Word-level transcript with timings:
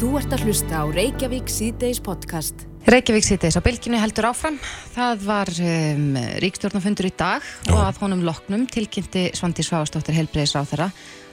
Þú 0.00 0.14
ert 0.16 0.32
að 0.32 0.46
hlusta 0.46 0.80
á 0.80 0.84
Reykjavík 0.96 1.50
síðdeis 1.52 1.98
podcast. 2.00 2.69
Reykjavík 2.88 3.26
síðdeis 3.26 3.58
á 3.60 3.62
bylginu 3.62 3.98
heldur 4.00 4.30
áfram. 4.30 4.56
Það 4.94 5.24
var 5.26 5.50
um, 5.52 6.06
ríkstjórnafundur 6.40 7.10
í 7.10 7.12
dag 7.12 7.44
Já. 7.44 7.74
og 7.74 7.80
að 7.84 7.98
honum 8.06 8.22
loknum 8.24 8.64
tilkynnti 8.72 9.28
Svandi 9.36 9.66
Sváastóttir 9.66 10.16
helbriðisráð 10.16 10.70
þeirra 10.72 10.88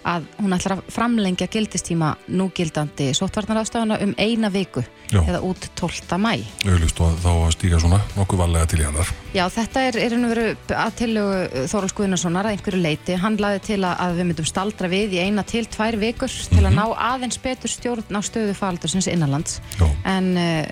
að 0.07 0.27
hún 0.39 0.55
ætlar 0.55 0.77
að 0.77 0.89
framlengja 0.93 1.47
gildistíma 1.51 2.13
núgildandi 2.31 3.09
sótvarnaráðstafana 3.17 3.97
um 4.05 4.13
eina 4.19 4.49
viku 4.53 4.83
Já. 5.11 5.19
eða 5.23 5.41
út 5.43 5.67
12. 5.79 6.19
mæ. 6.21 6.43
auðvist 6.67 7.01
og 7.03 7.17
þá 7.23 7.29
að 7.31 7.55
stíga 7.55 7.79
svona 7.81 7.99
nokkuð 8.15 8.41
varlega 8.43 8.69
til 8.71 8.79
í 8.81 8.85
hennar 8.87 9.11
Já, 9.35 9.43
þetta 9.51 9.83
er, 9.87 9.97
er 10.03 10.15
einu 10.15 10.29
veru 10.31 10.45
að 10.75 10.93
tillögu 11.01 11.65
Þóráls 11.71 11.95
Guðnarssonar 11.97 12.47
að 12.47 12.55
einhverju 12.55 12.81
leiti. 12.81 13.17
Hann 13.19 13.35
laði 13.41 13.63
til 13.67 13.81
að, 13.85 14.15
við 14.17 14.29
myndum 14.29 14.47
staldra 14.47 14.91
við 14.91 15.17
í 15.17 15.23
eina 15.27 15.43
til 15.47 15.65
tvær 15.69 15.99
vikur 15.99 16.31
til 16.53 16.63
að 16.63 16.77
ná 16.77 16.85
aðeins 16.93 17.41
betur 17.43 17.71
stjórn 17.71 18.17
á 18.17 18.21
stöðu 18.25 18.55
faldursins 18.57 19.09
innanlands. 19.11 19.59
Já, 19.77 19.87
En 20.07 20.31
uh, 20.39 20.63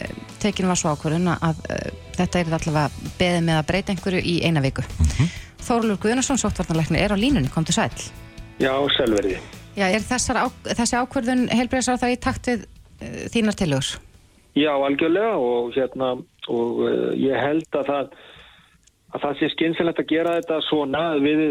tekin 0.46 0.70
var 0.70 0.80
svo 0.80 0.94
ákvörðun 0.94 1.34
að 1.34 1.66
uh, 1.66 1.90
þetta 2.16 2.42
er 2.42 2.54
allavega 2.60 3.10
beðið 3.20 3.44
með 3.50 3.60
að 3.60 3.68
breyta 3.72 3.96
einhverju 3.96 4.22
í 4.22 4.38
eina 4.46 4.64
viku. 4.66 4.86
Mm 5.18 5.34
Þórulur 5.66 5.98
Guðnarsson, 5.98 6.38
sóttvarnarleikni, 6.38 7.00
er 7.02 7.16
á 7.16 7.18
línunni, 7.18 7.50
kom 7.50 7.66
til 7.66 7.74
sæl. 7.74 7.90
Já, 8.62 8.70
selverði. 8.94 9.40
Já, 9.74 9.88
er 9.90 10.04
þessar, 10.06 10.46
á, 10.46 10.48
þessi 10.78 11.00
ákvörðun 11.00 11.48
helbreyðsar 11.50 11.98
þá 11.98 12.06
í 12.12 12.20
takt 12.22 12.52
við 12.52 12.68
uh, 12.68 13.24
þínar 13.34 13.58
tillögur? 13.58 13.90
Já, 14.56 14.72
algjörlega 14.78 15.34
og 15.42 15.74
hérna 15.76 16.12
og 16.54 16.84
uh, 16.86 17.10
ég 17.18 17.34
held 17.42 17.80
að 17.82 17.90
það 17.90 18.16
að 19.16 19.24
það 19.24 19.38
sé 19.40 19.50
skynsilegt 19.54 20.00
að 20.02 20.10
gera 20.12 20.38
þetta 20.40 20.62
svona 20.68 21.04
við 21.24 21.42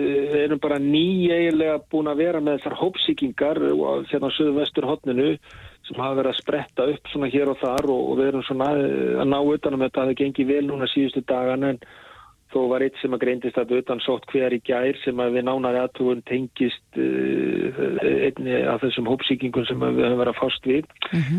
erum 0.43 0.61
bara 0.61 0.77
nýjeigilega 0.83 1.79
búin 1.93 2.11
að 2.13 2.21
vera 2.21 2.43
með 2.45 2.59
þessar 2.59 2.77
hópsíkingar 2.81 3.61
og 3.73 4.05
hérna 4.11 4.29
á 4.29 4.37
söðu 4.37 4.57
vestur 4.59 4.89
hotninu 4.89 5.31
sem 5.85 6.01
hafa 6.01 6.17
verið 6.21 6.33
að 6.33 6.41
spretta 6.41 6.89
upp 6.95 7.13
svona 7.13 7.29
hér 7.33 7.53
og 7.53 7.61
þar 7.61 7.91
og, 7.93 8.03
og 8.11 8.19
við 8.21 8.31
erum 8.31 8.47
svona 8.47 8.71
eh, 8.81 9.15
að 9.21 9.31
ná 9.31 9.39
utanum 9.43 9.85
þetta 9.85 10.03
að 10.03 10.11
það 10.11 10.21
gengi 10.23 10.49
vel 10.49 10.65
núna 10.69 10.89
síðustu 10.93 11.25
dagan 11.29 11.69
en 11.69 11.81
þó 12.55 12.61
var 12.71 12.85
eitt 12.87 12.99
sem 13.01 13.15
að 13.15 13.25
greindist 13.25 13.59
að 13.59 13.75
utan 13.81 14.03
sótt 14.05 14.29
hver 14.31 14.55
í 14.55 14.61
gær 14.65 14.99
sem 15.03 15.21
að 15.21 15.39
við 15.39 15.47
nánari 15.49 15.81
aðtugun 15.81 16.23
tengist 16.29 17.01
uh, 17.01 17.81
einni 18.29 18.61
af 18.71 18.85
þessum 18.85 19.11
hópsíkingum 19.11 19.67
sem 19.67 19.83
við 19.83 20.05
höfum 20.07 20.21
verið 20.23 20.33
að 20.33 20.39
fást 20.39 20.69
við. 20.71 20.87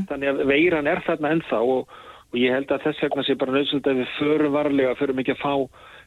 Þannig 0.10 0.32
að 0.32 0.42
veiran 0.52 0.90
er 0.92 1.04
þarna 1.08 1.32
ennþá 1.38 1.62
og, 1.76 1.94
og 2.34 2.40
ég 2.42 2.56
held 2.58 2.74
að 2.76 2.88
þess 2.90 3.06
vegna 3.06 3.24
sé 3.24 3.38
bara 3.40 3.56
nöðsöld 3.56 3.88
að 3.92 4.02
við 4.02 4.16
förum 4.18 4.58
varlega, 4.58 4.98
förum 5.00 5.22
ekki 5.24 5.38
að 5.38 5.44
fá 5.46 5.54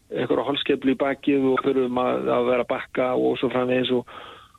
eitthvað 0.09 0.47
holskeplu 0.51 0.93
í 0.93 1.01
bakið 1.01 1.47
og 1.55 1.65
förum 1.65 2.03
að, 2.03 2.29
að 2.33 2.51
vera 2.53 2.67
að 2.67 2.71
bakka 2.75 3.09
og 3.17 3.41
svo 3.41 3.51
framvegis 3.53 3.95
og, 3.97 4.13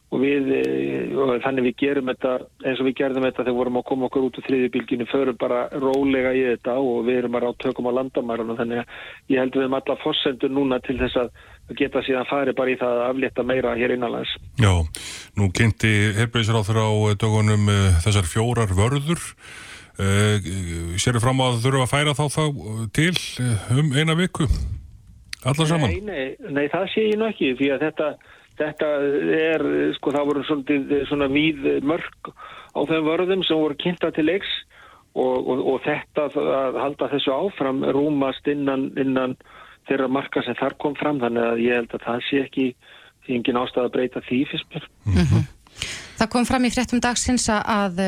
og 0.10 0.22
við 0.24 0.48
eh, 0.58 1.12
og 1.14 1.36
þannig 1.44 1.68
við 1.68 1.76
gerum 1.84 2.10
þetta 2.10 2.32
eins 2.66 2.82
og 2.82 2.88
við 2.88 2.96
gerðum 2.98 3.28
þetta 3.28 3.44
þegar 3.44 3.58
vorum 3.60 3.80
að 3.80 3.86
koma 3.92 4.08
okkur 4.08 4.26
út 4.26 4.40
úr 4.40 4.46
þriðjubilginu, 4.48 5.08
förum 5.12 5.38
bara 5.42 5.60
rólega 5.76 6.34
í 6.34 6.42
þetta 6.48 6.76
og 6.82 7.04
við 7.06 7.22
erum 7.22 7.38
bara 7.38 7.52
á 7.52 7.60
tökum 7.62 7.90
á 7.90 7.98
landamærun 8.00 8.54
og 8.54 8.60
þannig 8.62 8.82
að 8.82 9.36
ég 9.36 9.44
held 9.44 9.60
við 9.60 9.68
um 9.68 9.78
alla 9.80 9.98
fossendur 10.02 10.54
núna 10.56 10.82
til 10.86 10.98
þess 11.02 11.22
að 11.22 11.30
geta 11.78 12.04
síðan 12.08 12.30
farið 12.30 12.58
bara 12.58 12.74
í 12.74 12.80
það 12.82 12.98
að 12.98 13.12
aflétta 13.12 13.46
meira 13.46 13.76
hér 13.78 13.94
innanlands. 13.94 14.34
já, 14.58 14.74
nú 15.38 15.52
kynnti 15.54 15.94
herbreyðsir 16.18 16.58
á 16.58 16.90
dögunum 17.22 17.70
uh, 17.70 18.02
þessar 18.02 18.26
fjórar 18.30 18.74
vörður. 18.74 19.22
Uh, 20.00 20.40
Sérðu 20.96 21.20
fram 21.20 21.42
að 21.44 21.62
þurfa 21.66 21.86
að 21.86 21.92
færa 21.92 22.16
þá 22.16 22.26
þá 22.32 22.44
til 22.96 23.16
um 23.76 23.90
eina 24.00 24.16
viku 24.16 24.48
Alla 25.44 25.66
saman? 25.66 25.90
Nei, 25.90 26.02
nei, 26.04 26.52
nei, 26.52 26.66
það 26.72 26.86
sé 26.94 27.06
ég 27.08 27.20
nú 27.20 27.30
ekki 27.30 27.54
því 27.60 27.70
að 27.72 27.84
þetta, 27.86 28.08
þetta 28.60 28.90
er, 29.40 29.66
sko, 29.98 30.14
það 30.16 30.28
voru 30.32 30.46
svolítið 30.48 30.96
eh, 30.98 31.06
svona 31.10 31.30
víð 31.32 31.70
mörg 31.88 32.32
á 32.76 32.80
þeim 32.90 33.08
vörðum 33.08 33.46
sem 33.48 33.60
voru 33.60 33.78
kynnta 33.80 34.12
til 34.16 34.28
leiks 34.30 34.52
og, 35.18 35.50
og, 35.50 35.64
og 35.74 35.82
þetta 35.88 36.28
að 36.30 36.80
halda 36.84 37.10
þessu 37.16 37.34
áfram 37.34 37.82
rúmast 37.96 38.48
innan, 38.52 38.90
innan 39.00 39.36
þeirra 39.90 40.10
marka 40.12 40.44
sem 40.46 40.58
þar 40.60 40.78
kom 40.82 40.98
fram 41.00 41.22
þannig 41.24 41.48
að 41.48 41.64
ég 41.66 41.82
held 41.82 41.96
að 41.98 42.06
það 42.06 42.28
sé 42.28 42.44
ekki 42.46 42.68
því 43.26 43.40
engin 43.40 43.60
ástæð 43.64 43.88
að 43.88 43.96
breyta 43.98 44.24
því 44.28 44.44
fyrst 44.52 44.76
mér. 44.76 44.88
Það 46.20 46.32
kom 46.36 46.46
fram 46.48 46.68
í 46.68 46.72
fréttum 46.74 47.02
dagsins 47.04 47.48
að 47.50 48.02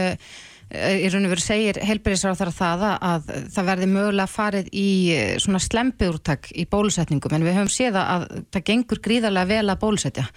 í 0.72 1.10
raun 1.12 1.28
og 1.28 1.34
veru 1.34 1.44
segir 1.44 1.80
helbriðisráð 1.84 2.42
þar 2.42 2.52
það 2.56 2.84
að, 2.88 3.08
að 3.12 3.48
það 3.56 3.70
verði 3.72 3.88
mögulega 3.92 4.32
farið 4.32 4.70
í 4.72 4.90
eh, 5.16 5.32
svona 5.44 5.60
slempiúrtak 5.64 6.52
í 6.56 6.68
bólusetningum 6.72 7.36
en 7.36 7.48
við 7.48 7.58
höfum 7.60 7.74
séð 7.74 8.00
að 8.02 8.28
það 8.54 8.68
gengur 8.70 9.02
gríðarlega 9.04 9.52
vel 9.52 9.66
að 9.66 9.82
bólusetja. 9.82 10.28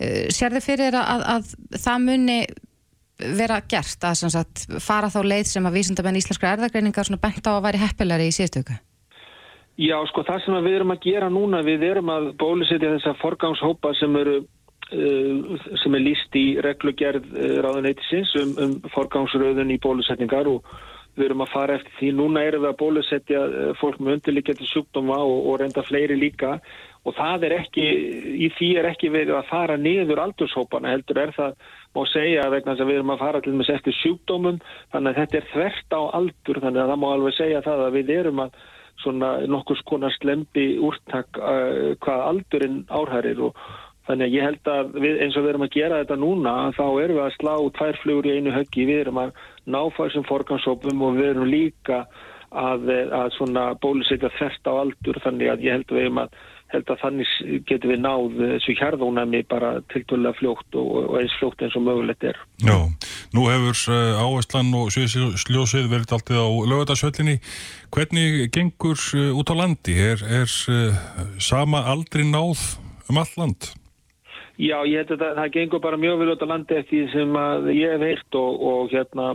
Uh, 0.00 0.26
Sérðu 0.32 0.62
fyrir 0.64 0.90
þér 0.90 0.98
að, 1.00 1.24
að 1.34 1.80
það 1.80 2.04
muni 2.06 2.38
vera 3.36 3.60
gert 3.68 4.04
að 4.04 4.22
sagt, 4.32 4.66
fara 4.80 5.10
þá 5.12 5.20
leið 5.24 5.50
sem 5.50 5.66
að 5.68 5.76
vísindamenn 5.76 6.20
íslenskra 6.20 6.54
erðagreiningar 6.56 7.08
svona 7.08 7.20
bent 7.20 7.44
á 7.44 7.52
að 7.52 7.66
væri 7.66 7.82
heppilari 7.82 8.30
í 8.30 8.36
síðustöku? 8.36 8.76
Já, 9.80 9.96
sko, 10.10 10.24
það 10.28 10.42
sem 10.44 10.56
við 10.64 10.74
erum 10.76 10.92
að 10.92 11.04
gera 11.06 11.28
núna, 11.32 11.62
við 11.64 11.84
erum 11.88 12.10
að 12.12 12.30
bólusetja 12.40 12.94
þessa 12.98 13.14
forgangshópa 13.20 13.94
sem 13.96 14.16
eru 14.20 14.42
sem 14.90 15.96
er 15.96 16.02
líst 16.04 16.36
í 16.38 16.46
reglugerð 16.64 17.26
uh, 17.32 17.56
ráðuneytisins 17.66 18.36
um, 18.42 18.54
um 18.64 18.78
forgangsröðun 18.94 19.74
í 19.74 19.80
bólusetningar 19.82 20.50
og 20.50 20.66
við 21.18 21.26
erum 21.28 21.44
að 21.44 21.52
fara 21.52 21.76
eftir 21.78 21.96
því. 21.98 22.12
Núna 22.18 22.44
erum 22.46 22.64
við 22.64 22.70
að 22.72 22.78
bólusetja 22.80 23.42
uh, 23.46 23.72
fólk 23.80 24.00
með 24.00 24.18
undirlikjandi 24.18 24.70
sjúkdóma 24.70 25.18
og, 25.22 25.36
og 25.50 25.60
reynda 25.62 25.84
fleiri 25.86 26.18
líka 26.18 26.56
og 27.08 27.14
það 27.16 27.46
er 27.48 27.54
ekki, 27.62 27.84
í 28.44 28.48
því 28.58 28.70
er 28.76 28.90
ekki 28.90 29.08
verið 29.12 29.38
að 29.38 29.46
fara 29.48 29.76
niður 29.80 30.20
aldurshópana 30.26 30.90
heldur 30.92 31.22
er 31.22 31.32
það 31.36 31.54
má 31.96 32.02
segja 32.10 32.50
vegna 32.52 32.74
þess 32.74 32.84
að 32.84 32.90
við 32.90 32.98
erum 33.00 33.14
að 33.14 33.22
fara 33.24 33.40
til 33.44 33.54
með 33.56 33.70
eftir 33.74 33.96
sjúkdómum 33.96 34.58
þannig 34.92 35.14
að 35.14 35.20
þetta 35.22 35.38
er 35.38 35.48
þvert 35.54 35.96
á 35.96 36.02
aldur 36.20 36.60
þannig 36.60 36.82
að 36.82 36.92
það 36.92 37.00
má 37.00 37.08
alveg 37.10 37.36
segja 37.38 37.64
það 37.64 37.84
að 37.86 37.96
við 37.96 38.12
erum 38.18 38.44
að 38.44 38.60
svona 39.00 39.30
nokkus 39.48 39.80
konar 39.88 40.12
slempi 40.18 40.66
úrtak 40.84 41.40
uh, 41.40 41.96
hvað 42.04 42.26
aldurinn 42.26 42.82
árhærir 42.92 43.40
og 43.48 43.62
þannig 44.10 44.26
að 44.26 44.36
ég 44.36 44.46
held 44.48 44.70
að 44.74 44.92
við, 44.98 45.16
eins 45.24 45.38
og 45.38 45.46
við 45.46 45.52
erum 45.54 45.66
að 45.66 45.76
gera 45.78 46.02
þetta 46.02 46.20
núna 46.20 46.54
þá 46.76 46.84
erum 46.88 47.16
við 47.16 47.24
að 47.24 47.36
slá 47.38 47.54
tvær 47.78 48.00
flugur 48.02 48.28
í 48.28 48.36
einu 48.36 48.54
höggi 48.58 48.86
við 48.90 49.02
erum 49.04 49.22
að 49.22 49.34
ná 49.70 49.80
þessum 49.96 50.28
forgansópum 50.28 51.06
og 51.06 51.18
við 51.20 51.32
erum 51.32 51.50
líka 51.50 52.04
að, 52.50 52.88
að 53.14 53.76
bólusetja 53.82 54.32
þvert 54.36 54.66
á 54.66 54.72
aldur 54.74 55.20
þannig 55.22 55.52
að 55.52 55.68
ég 55.68 55.78
held 55.78 55.94
að 55.94 56.24
að 56.24 56.40
held 56.70 56.90
að 56.92 57.00
þannig 57.02 57.30
getum 57.68 57.92
við 57.92 58.00
náð 58.04 58.36
þessu 58.38 58.74
hjarðónæmi 58.78 59.40
bara 59.50 59.72
tiltölulega 59.92 60.38
fljótt 60.38 60.78
og, 60.78 60.90
og 61.00 61.16
eins 61.20 61.34
fljótt 61.40 61.64
eins 61.64 61.76
og 61.78 61.84
mögulegt 61.86 62.26
er. 62.30 62.38
Já, 62.62 62.76
nú 63.34 63.46
hefur 63.50 63.80
uh, 63.90 64.22
áherslan 64.22 64.70
og 64.78 64.92
sljósið 64.94 65.90
verið 65.90 66.14
alltið 66.16 66.42
á 66.42 66.48
lögadagsvöllinni. 66.72 67.36
Hvernig 67.94 68.46
gengur 68.54 68.98
uh, 69.18 69.34
út 69.34 69.50
á 69.50 69.54
landi? 69.58 69.98
Er, 69.98 70.22
er 70.22 70.56
uh, 70.70 71.02
sama 71.42 71.84
aldri 71.90 72.26
náð 72.28 72.62
um 73.10 73.22
all 73.22 73.34
land? 73.40 73.72
Já, 74.60 74.76
ég 74.84 75.00
held 75.00 75.14
að 75.16 75.24
það, 75.24 75.34
það 75.40 75.52
gengur 75.56 75.82
bara 75.82 76.00
mjög 76.00 76.20
vel 76.20 76.30
út 76.34 76.44
á 76.44 76.52
landi 76.52 76.76
eftir 76.76 77.10
sem 77.14 77.36
ég 77.72 77.94
hef 77.94 78.02
heyrt 78.04 78.40
og, 78.40 78.64
og 78.70 78.94
hérna 78.94 79.32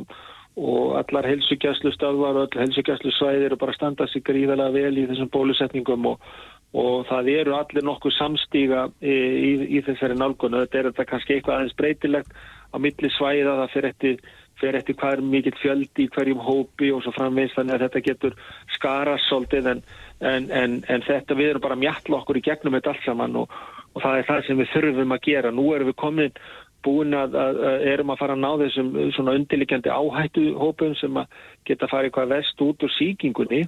og 0.55 0.93
allar 0.95 1.27
helsugjæslu 1.27 1.91
stöðvar 1.91 2.37
og 2.37 2.43
allar 2.45 2.63
helsugjæslu 2.63 3.11
svæðir 3.11 3.49
eru 3.49 3.57
bara 3.59 3.73
að 3.73 3.79
standa 3.79 4.05
sig 4.07 4.23
gríðarlega 4.23 4.75
vel 4.75 5.01
í 5.01 5.07
þessum 5.09 5.31
bólusetningum 5.33 6.13
og 6.13 6.29
og 6.75 7.05
það 7.07 7.29
eru 7.31 7.53
allir 7.55 7.85
nokkuð 7.87 8.15
samstíga 8.17 8.87
í, 8.99 9.13
í, 9.15 9.51
í 9.77 9.83
þessari 9.85 10.17
nálgunu. 10.19 10.65
Þetta 10.65 10.79
er 10.79 10.89
þetta 10.89 11.05
kannski 11.11 11.37
eitthvað 11.37 11.59
aðeins 11.59 11.77
breytilegt 11.79 12.33
á 12.35 12.77
milli 12.83 13.11
svæða, 13.15 13.53
það 13.61 13.75
fer 13.75 13.87
eftir, 13.91 14.17
fer 14.59 14.79
eftir 14.79 14.97
hvað 14.99 15.15
er 15.15 15.23
mikill 15.29 15.55
fjöldi 15.61 16.03
í 16.03 16.09
hverjum 16.11 16.41
hópi 16.43 16.91
og 16.91 17.05
svo 17.05 17.13
framvegist 17.15 17.55
þannig 17.55 17.77
að 17.77 17.85
þetta 17.85 18.03
getur 18.09 18.35
skarast 18.75 19.29
svolítið 19.29 19.71
en, 19.71 19.81
en, 20.19 20.49
en, 20.51 20.75
en 20.91 21.07
þetta 21.07 21.39
við 21.39 21.53
erum 21.53 21.63
bara 21.63 21.79
mjalla 21.79 22.19
okkur 22.19 22.41
í 22.41 22.43
gegnum 22.49 22.75
þetta 22.75 22.91
allt 22.91 23.07
saman 23.07 23.39
og, 23.45 23.55
og 23.95 24.03
það 24.03 24.19
er 24.19 24.29
það 24.29 24.45
sem 24.45 24.61
við 24.61 24.71
þurfum 24.75 25.15
að 25.15 25.25
gera. 25.25 25.51
Nú 25.55 25.67
erum 25.73 25.91
við 25.91 25.99
komin 26.03 26.39
búin 26.85 27.17
að, 27.17 27.35
að, 27.41 27.59
að 27.65 27.85
erum 27.95 28.11
að 28.13 28.19
fara 28.21 28.35
að 28.35 28.41
ná 28.43 28.49
þessum 28.61 28.89
svona 29.15 29.35
undirlikjandi 29.39 29.89
áhættu 29.89 30.47
hópum 30.59 30.95
sem 30.99 31.21
að 31.21 31.37
geta 31.65 31.89
farið 31.89 32.13
hvað 32.17 32.33
vest 32.35 32.61
út 32.61 32.85
úr 32.85 32.93
síkingunni 32.99 33.63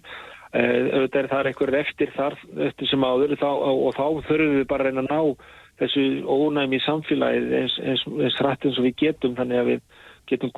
auðvitað 0.57 1.21
er 1.21 1.29
það 1.31 1.49
eitthvað 1.49 1.77
eftir 1.81 2.11
þar 2.15 2.35
eftir 2.69 2.89
sem 2.89 3.03
áður 3.03 3.33
þá, 3.39 3.49
og 3.51 3.89
þá 3.97 4.05
þurfum 4.29 4.53
við 4.55 4.67
bara 4.69 4.85
að 4.85 4.87
reyna 4.87 5.03
að 5.03 5.09
ná 5.11 5.47
þessu 5.81 6.05
ónæmi 6.23 6.79
í 6.79 6.85
samfélagið 6.85 7.51
eins, 7.59 7.75
eins, 7.83 8.05
eins 8.07 8.39
rætt 8.45 8.65
eins 8.65 8.79
og 8.79 8.87
við 8.87 8.95
getum 9.03 9.35
þannig 9.37 9.61
að 9.61 9.69
við 9.71 9.83
getum, 10.31 10.53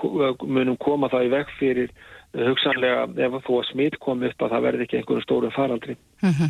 munum 0.45 0.77
koma 0.79 1.09
það 1.11 1.27
í 1.27 1.33
veg 1.33 1.51
fyrir 1.57 1.91
hugsanlega 2.37 3.07
ef 3.25 3.37
þú 3.47 3.59
að 3.59 3.67
smitt 3.71 3.99
komi 4.01 4.29
upp 4.29 4.45
að 4.45 4.53
það 4.53 4.65
verði 4.67 4.85
ekki 4.85 4.99
einhverju 4.99 5.25
stóru 5.25 5.51
faraldri. 5.55 5.97
Mm 6.21 6.33
-hmm. 6.37 6.49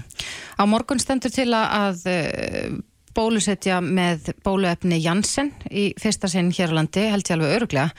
Á 0.59 0.63
morgun 0.67 0.99
stendur 0.99 1.31
til 1.31 1.49
að 1.55 2.03
uh, 2.11 2.77
bólusetja 3.15 3.79
með 3.83 4.31
bóluefni 4.45 4.99
Janssen 5.03 5.51
í 5.71 5.89
fyrsta 5.99 6.29
sinn 6.31 6.51
hér 6.55 6.73
á 6.73 6.77
landi, 6.79 7.07
held 7.11 7.27
ég 7.27 7.35
alveg 7.35 7.55
öruglega, 7.57 7.89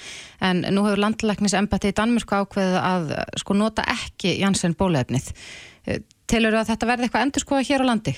en 0.44 0.64
nú 0.70 0.86
hefur 0.86 1.04
landlæknis 1.04 1.56
embati 1.58 1.92
í 1.92 1.96
Danmörku 1.96 2.38
ákveðið 2.38 2.80
að 2.80 3.14
sko 3.42 3.56
nota 3.58 3.86
ekki 3.90 4.38
Janssen 4.40 4.76
bóluefnið. 4.78 5.30
Telur 6.30 6.54
þú 6.54 6.60
að 6.62 6.72
þetta 6.72 6.90
verði 6.90 7.08
eitthvað 7.08 7.26
endur 7.26 7.44
skoða 7.44 7.68
hér 7.70 7.86
á 7.86 7.90
landi? 7.90 8.16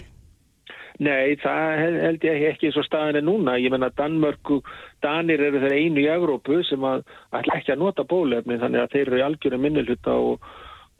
Nei, 1.02 1.36
það 1.40 1.78
held 2.04 2.24
ég 2.26 2.42
ekki 2.50 2.68
eins 2.68 2.76
og 2.78 2.84
staðin 2.86 3.22
er 3.22 3.24
núna. 3.24 3.54
Ég 3.58 3.72
menna 3.72 3.88
Danmörku, 3.96 4.60
Danir 5.02 5.40
eru 5.40 5.62
þeir 5.62 5.78
einu 5.78 6.02
í 6.02 6.10
Evrópu 6.12 6.60
sem 6.68 6.84
að 6.84 7.06
ætla 7.32 7.56
ekki 7.58 7.72
að 7.74 7.80
nota 7.80 8.04
bólefni 8.08 8.58
þannig 8.60 8.82
að 8.82 8.92
þeir 8.92 9.06
eru 9.06 9.20
í 9.20 9.24
algjörum 9.26 9.64
minnilhuta 9.64 10.18
og, 10.28 10.44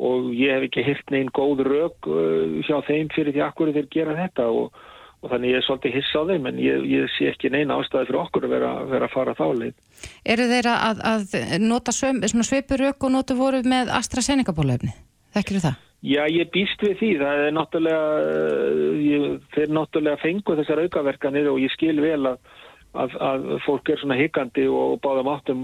og 0.01 0.33
ég 0.35 0.57
hef 0.57 0.67
ekki 0.71 0.87
hirt 0.87 1.13
neinn 1.13 1.31
góð 1.37 1.63
rauk 1.69 2.09
uh, 2.09 2.57
hjá 2.65 2.81
þeim 2.89 3.13
fyrir 3.15 3.37
því 3.37 3.45
akkur 3.47 3.75
þeir 3.77 3.91
gera 3.93 4.17
þetta 4.25 4.49
og, 4.49 4.81
og 5.23 5.31
þannig 5.31 5.53
ég 5.53 5.61
er 5.61 5.67
svolítið 5.67 5.95
hiss 5.97 6.17
á 6.19 6.23
þeim 6.27 6.49
en 6.51 6.59
ég, 6.59 6.83
ég 6.91 7.13
sé 7.15 7.31
ekki 7.31 7.53
neina 7.55 7.79
ástæði 7.79 8.09
fyrir 8.11 8.21
okkur 8.25 8.49
að 8.49 8.55
vera, 8.57 8.73
vera 8.91 9.07
að 9.07 9.15
fara 9.15 9.37
þá 9.39 9.47
leið. 9.61 9.77
Eru 10.35 10.49
þeir 10.51 10.69
að, 10.73 11.07
að 11.13 11.39
nota 11.63 11.95
svipur 11.95 12.83
rauk 12.83 13.07
og 13.07 13.15
nota 13.15 13.39
voru 13.39 13.63
með 13.63 13.95
AstraZeneca 13.95 14.55
bólefni? 14.57 14.91
Þekkir 15.33 15.63
það? 15.63 15.81
Já, 16.03 16.25
ég 16.27 16.51
býst 16.51 16.83
við 16.83 16.97
því. 16.99 17.13
Það 17.21 17.45
er 17.45 17.55
náttúrulega, 17.55 18.07
eh, 18.27 18.99
ég, 19.07 19.39
þeir 19.55 19.77
náttúrulega 19.77 20.19
fengu 20.19 20.57
þessar 20.59 20.83
aukaverkanir 20.83 21.51
og 21.53 21.61
ég 21.63 21.71
skil 21.77 21.95
vel 22.03 22.33
að, 22.33 22.41
að, 22.99 23.15
að 23.23 23.47
fólk 23.63 23.93
er 23.93 24.03
svona 24.03 24.19
higgandi 24.19 24.67
og 24.67 24.99
báðum 25.05 25.31
áttum 25.31 25.63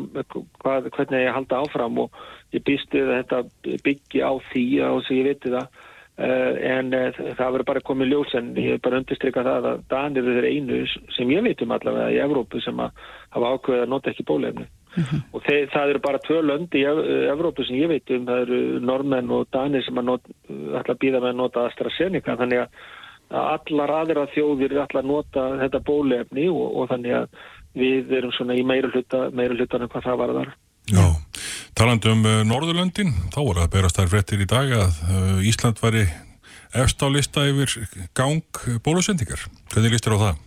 hvað, 0.63 0.87
hvernig 0.95 1.27
ég 1.27 1.35
halda 1.35 1.63
áfram 1.65 1.99
og 2.05 2.23
ég 2.55 2.63
býst 2.63 2.95
við 2.95 3.11
að 3.11 3.19
þetta 3.19 3.81
byggi 3.89 4.23
á 4.23 4.33
því 4.53 4.65
og 4.87 5.03
að 5.03 5.19
ég 5.19 5.29
viti 5.33 5.55
það. 5.57 5.83
Uh, 6.19 6.57
en 6.67 6.89
uh, 6.99 7.13
það 7.39 7.53
verður 7.55 7.67
bara 7.69 7.85
komið 7.87 8.09
ljós 8.11 8.33
en 8.35 8.49
ég 8.59 8.75
er 8.75 8.81
bara 8.83 8.99
undirstryka 8.99 9.45
það 9.47 9.69
að 9.71 9.85
Danir 9.93 10.25
eru 10.25 10.41
þeir 10.41 10.49
einu 10.51 10.79
sem 11.15 11.31
ég 11.31 11.45
veitum 11.47 11.75
allavega 11.77 12.11
í 12.11 12.19
Evrópu 12.25 12.59
sem 12.65 12.81
að 12.83 13.05
hafa 13.37 13.53
ákveðið 13.55 13.85
að 13.85 13.93
nota 13.93 14.11
ekki 14.11 14.27
bólefni. 14.27 14.67
Mm 14.97 15.05
-hmm. 15.05 15.21
og 15.31 15.45
þeir, 15.47 15.69
það 15.71 15.91
eru 15.93 16.01
bara 16.09 16.23
tvö 16.25 16.41
lönd 16.43 16.75
í 16.75 16.83
Evrópu 17.31 17.65
sem 17.69 17.79
ég 17.79 17.93
veit 17.93 18.11
um, 18.11 18.27
það 18.27 18.43
eru 18.49 18.61
normenn 18.91 19.31
og 19.31 19.47
danir 19.55 19.85
sem 19.87 19.99
að 19.99 20.11
ætla 20.81 20.95
að 20.97 21.03
býða 21.05 21.21
með 21.23 21.31
að 21.31 21.41
nota 21.43 21.67
AstraZeneca 21.69 22.37
þannig 22.41 22.65
að 22.65 22.69
allar 23.29 23.91
aðra 23.93 24.27
þjóðir 24.33 24.79
ætla 24.83 25.03
að 25.03 25.11
nota 25.11 25.47
þetta 25.63 25.85
bólefni 25.85 26.49
og, 26.49 26.67
og 26.81 26.89
þannig 26.89 27.15
að 27.15 27.29
við 27.79 28.13
erum 28.19 28.33
svona 28.33 28.57
í 28.57 28.65
meira 28.67 28.91
hluta 28.93 29.29
meira 29.31 29.55
hlutan 29.55 29.85
en 29.85 29.93
hvað 29.93 30.07
það 30.09 30.21
var 30.23 30.35
þar 30.39 30.55
Já, 30.89 31.05
talandu 31.79 32.11
um 32.11 32.25
uh, 32.27 32.41
Norðurlöndin 32.43 33.13
þá 33.31 33.39
voru 33.39 33.63
að 33.63 33.71
berast 33.77 33.99
þær 34.01 34.11
frettir 34.11 34.41
í 34.43 34.49
dag 34.51 34.73
að 34.75 34.97
uh, 35.07 35.47
Ísland 35.47 35.79
væri 35.79 36.09
efst 36.75 37.01
á 37.01 37.07
lista 37.07 37.45
yfir 37.47 37.71
gang 38.19 38.43
bólusendingar 38.83 39.45
hvernig 39.71 39.95
listur 39.95 40.17
á 40.19 40.23
það? 40.25 40.41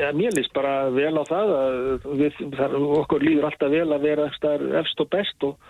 Ja, 0.00 0.08
mér 0.16 0.32
líst 0.34 0.54
bara 0.56 0.88
vel 0.90 1.12
á 1.20 1.24
það 1.28 1.52
við, 2.18 2.40
það, 2.56 2.76
okkur 3.02 3.26
líður 3.26 3.48
alltaf 3.50 3.74
vel 3.74 3.86
að 3.92 4.06
vera 4.08 4.26
efst 4.80 5.04
og 5.04 5.10
best 5.12 5.46
og, 5.46 5.68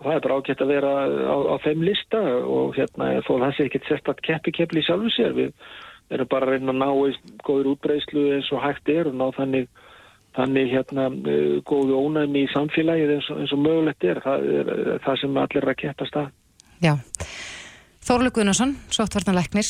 og 0.00 0.08
það 0.08 0.16
er 0.16 0.24
bara 0.24 0.38
ágætt 0.40 0.64
að 0.64 0.72
vera 0.72 0.94
á, 1.28 1.36
á 1.52 1.56
þeim 1.66 1.84
lista 1.86 2.22
og 2.40 2.74
hérna 2.78 3.12
þó 3.28 3.32
það 3.36 3.56
sé 3.58 3.68
ekki 3.68 3.82
sérstatt 3.86 4.24
keppi-keppli 4.26 4.82
sjálfu 4.86 5.12
sér 5.14 5.36
við 5.36 5.52
erum 6.12 6.32
bara 6.32 6.48
að 6.48 6.56
reyna 6.56 6.72
að 6.72 6.80
ná 6.80 6.88
í 6.90 7.36
góður 7.46 7.74
útbreyslu 7.76 8.26
eins 8.38 8.50
og 8.52 8.64
hægt 8.64 8.90
er 8.92 9.12
og 9.12 9.20
ná 9.20 9.28
þannig, 9.36 9.68
þannig 10.36 10.70
hérna 10.72 11.08
góðu 11.68 11.98
ónæmi 11.98 12.44
í 12.46 12.52
samfélagið 12.52 13.16
eins 13.16 13.30
og, 13.32 13.40
eins 13.42 13.54
og 13.54 13.64
mögulegt 13.64 14.06
er 14.08 14.22
það 14.24 14.46
er 14.58 14.72
það 15.04 15.20
sem 15.22 15.40
allir 15.44 15.62
er 15.62 15.72
að 15.74 15.80
keppast 15.84 16.20
að 16.22 16.30
Já, 16.82 16.96
Þórlug 18.02 18.34
Gunnarsson, 18.34 18.72
Sóttvartanleiknir 18.90 19.68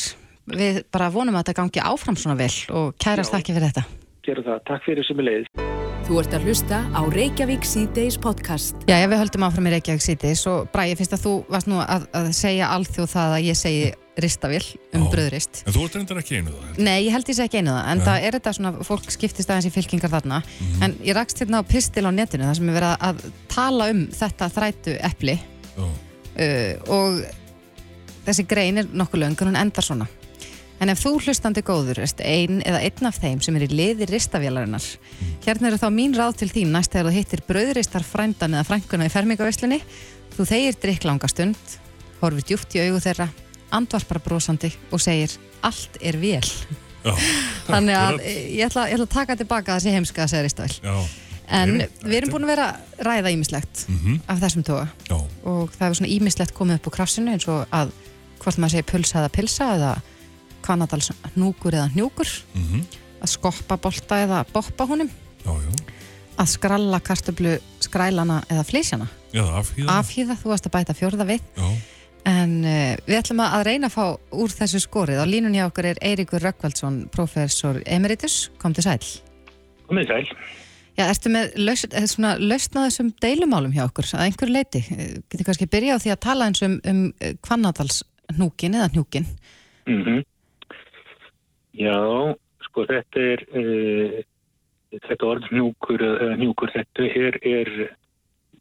við 0.48 0.82
bara 0.92 1.10
vonum 1.12 1.36
að 1.36 1.44
þetta 1.44 1.58
gangi 1.60 1.84
áfram 1.92 2.16
svona 2.16 2.38
vel 2.40 2.52
og 2.72 2.94
kærast 2.96 3.36
ekki 3.36 3.52
fyrir 3.52 3.68
þetta. 3.68 3.84
Gerum 4.24 4.46
það. 4.48 4.62
Takk 4.70 4.86
fyrir 4.88 5.06
sem 5.06 5.20
er 5.20 5.28
leið. 5.28 5.91
Þú 6.02 6.16
ert 6.19 6.32
að 6.34 6.46
hlusta 6.49 6.78
á 6.90 7.00
Reykjavík 7.14 7.62
C-Days 7.62 8.16
podcast. 8.19 8.75
Já, 8.90 8.96
já, 8.99 9.04
við 9.06 9.20
höldum 9.20 9.44
áfram 9.46 9.69
í 9.70 9.72
Reykjavík 9.76 10.02
C-Days 10.02 10.40
og 10.50 10.64
Bræði, 10.75 10.96
finnst 10.99 11.12
að 11.14 11.20
þú 11.22 11.34
varst 11.52 11.69
nú 11.70 11.78
að, 11.78 12.06
að 12.19 12.26
segja 12.34 12.70
alþjóð 12.75 13.06
það 13.12 13.34
að 13.37 13.44
ég 13.46 13.58
segi 13.60 13.84
ristavill 14.25 14.64
um 14.99 15.04
bröðrist. 15.12 15.60
En 15.62 15.76
þú 15.76 15.84
ert 15.87 15.99
reyndar 16.00 16.19
ekki 16.20 16.40
einu 16.40 16.54
það? 16.56 16.81
Nei, 16.82 16.96
ég 17.06 17.14
held 17.14 17.31
ég 17.31 17.38
segi 17.38 17.46
ekki 17.46 17.60
einu 17.62 17.76
það, 17.76 17.87
en 17.93 18.02
ja. 18.02 18.06
það 18.08 18.26
er 18.26 18.37
þetta 18.37 18.54
svona, 18.58 18.72
fólk 18.88 19.14
skiptist 19.14 19.52
aðeins 19.52 19.69
í 19.70 19.75
fylkingar 19.76 20.12
þarna, 20.16 20.40
mm 20.43 20.72
-hmm. 20.72 20.82
en 20.88 20.96
ég 21.06 21.16
rakst 21.20 21.38
hérna 21.38 21.62
á 21.62 21.70
pistil 21.70 22.05
á 22.05 22.12
netinu 22.12 22.48
þar 22.50 22.58
sem 22.58 22.72
er 22.72 22.78
verið 22.81 23.06
að 23.08 23.22
tala 23.55 23.90
um 23.94 24.02
þetta 24.10 24.50
þrætu 24.58 24.96
eppli 25.06 25.38
uh, 25.78 26.75
og 26.90 27.22
þessi 28.26 28.46
grein 28.50 28.82
er 28.82 28.90
nokkuð 28.90 29.22
löng 29.22 29.38
en 29.38 29.52
hún 29.52 29.62
endar 29.62 29.87
svona 29.87 30.10
En 30.82 30.90
ef 30.90 30.99
þú 30.99 31.12
hlustandi 31.23 31.62
góður 31.62 32.00
erst 32.02 32.19
einn 32.26 32.58
eða 32.67 32.81
einn 32.82 33.06
af 33.06 33.20
þeim 33.23 33.38
sem 33.44 33.55
er 33.55 33.69
í 33.69 33.70
liði 33.70 34.08
ristavélarinnar, 34.11 34.82
hérna 35.44 35.69
eru 35.69 35.79
þá 35.79 35.87
mín 35.94 36.17
ráð 36.19 36.40
til 36.40 36.49
þín 36.50 36.73
næst 36.75 36.90
þegar 36.90 37.06
þú 37.06 37.12
hittir 37.20 37.43
bröðristar 37.46 38.06
frændan 38.06 38.56
eða 38.56 38.67
frænguna 38.67 39.06
í 39.06 39.12
fermingaveslunni, 39.14 39.79
þú 40.34 40.46
þegir 40.50 40.81
drikk 40.82 41.06
langa 41.06 41.31
stund, 41.31 41.76
horfir 42.19 42.49
djúpt 42.49 42.75
í 42.75 42.82
augu 42.82 42.99
þeirra, 43.05 43.29
andvarpar 43.79 44.19
brosandi 44.25 44.73
og 44.90 45.05
segir 45.05 45.37
allt 45.62 46.00
er 46.02 46.19
vel. 46.19 46.43
Já, 47.02 47.14
Þannig 47.69 47.99
að 47.99 48.19
ég 48.26 48.67
ætla, 48.67 48.88
ég 48.90 48.99
ætla 48.99 49.06
að 49.06 49.14
taka 49.14 49.38
tilbaka 49.38 49.79
þessi 49.79 49.94
heimska 49.94 50.25
að 50.25 50.32
segja 50.34 50.46
ristavél. 50.49 50.96
En 51.52 51.76
við 51.79 52.17
erum 52.17 52.32
búin 52.32 52.46
að 52.46 52.55
vera 52.56 52.69
ræða 53.06 53.31
ímislegt 53.34 53.84
mm 53.87 53.99
-hmm. 53.99 54.20
af 54.26 54.38
þessum 54.40 54.64
tóa 54.67 54.87
og 55.44 55.70
það 55.75 55.84
hefur 55.84 55.99
svona 55.99 56.14
ímislegt 56.14 56.55
komið 56.55 56.79
upp 56.79 56.87
á 56.88 56.96
krafsinu 56.96 57.32
eins 57.32 57.46
og 57.49 57.67
að 57.70 57.90
hvort 58.38 58.58
maður 58.58 58.70
segir 58.70 58.90
pulsa 58.93 59.19
eða 59.19 59.34
pilsa 59.37 59.75
eða 59.75 59.93
Kanadals 60.64 61.12
hnúkur 61.34 61.76
eða 61.76 61.88
hnjúkur 61.94 62.28
mm 62.54 62.62
-hmm. 62.62 62.84
að 63.22 63.32
skoppa 63.34 63.76
bolta 63.76 64.22
eða 64.24 64.44
boppa 64.52 64.86
honum 64.86 65.10
já, 65.44 65.52
já. 65.52 65.72
að 66.38 66.46
skralla 66.46 67.00
kartöflu 67.00 67.58
skrælana 67.80 68.42
eða 68.48 68.64
flísjana 68.64 69.08
afhýða. 69.32 69.98
afhýða, 69.98 70.36
þú 70.36 70.48
varst 70.48 70.66
að 70.66 70.74
bæta 70.76 70.94
fjörða 70.94 71.24
við 71.24 71.40
já. 71.56 71.68
en 72.24 72.64
uh, 72.64 72.96
við 73.06 73.18
ætlum 73.18 73.40
að 73.40 73.64
reyna 73.64 73.86
að 73.86 73.96
fá 73.96 74.18
úr 74.32 74.50
þessu 74.50 74.80
skorið 74.80 75.22
og 75.22 75.28
línun 75.28 75.54
hjá 75.54 75.66
okkur 75.66 75.84
er 75.84 75.98
Eiríkur 76.02 76.42
Rökkvaldsson 76.42 77.08
professor 77.08 77.82
emeritus, 77.86 78.50
kom 78.58 78.74
til 78.74 78.82
sæl 78.82 79.00
kom 79.86 79.96
til 79.96 80.06
sæl 80.06 80.26
Já, 80.92 81.06
ertu 81.08 81.30
með 81.32 81.54
lausna 81.56 82.84
þessum 82.84 83.14
deilumálum 83.16 83.72
hjá 83.72 83.86
okkur 83.86 84.10
að 84.12 84.26
einhver 84.26 84.50
leiti? 84.52 84.82
Getur 85.32 85.46
kannski 85.48 85.66
byrja 85.66 85.96
á 85.96 86.02
því 86.02 86.10
að 86.12 86.20
tala 86.20 86.48
eins 86.50 86.60
um, 86.66 86.74
um 86.84 87.12
kvannadals 87.40 88.02
hnúkin 88.36 88.76
eða 88.76 88.90
hnjúkin 88.92 89.26
mm 89.86 90.02
-hmm. 90.02 90.24
Já, 91.72 91.96
sko 92.66 92.84
þetta 92.88 93.26
er 93.32 93.44
uh, 93.56 94.20
þetta 94.92 95.28
orð 95.28 95.50
njúkur, 95.52 96.04
uh, 96.04 96.32
njúkur 96.40 96.72
þetta 96.74 97.08
er, 97.08 97.38
er 97.42 97.70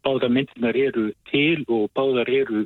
báða 0.02 0.30
myndinar 0.32 0.76
eru 0.78 1.10
til 1.30 1.64
og 1.68 1.90
báðar 1.96 2.30
eru, 2.32 2.64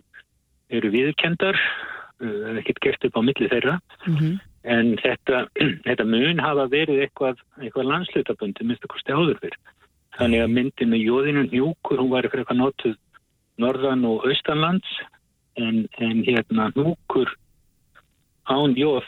eru 0.71 0.93
viðkendar 0.95 1.59
uh, 1.59 2.53
ekkert 2.61 2.83
gert 2.85 3.09
upp 3.09 3.19
á 3.19 3.23
milli 3.27 3.51
þeirra 3.51 3.79
mm 4.07 4.17
-hmm. 4.17 4.37
en 4.77 4.95
þetta, 5.03 5.47
þetta 5.89 6.05
mun 6.05 6.39
hafa 6.41 6.69
verið 6.71 7.03
eitthvað, 7.07 7.43
eitthvað 7.61 7.91
landslutabundi 7.93 8.65
minnst 8.65 8.87
að 8.87 8.95
kosti 8.95 9.13
áður 9.13 9.43
fyrr 9.43 9.59
þannig 10.17 10.43
að 10.43 10.55
myndin 10.55 10.93
með 10.95 11.05
jóðinu 11.11 11.43
njúkur 11.51 12.01
hún 12.01 12.15
var 12.15 12.29
fyrir 12.31 12.45
eitthvað 12.45 12.63
notuð 12.63 12.97
norðan 13.59 14.05
og 14.05 14.25
austanlands 14.29 14.89
en, 15.57 15.87
en 15.99 16.25
hérna 16.25 16.71
njúkur 16.77 17.29
án 18.47 18.77
jóð 18.77 19.05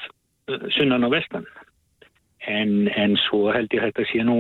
sunnan 0.77 1.07
og 1.07 1.15
vestan. 1.15 1.47
En, 2.49 2.89
en 2.89 3.17
svo 3.27 3.49
held 3.53 3.73
ég 3.75 3.83
að 3.83 3.91
þetta 3.91 4.09
sé 4.09 4.25
nú 4.25 4.39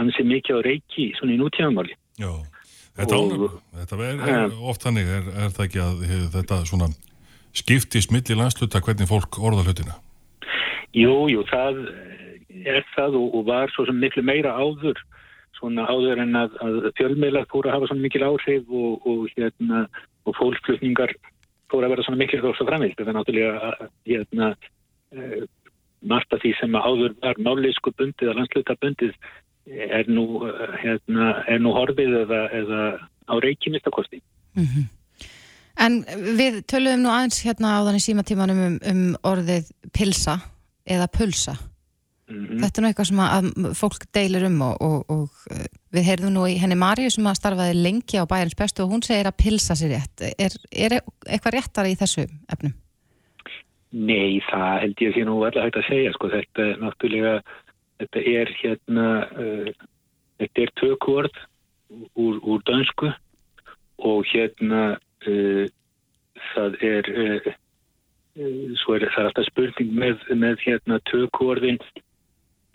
ansið 0.00 0.28
mikið 0.30 0.58
á 0.58 0.60
reiki 0.66 1.10
svona 1.18 1.34
í 1.34 1.40
nútíðanmáli 1.40 1.96
þetta, 2.96 3.18
og, 3.18 3.58
þetta 3.76 3.98
er, 4.06 4.22
er 4.34 4.54
oft 4.70 4.86
hannig 4.88 5.08
er, 5.08 5.28
er 5.44 5.52
það 5.54 5.66
ekki 5.66 5.82
að 5.82 6.04
þetta 6.36 6.60
svona 6.68 6.88
skiptist 7.56 8.12
millir 8.14 8.40
landsluta 8.40 8.80
hvernig 8.84 9.10
fólk 9.10 9.38
orða 9.40 9.66
hlutina? 9.66 9.98
Jú, 10.96 11.28
jú, 11.32 11.44
það 11.48 11.82
er 12.68 12.84
það 12.94 13.18
og, 13.20 13.34
og 13.38 13.48
var 13.48 13.72
svo 13.72 13.86
sem 13.88 14.00
miklu 14.00 14.24
meira 14.24 14.54
áður 14.56 15.00
svona 15.56 15.86
áður 15.88 16.24
en 16.24 16.36
að, 16.38 16.56
að 16.64 16.78
fjölmiðlar 16.98 17.48
fóru 17.52 17.70
að 17.70 17.78
hafa 17.78 17.90
svona 17.90 18.06
mikil 18.06 18.24
áhrif 18.26 18.72
og, 18.72 19.06
og 19.08 19.26
hérna 19.36 19.84
og 20.26 20.36
fólkflutningar 20.38 21.14
fóru 21.72 21.86
að 21.86 21.94
vera 21.94 22.06
svona 22.06 22.20
mikil 22.20 22.40
þá 22.42 22.50
svo 22.56 22.68
framvilt, 22.68 22.96
þetta 22.98 23.12
er 23.12 23.18
náttúrulega 23.18 23.90
hérna 24.08 24.52
margt 26.02 26.34
af 26.34 26.42
því 26.42 26.52
sem 26.58 26.74
áður 26.74 27.14
var 27.22 27.38
máleisku 27.38 27.92
bundið 27.98 28.32
að 28.32 28.38
landsluta 28.40 28.76
bundið 28.82 29.14
er 29.66 30.08
nú, 30.10 30.42
eh, 30.48 30.76
hérna, 30.82 31.44
er 31.48 31.60
nú 31.62 31.72
horfið 31.76 32.16
eða, 32.24 32.42
eða 32.52 32.80
á 33.30 33.34
reykjumistakosti. 33.40 34.22
Mm 34.54 34.66
-hmm. 34.66 34.86
En 35.78 36.04
við 36.36 36.62
töluðum 36.66 37.02
nú 37.02 37.10
aðeins 37.10 37.42
hérna 37.44 37.78
á 37.78 37.84
þannig 37.86 38.04
símatímanum 38.04 38.58
um, 38.66 38.78
um 38.90 39.16
orðið 39.22 39.70
pilsa 39.92 40.40
eða 40.86 41.06
pulsa. 41.06 41.56
Mm 42.28 42.46
-hmm. 42.46 42.60
Þetta 42.60 42.78
er 42.78 42.82
nú 42.82 42.88
eitthvað 42.88 43.08
sem 43.08 43.18
að 43.18 43.74
fólk 43.74 44.02
deilir 44.12 44.44
um 44.44 44.60
og, 44.62 44.76
og, 44.82 45.10
og 45.10 45.30
eh, 45.50 45.66
við 45.92 46.02
heyrðum 46.02 46.32
nú 46.32 46.46
í 46.46 46.58
henni 46.58 46.74
Marju 46.74 47.10
sem 47.10 47.26
að 47.26 47.38
starfaði 47.40 47.74
lengi 47.74 48.18
á 48.18 48.24
bæjarins 48.26 48.56
bestu 48.56 48.82
og 48.82 48.90
hún 48.90 49.02
segir 49.02 49.26
að 49.26 49.36
pilsa 49.36 49.74
sér 49.74 49.90
rétt. 49.90 50.34
Er, 50.38 50.52
er 50.72 51.00
eitthvað 51.26 51.54
réttar 51.54 51.86
í 51.86 51.94
þessu 51.94 52.26
efnum? 52.48 52.74
Nei, 53.92 54.40
það 54.48 54.80
held 54.82 55.02
ég 55.04 55.14
sé 55.14 55.24
nú 55.28 55.36
allar 55.44 55.66
hægt 55.66 55.80
að 55.82 55.88
segja, 55.90 56.12
sko, 56.14 56.30
þetta 56.32 56.64
er 56.64 56.78
náttúrulega, 56.80 57.34
þetta 58.00 58.22
er 58.32 58.52
hérna, 58.62 59.08
uh, 59.36 59.88
þetta 60.40 60.64
er 60.64 60.74
tökvörð 60.80 61.42
úr, 62.16 62.38
úr 62.40 62.62
dönsku 62.68 63.12
og 64.00 64.24
hérna 64.32 64.82
uh, 65.28 65.66
það 66.54 66.78
er, 66.88 67.12
uh, 67.12 67.52
uh, 68.40 68.72
svo 68.80 68.96
er 68.96 69.06
það 69.12 69.28
alltaf 69.28 69.50
spurning 69.50 69.92
með, 69.92 70.24
með 70.32 70.64
hérna 70.64 70.98
tökvorðin 71.12 71.80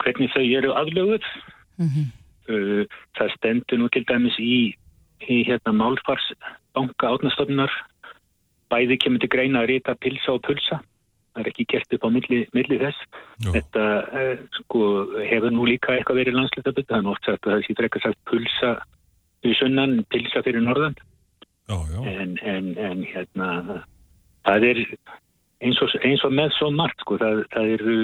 hvernig 0.03 0.33
þau 0.35 0.45
eru 0.45 0.75
aflöguð 0.77 1.25
Mm 1.77 1.89
-hmm. 1.93 2.05
uh, 2.53 2.85
það 3.17 3.33
stendur 3.37 3.77
nú 3.77 3.87
til 3.93 4.05
dæmis 4.09 4.37
í, 4.39 4.73
í 5.29 5.37
hérna 5.45 5.71
málfarsbanka 5.77 7.05
átnastofnunar 7.13 7.73
bæði 8.69 8.97
kemur 8.97 9.19
til 9.21 9.29
greina 9.29 9.61
að 9.61 9.69
rita 9.71 9.95
pilsa 9.95 10.33
og 10.33 10.41
pulsa 10.41 10.81
það 11.37 11.43
er 11.43 11.51
ekki 11.51 11.67
gert 11.71 11.97
upp 11.97 12.07
á 12.07 12.09
milli, 12.17 12.39
milli 12.57 12.79
þess. 12.81 13.03
Já. 13.45 13.51
þetta 13.55 13.85
uh, 14.21 14.45
sko, 14.59 14.83
hefur 15.29 15.53
nú 15.53 15.67
líka 15.69 15.93
eitthvað 15.95 16.23
verið 16.23 16.39
landslutabut 16.39 16.89
það 16.89 17.03
er 17.03 17.11
oft 17.13 17.29
sagt 17.29 17.45
að 17.45 17.55
það 17.55 17.65
sé 17.67 17.77
frekar 17.77 18.05
sagt 18.07 18.23
pulsa 18.29 18.73
í 19.45 19.53
sunnan, 19.59 19.99
pilsa 20.09 20.41
fyrir 20.45 20.65
norðan. 20.65 20.97
Já, 21.67 21.77
já, 21.91 21.99
en, 22.07 22.37
en, 22.47 22.71
en 22.79 23.03
hérna 23.03 23.49
það 24.47 24.65
er 24.71 24.81
eins 25.59 25.81
og, 25.83 25.93
eins 26.05 26.23
og 26.23 26.33
með 26.33 26.53
svo 26.55 26.71
margt 26.71 27.03
sko, 27.03 27.17
það, 27.21 27.43
það 27.53 27.73
eru 27.75 27.97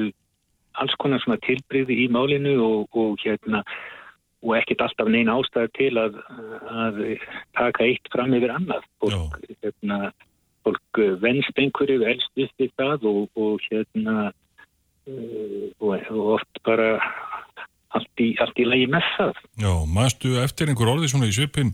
alls 0.84 0.96
konar 1.02 1.22
svona 1.24 1.40
tilbreyði 1.46 2.00
í 2.04 2.08
málinu 2.12 2.58
og, 2.64 2.98
og 2.98 3.22
hérna 3.24 3.64
og 4.44 4.58
ekkert 4.58 4.84
alltaf 4.84 5.08
neina 5.08 5.38
ástæður 5.40 5.72
til 5.78 5.92
að, 6.02 6.18
að 6.68 7.02
taka 7.56 7.86
eitt 7.86 8.10
fram 8.12 8.34
yfir 8.36 8.52
annað. 8.52 8.88
Fólk, 9.00 9.38
hérna, 9.64 10.00
fólk 10.64 11.02
eh, 11.02 11.14
venst 11.22 11.60
einhverju 11.60 12.08
elst 12.08 12.44
upp 12.46 12.64
í 12.64 12.70
það 12.78 13.06
og, 13.10 13.22
og 13.36 13.68
hérna 13.70 14.18
uh, 14.32 15.68
og, 15.80 15.94
og 16.10 16.34
oft 16.38 16.64
bara 16.68 16.96
allt 17.94 18.24
í, 18.24 18.34
allt 18.42 18.58
í 18.60 18.66
lagi 18.68 18.90
með 18.90 19.08
það. 19.18 19.46
Já, 19.62 19.74
mannstu 19.98 20.36
eftir 20.42 20.72
einhver 20.72 20.96
orði 20.96 21.12
svona 21.12 21.30
í 21.30 21.36
svipin 21.36 21.74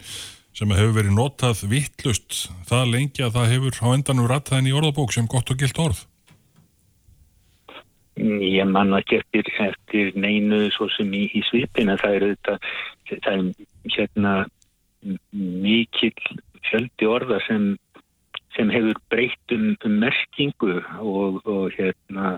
sem 0.57 0.71
hefur 0.75 0.95
verið 0.97 1.15
notað 1.15 1.63
vittlust 1.71 2.47
það 2.67 2.93
lengi 2.95 3.23
að 3.23 3.35
það 3.37 3.51
hefur 3.53 3.81
á 3.85 3.87
endanum 3.93 4.29
rattaðin 4.29 4.71
í 4.71 4.75
orðabók 4.75 5.13
sem 5.15 5.29
gott 5.29 5.51
og 5.53 5.61
gilt 5.61 5.79
orð? 5.79 6.01
Ég 8.19 8.67
man 8.67 8.91
ekki 8.97 9.21
eftir, 9.21 9.47
eftir 9.63 10.11
neinu 10.19 10.65
svo 10.75 10.89
sem 10.91 11.11
í, 11.15 11.29
í 11.31 11.43
svipin 11.47 11.93
en 11.93 12.01
það 12.01 12.15
er 12.17 12.25
þetta, 12.33 12.55
það 13.13 13.29
er 13.31 13.93
hérna 13.95 14.33
mikill 15.31 16.41
fjöldi 16.67 17.07
orða 17.07 17.39
sem, 17.45 17.71
sem 18.59 18.71
hefur 18.73 18.99
breytt 19.13 19.55
um, 19.55 19.71
um 19.87 19.97
merkingu 20.03 20.81
og, 20.99 21.39
og 21.47 21.71
hérna 21.77 22.37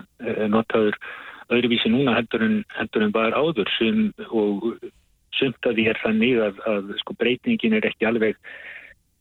notaður 0.52 0.94
öðruvísi 1.52 1.90
núna 1.90 2.14
heldur 2.16 2.44
en, 2.46 2.58
heldur 2.78 3.02
en 3.04 3.14
var 3.14 3.34
áður. 3.34 3.68
Sem, 3.74 4.12
og 4.30 4.70
sumt 5.36 5.66
að 5.66 5.80
því 5.80 5.88
er 5.90 6.00
þannig 6.04 6.40
að, 6.46 6.62
að 6.70 6.92
sko, 7.02 7.16
breytingin 7.18 7.74
er 7.76 7.88
ekki 7.90 8.06
alveg 8.08 8.38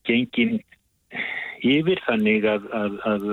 gengin 0.08 0.60
yfir 1.65 2.01
þannig 2.05 2.46
að, 2.48 2.70
að, 2.77 2.98
að 3.10 3.31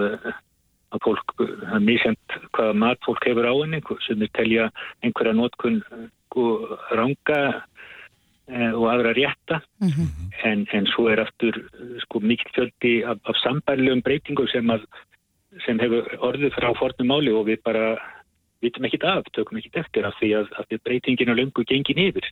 að 0.89 1.05
fólk, 1.05 1.35
það 1.37 1.75
er 1.77 1.85
misjant 1.85 2.37
hvaða 2.57 2.77
mat 2.81 3.03
fólk 3.05 3.27
hefur 3.29 3.49
á 3.49 3.53
henni, 3.53 3.81
sem 4.07 4.23
er 4.25 4.31
telja 4.37 4.69
einhverja 5.05 5.35
notkun 5.37 5.83
sko, 5.85 6.45
ranga 6.97 7.41
og 8.49 8.87
aðra 8.89 9.15
rétta. 9.17 9.61
En, 10.49 10.67
en 10.73 10.87
svo 10.93 11.09
er 11.13 11.21
aftur 11.21 11.57
sko, 12.05 12.21
mikil 12.21 12.53
fjöldi 12.55 12.95
af, 13.05 13.21
af 13.29 13.37
sambærlegum 13.43 14.03
breytingum 14.07 14.49
sem, 14.53 14.71
að, 14.71 14.87
sem 15.67 15.81
hefur 15.83 16.09
orðið 16.31 16.55
frá 16.57 16.71
fornum 16.79 17.11
máli 17.13 17.35
og 17.35 17.49
við 17.51 17.61
bara 17.67 17.97
vitum 18.65 18.89
ekkit 18.89 19.07
af, 19.07 19.29
tökum 19.37 19.59
ekkit 19.61 19.81
eftir 19.83 20.07
af 20.09 20.17
því 20.19 20.33
að, 20.41 20.51
að 20.59 20.69
því 20.71 20.81
breytingin 20.87 21.33
er 21.33 21.39
löngu 21.39 21.65
gengin 21.69 22.03
yfir. 22.09 22.27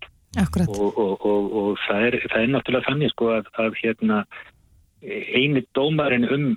Og, 0.68 0.99
og, 0.99 1.12
og, 1.26 1.52
og 1.61 1.85
það, 1.87 2.08
er, 2.08 2.18
það 2.32 2.42
er 2.42 2.52
náttúrulega 2.54 2.88
þannig 2.90 3.12
sko 3.14 3.30
að, 3.37 3.50
að 3.62 3.78
hérna 3.82 4.25
eini 5.06 5.62
dómarinn 5.76 6.26
um 6.32 6.49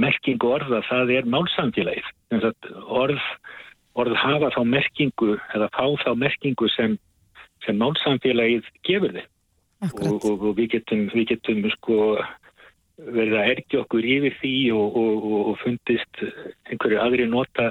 merkingu 0.00 0.54
orða, 0.56 0.80
það 0.88 1.12
er 1.18 1.28
málsamfélagið. 1.30 2.08
Orð, 2.86 3.20
orð 3.98 4.16
hafa 4.18 4.50
þá 4.54 4.60
merkingu 4.66 5.36
eða 5.54 5.68
fá 5.76 5.84
þá 6.04 6.10
merkingu 6.18 6.70
sem, 6.74 6.96
sem 7.66 7.78
málsamfélagið 7.80 8.68
gefur 8.86 9.14
þið. 9.16 9.28
Og, 9.80 10.24
og, 10.28 10.42
og 10.50 10.58
við 10.58 10.74
getum, 10.74 11.06
við 11.14 11.30
getum 11.32 11.64
sko 11.76 12.18
verið 13.00 13.36
að 13.40 13.50
ergja 13.54 13.80
okkur 13.80 14.08
yfir 14.16 14.34
því 14.42 14.54
og, 14.76 14.98
og, 15.00 15.52
fundist 15.62 16.20
einhverju 16.68 16.98
aðri 17.00 17.28
nota, 17.30 17.70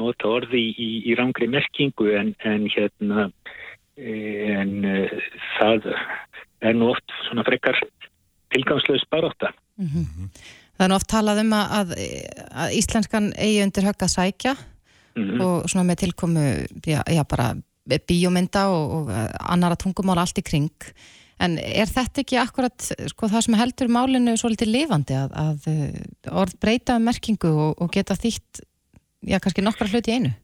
nota 0.00 0.32
orði 0.40 0.64
í, 0.72 0.88
í 1.06 1.14
rangri 1.18 1.46
merkingu 1.50 2.10
en, 2.18 2.32
en 2.42 2.66
hérna 2.74 3.28
en 3.98 4.74
uh, 4.86 5.14
það 5.58 5.88
er 6.62 6.74
nú 6.78 6.90
oft 6.92 7.14
svona 7.26 7.44
frekar 7.46 7.78
tilgangslaus 8.54 9.04
baróta. 9.10 9.52
Það 9.78 10.84
er 10.86 10.90
nú 10.90 10.98
oft 10.98 11.10
talað 11.10 11.42
um 11.42 11.54
að, 11.58 11.72
að, 11.78 11.94
að 12.64 12.74
íslenskan 12.78 13.30
eigi 13.38 13.62
undir 13.64 13.88
högg 13.90 14.04
að 14.06 14.14
sækja 14.16 14.58
Mm 15.18 15.40
og 15.42 15.64
svona 15.66 15.88
með 15.88 15.96
tilkomu 16.04 16.42
já, 16.86 17.00
já 17.10 17.24
bara 17.26 17.48
bíómynda 17.88 18.66
og, 18.72 18.96
og 18.98 19.14
annara 19.40 19.78
tungumál 19.80 20.20
allt 20.22 20.40
í 20.40 20.44
kring 20.46 20.92
en 21.42 21.54
er 21.62 21.86
þetta 21.90 22.24
ekki 22.24 22.40
akkurat 22.40 22.88
sko, 23.12 23.30
það 23.30 23.46
sem 23.46 23.56
heldur 23.58 23.92
málinu 23.94 24.34
svolítið 24.38 24.72
lifandi 24.74 25.16
að, 25.18 25.36
að 25.38 25.70
uh, 25.70 26.42
orð 26.42 26.58
breyta 26.62 26.98
um 26.98 27.06
merkingu 27.08 27.52
og, 27.52 27.78
og 27.78 27.92
geta 27.94 28.18
þýtt 28.18 28.62
já 29.28 29.38
kannski 29.42 29.64
nokkra 29.64 29.88
hluti 29.90 30.12
í 30.12 30.18
einu 30.18 30.34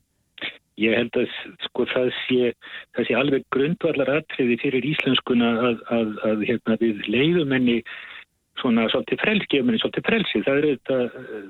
Ég 0.80 0.90
held 0.98 1.14
að 1.14 1.28
sko, 1.68 1.84
það, 1.86 2.08
sé, 2.24 2.48
það 2.96 3.06
sé 3.06 3.14
alveg 3.14 3.44
grundvallar 3.54 4.10
atriði 4.16 4.56
fyrir 4.58 4.88
íslenskuna 4.88 5.52
að, 5.68 5.76
að, 5.94 6.08
að 6.26 6.42
hérna, 6.48 6.76
við 6.80 7.04
leiðum 7.06 7.54
henni 7.54 7.76
svona 8.58 8.88
svolítið 8.90 9.22
frelsi, 9.22 9.48
gefum 9.52 9.70
henni 9.70 9.82
svolítið 9.82 10.06
frelsi. 10.08 10.42
Það 10.46 10.58
er 10.58 10.66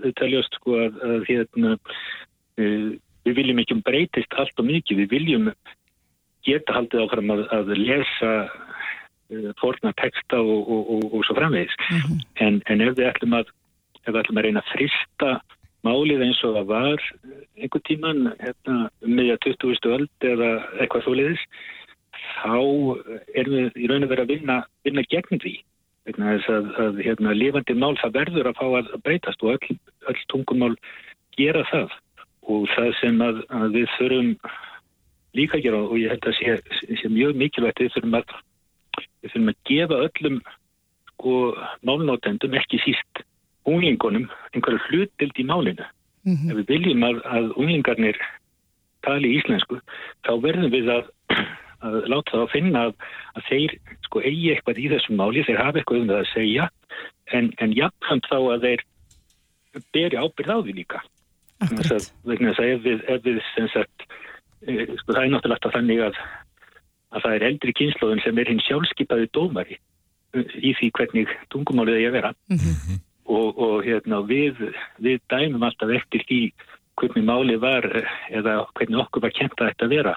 þetta 0.02 0.28
ljóst 0.28 0.58
sko 0.60 0.76
að, 0.76 1.00
að 1.08 1.24
hérna, 1.30 1.72
uh, 2.60 2.90
við 3.24 3.40
viljum 3.40 3.64
ekki 3.64 3.78
um 3.78 3.82
breytist 3.88 4.36
allt 4.36 4.60
og 4.60 4.68
mikið. 4.68 5.00
Við 5.06 5.16
viljum 5.16 5.48
geta 6.46 6.76
haldið 6.76 7.04
áfram 7.04 7.34
að, 7.34 7.42
að 7.56 7.74
lesa 7.80 8.32
uh, 8.44 9.50
forna 9.60 9.94
texta 10.00 10.40
og, 10.40 10.70
og, 10.70 10.94
og, 10.96 11.04
og 11.10 11.26
svo 11.26 11.36
framvegis. 11.38 11.76
en, 12.44 12.62
en 12.70 12.84
ef 12.84 12.96
við 12.98 13.10
ætlum 13.10 13.38
að, 13.40 13.52
ef 14.04 14.10
við 14.12 14.22
ætlum 14.22 14.40
að 14.40 14.48
reyna 14.48 14.64
að 14.64 14.72
frista 14.74 15.34
málið 15.84 16.24
eins 16.24 16.40
og 16.46 16.56
það 16.56 16.70
var 16.72 17.06
einhver 17.60 17.82
tíman 17.84 18.26
hérna, 18.40 18.76
um 19.04 19.16
meðja 19.18 19.36
20. 19.44 19.88
öld 19.96 20.28
eða 20.32 20.50
eitthvað 20.80 21.04
svoleiðis 21.04 21.42
þá 22.40 22.56
erum 23.36 23.56
við 23.58 23.78
í 23.82 23.88
raun 23.90 24.06
og 24.06 24.12
verið 24.12 24.24
að 24.24 24.32
vinna, 24.32 24.58
vinna 24.86 25.04
gegn 25.12 25.42
því 25.42 25.54
vegna 26.04 26.34
þess 26.36 26.52
að, 26.52 26.70
að 26.84 27.02
hérna, 27.04 27.36
lifandi 27.36 27.76
mál 27.80 27.94
það 28.00 28.16
verður 28.18 28.50
að 28.50 28.58
fá 28.60 28.66
að 28.78 28.90
breytast 29.04 29.44
og 29.44 29.54
öll, 29.56 29.76
öll 30.10 30.22
tungumál 30.32 30.74
gera 31.38 31.64
það 31.70 31.94
og 32.52 32.66
það 32.74 32.90
sem 33.00 33.20
að, 33.24 33.40
að 33.56 33.78
við 33.78 33.92
þurfum 33.96 34.32
líka 35.34 35.58
að 35.58 35.64
gera 35.66 35.80
og 35.84 35.96
ég 35.98 36.12
held 36.14 36.28
að 36.30 36.36
sé, 36.38 36.56
sé 37.00 37.10
mjög 37.12 37.34
mikilvægt 37.40 37.80
við 37.82 37.92
þurfum 37.96 38.18
að 38.20 38.34
við 39.24 39.32
þurfum 39.32 39.50
að 39.52 39.58
gefa 39.70 39.98
öllum 40.06 40.38
sko 41.14 41.34
málnótendum 41.88 42.54
ekki 42.60 42.80
síst 42.84 43.24
unglingunum 43.64 44.26
einhverju 44.52 44.80
hlutild 44.88 45.38
í 45.40 45.46
málinu. 45.48 45.86
Ef 46.50 46.56
við 46.60 46.66
viljum 46.72 47.02
að, 47.04 47.20
að 47.28 47.50
unglingarnir 47.60 48.18
tali 49.04 49.34
íslensku, 49.38 49.78
þá 50.24 50.30
verðum 50.40 50.70
við 50.72 50.86
að, 50.88 51.08
að 51.84 51.96
láta 52.08 52.32
það 52.32 52.42
að 52.46 52.52
finna 52.54 52.82
að, 52.88 52.94
að 53.36 53.48
þeir 53.50 53.74
sko 54.06 54.22
eigi 54.24 54.52
eitthvað 54.54 54.80
í 54.80 54.86
þessum 54.94 55.18
máli, 55.20 55.42
þeir 55.44 55.60
hafa 55.60 55.80
eitthvað 55.82 56.00
um 56.00 56.08
það 56.12 56.20
að 56.22 56.30
segja, 56.32 56.68
en, 57.36 57.50
en 57.60 57.74
jafnframt 57.76 58.28
þá 58.30 58.36
að 58.54 58.64
þeir 58.68 58.84
beri 59.92 60.16
ábyrð 60.22 60.54
á 60.54 60.58
því 60.64 60.76
líka. 60.78 61.02
Að- 61.64 61.84
Vegna 62.24 62.52
þess 62.54 62.62
að 62.64 62.72
ef 62.74 62.80
við, 62.88 63.04
ef 63.16 63.24
við 63.28 63.40
sem 63.54 63.68
sagt, 63.74 64.06
sko 64.64 65.14
það 65.14 65.22
er 65.22 65.32
náttúrulega 65.32 65.56
alltaf 65.58 65.74
þannig 65.76 66.04
að, 66.08 66.20
að 67.14 67.24
það 67.24 67.34
er 67.36 67.46
eldri 67.48 67.74
kynnslóðin 67.80 68.22
sem 68.24 68.38
er 68.38 68.52
hinn 68.52 68.62
sjálfskeipaði 68.66 69.30
dómari 69.36 69.78
e, 69.78 70.44
í 70.60 70.74
því 70.78 70.92
hvernig 70.98 71.34
tungumálið 71.54 72.00
eigi 72.00 72.08
að 72.10 72.16
vera. 72.18 72.32
Og, 73.24 73.56
og 73.56 73.76
hérna, 73.86 74.20
við, 74.28 74.58
við 75.00 75.22
dæmum 75.32 75.62
alltaf 75.64 75.92
eftir 75.96 76.24
því 76.28 76.40
hvernig 77.00 77.26
málið 77.26 77.60
var 77.62 77.86
eh, 77.96 78.16
eða 78.38 78.64
hvernig 78.76 79.00
okkur 79.00 79.24
var 79.24 79.34
kent 79.34 79.56
að 79.58 79.70
þetta 79.72 79.90
vera 79.90 80.14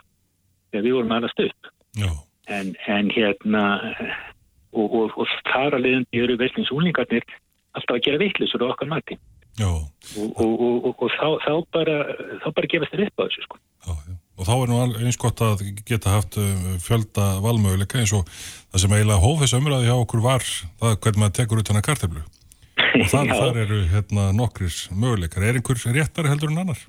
þegar 0.71 0.85
við 0.85 0.97
vorum 0.97 1.13
alveg 1.15 1.33
stöpp 1.33 1.71
Já, 1.97 2.09
en, 2.53 2.73
en 2.91 3.09
hérna 3.15 3.63
eh, 3.87 4.11
og, 4.75 4.91
og, 4.91 5.15
og 5.23 5.33
þar 5.47 5.77
að 5.77 5.85
leiðandi 5.85 6.21
eru 6.25 6.37
veslins 6.41 6.73
úlingarnir 6.75 7.25
alltaf 7.77 7.97
að 7.97 8.05
gera 8.05 8.21
veitlisur 8.21 8.65
á 8.65 8.71
okkar 8.71 8.91
mati. 8.91 9.17
Og, 10.37 10.93
og 10.93 11.09
þá, 11.15 11.27
þá 11.41 11.53
bara 11.73 11.97
þá 12.43 12.47
bara 12.51 12.69
gefast 12.73 12.93
þér 12.93 13.07
upp 13.07 13.21
á 13.21 13.25
þessu 13.25 13.45
sko. 13.47 13.59
Já, 13.87 13.93
já. 13.95 14.16
Og 14.37 14.45
þá 14.45 14.53
er 14.53 14.69
nú 14.69 14.79
eins 15.01 15.17
gott 15.17 15.41
að 15.41 15.63
geta 15.87 16.13
haft 16.13 16.37
uh, 16.37 16.73
fjölda 16.83 17.37
valmöguleika 17.41 18.01
eins 18.01 18.13
og 18.13 18.27
það 18.29 18.83
sem 18.83 18.97
eiginlega 18.97 19.23
hóf 19.23 19.39
þessu 19.41 19.61
umræði 19.61 19.89
hjá 19.89 19.95
okkur 19.97 20.23
var 20.25 20.45
það 20.45 20.97
hvernig 21.05 21.21
maður 21.23 21.37
tekur 21.39 21.61
út 21.63 21.71
hana 21.73 21.85
karteflu. 21.85 22.25
Og 22.97 23.09
þar, 23.09 23.31
þar 23.33 23.59
eru 23.63 23.79
hérna 23.91 24.27
nokkris 24.37 24.83
möguleikar. 24.93 25.45
Er 25.45 25.57
einhver 25.57 25.81
réttari 25.95 26.29
heldur 26.31 26.53
en 26.53 26.61
annar? 26.63 26.83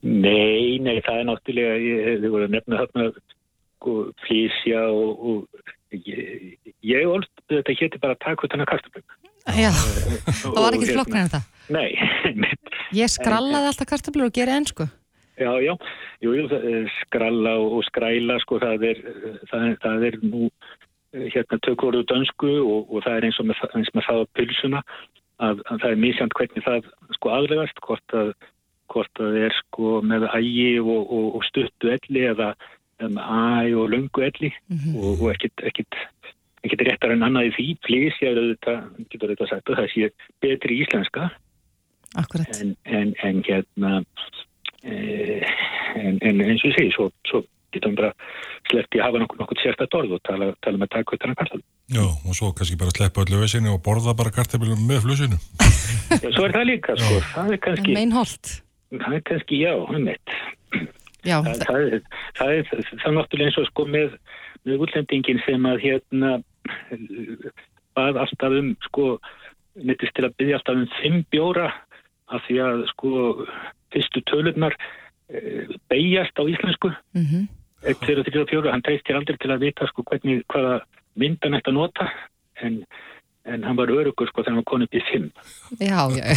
Nei, 0.00 0.80
nei, 0.80 0.96
það 1.04 1.18
er 1.20 1.26
náttúrulega, 1.28 1.76
ég 1.84 2.22
þið 2.22 2.32
voru 2.32 2.46
að 2.48 2.54
nefna 2.56 2.80
þarna 2.80 3.08
sko, 3.12 3.96
flísja 4.24 4.86
og, 4.88 5.24
og 5.28 5.98
ég, 6.08 6.56
ég 6.88 7.08
olst, 7.08 7.32
þetta 7.52 7.76
héti 7.82 8.00
bara 8.00 8.16
takk 8.24 8.46
út 8.46 8.56
hana 8.56 8.68
kartöflum. 8.70 9.04
Já, 9.60 9.70
það 10.40 10.56
var 10.56 10.76
ekki 10.76 10.92
flokknar 10.94 11.26
en 11.26 11.32
það 11.34 11.48
Nei. 11.70 11.90
Ég 12.96 13.10
skrallaði 13.12 13.70
alltaf 13.70 13.88
kartablur 13.92 14.26
og 14.26 14.34
gera 14.34 14.56
ennsku. 14.58 14.88
Já, 15.40 15.52
já, 15.64 15.74
jú, 16.20 16.34
jú, 16.36 16.44
skralla 17.00 17.56
og 17.64 17.82
skræla, 17.88 18.38
sko, 18.44 18.60
það 18.60 18.86
er, 18.90 19.02
það, 19.50 19.66
það 19.84 20.06
er 20.10 20.18
nú 20.22 20.50
hérna 21.10 21.58
tökvorðu 21.66 22.04
dönsku 22.06 22.52
og, 22.60 22.90
og 22.92 23.04
það 23.06 23.16
er 23.16 23.26
eins 23.28 23.40
og 23.42 23.48
með, 23.50 23.62
eins 23.74 23.92
með 23.96 24.06
það 24.06 24.20
á 24.20 24.24
pylsuna 24.38 24.82
að, 25.40 25.62
að 25.66 25.76
það 25.82 25.90
er 25.90 26.02
mísjönd 26.04 26.36
hvernig 26.38 26.66
það 26.66 26.90
sko 27.16 27.32
aðlegast, 27.34 27.82
hvort 27.86 28.16
að 28.20 28.34
hvort 28.90 29.22
að 29.22 29.30
það 29.30 29.46
er 29.46 29.56
sko 29.60 29.94
með 30.06 30.26
ægi 30.34 30.70
og, 30.82 31.00
og, 31.00 31.26
og 31.38 31.46
stuttu 31.48 31.92
elli 31.94 32.26
eða 32.30 32.52
með 33.00 33.20
ægi 33.22 33.76
og 33.80 33.92
lungu 33.94 34.24
elli 34.26 34.50
mm 34.52 34.76
-hmm. 34.76 34.96
og, 34.98 35.22
og 35.22 35.30
ekkit, 35.34 35.64
ekkit, 35.70 36.00
ekkit 36.66 36.84
réttar 36.88 37.14
en 37.14 37.26
annað 37.26 37.50
í 37.50 37.54
því. 37.56 37.66
Flýs 37.86 38.18
ég 38.22 38.32
er 38.32 38.42
auðvitað, 38.42 38.80
getur 39.08 39.30
auðvitað 39.30 39.52
sagt 39.52 39.70
að 39.70 39.80
það 39.80 39.90
sé 39.94 40.10
betri 40.42 40.80
íslenska 40.82 41.30
en, 42.60 42.76
en, 42.84 43.14
en 43.22 43.42
hérna 43.46 43.92
eh, 44.00 44.04
en, 44.84 46.20
en 46.20 46.44
eins 46.46 46.64
og 46.64 46.76
segi 46.76 46.92
svo, 46.94 47.10
svo 47.28 47.42
getum 47.74 47.94
bara 47.98 48.12
sleppt 48.70 48.96
í 48.96 49.00
að 49.00 49.06
hafa 49.08 49.20
nokkuð 49.22 49.42
nokkuð 49.42 49.60
sérstætt 49.62 49.96
orð 49.98 50.16
og 50.16 50.22
tala, 50.26 50.50
tala 50.64 50.80
með 50.80 50.92
takkvöldan 50.94 51.36
kartablu. 51.38 51.64
Já, 51.90 52.02
og 52.06 52.36
svo 52.38 52.50
kannski 52.56 52.78
bara 52.80 52.94
sleppa 52.94 53.24
öllu 53.24 53.42
vesinu 53.42 53.74
og 53.74 53.82
borða 53.86 54.14
bara 54.18 54.32
kartablu 54.34 54.78
með 54.78 55.04
flusinu. 55.06 55.38
Já, 56.22 56.28
svo 56.34 56.46
er 56.46 56.56
það 56.56 56.66
líka, 56.70 56.96
sko. 56.98 57.20
Það 57.34 57.54
er 57.54 57.62
kannski... 57.66 57.96
Meinholt. 57.98 58.54
Það 58.90 59.16
er 59.16 59.24
kannski, 59.30 59.60
já, 59.62 59.72
er 59.78 60.04
mitt. 60.06 60.36
Já. 61.26 61.36
Það, 61.46 61.64
það, 61.66 61.80
er, 61.80 61.98
það 62.38 62.54
er, 62.54 62.70
það 62.90 63.08
er 63.10 63.16
náttúrulega 63.18 63.50
eins 63.50 63.60
og 63.60 63.68
sko 63.68 63.86
með, 63.90 64.16
með 64.66 64.86
útlendingin 64.86 65.42
sem 65.44 65.68
að 65.68 65.84
hérna 65.84 66.32
bað 67.98 68.20
alltaf 68.24 68.56
um, 68.56 68.72
sko, 68.86 69.10
mittist 69.78 70.16
til 70.16 70.26
að 70.26 70.36
byggja 70.40 70.60
alltaf 70.60 70.80
um 70.80 70.88
fimm 71.00 71.20
bjóra 71.32 71.68
af 72.30 72.46
því 72.46 72.58
að, 72.64 72.84
sko, 72.94 73.12
fyrstu 73.94 74.22
tölunar 74.30 74.76
e, 75.28 75.66
beigjast 75.90 76.38
á 76.38 76.42
íslensku. 76.44 76.92
Mhm. 77.14 77.46
Mm 77.46 77.48
1, 77.82 77.96
2, 78.04 78.24
3 78.24 78.42
og 78.42 78.50
4, 78.50 78.72
hann 78.72 78.82
treystir 78.84 79.16
aldrei 79.16 79.38
til 79.40 79.52
að 79.54 79.62
vita 79.64 79.86
sko 79.88 80.04
hvernig, 80.04 80.42
hvaða 80.52 80.80
myndan 81.20 81.56
að 81.56 81.72
nota 81.72 82.10
en, 82.60 82.82
en 83.48 83.64
hann 83.64 83.78
var 83.78 83.92
örugur 83.94 84.28
sko 84.28 84.44
þegar 84.44 84.58
hann 84.58 84.68
kom 84.68 84.84
upp 84.84 84.96
í 84.96 85.02
5 85.08 85.30
Já, 85.80 86.02
já, 86.12 86.24
já. 86.28 86.36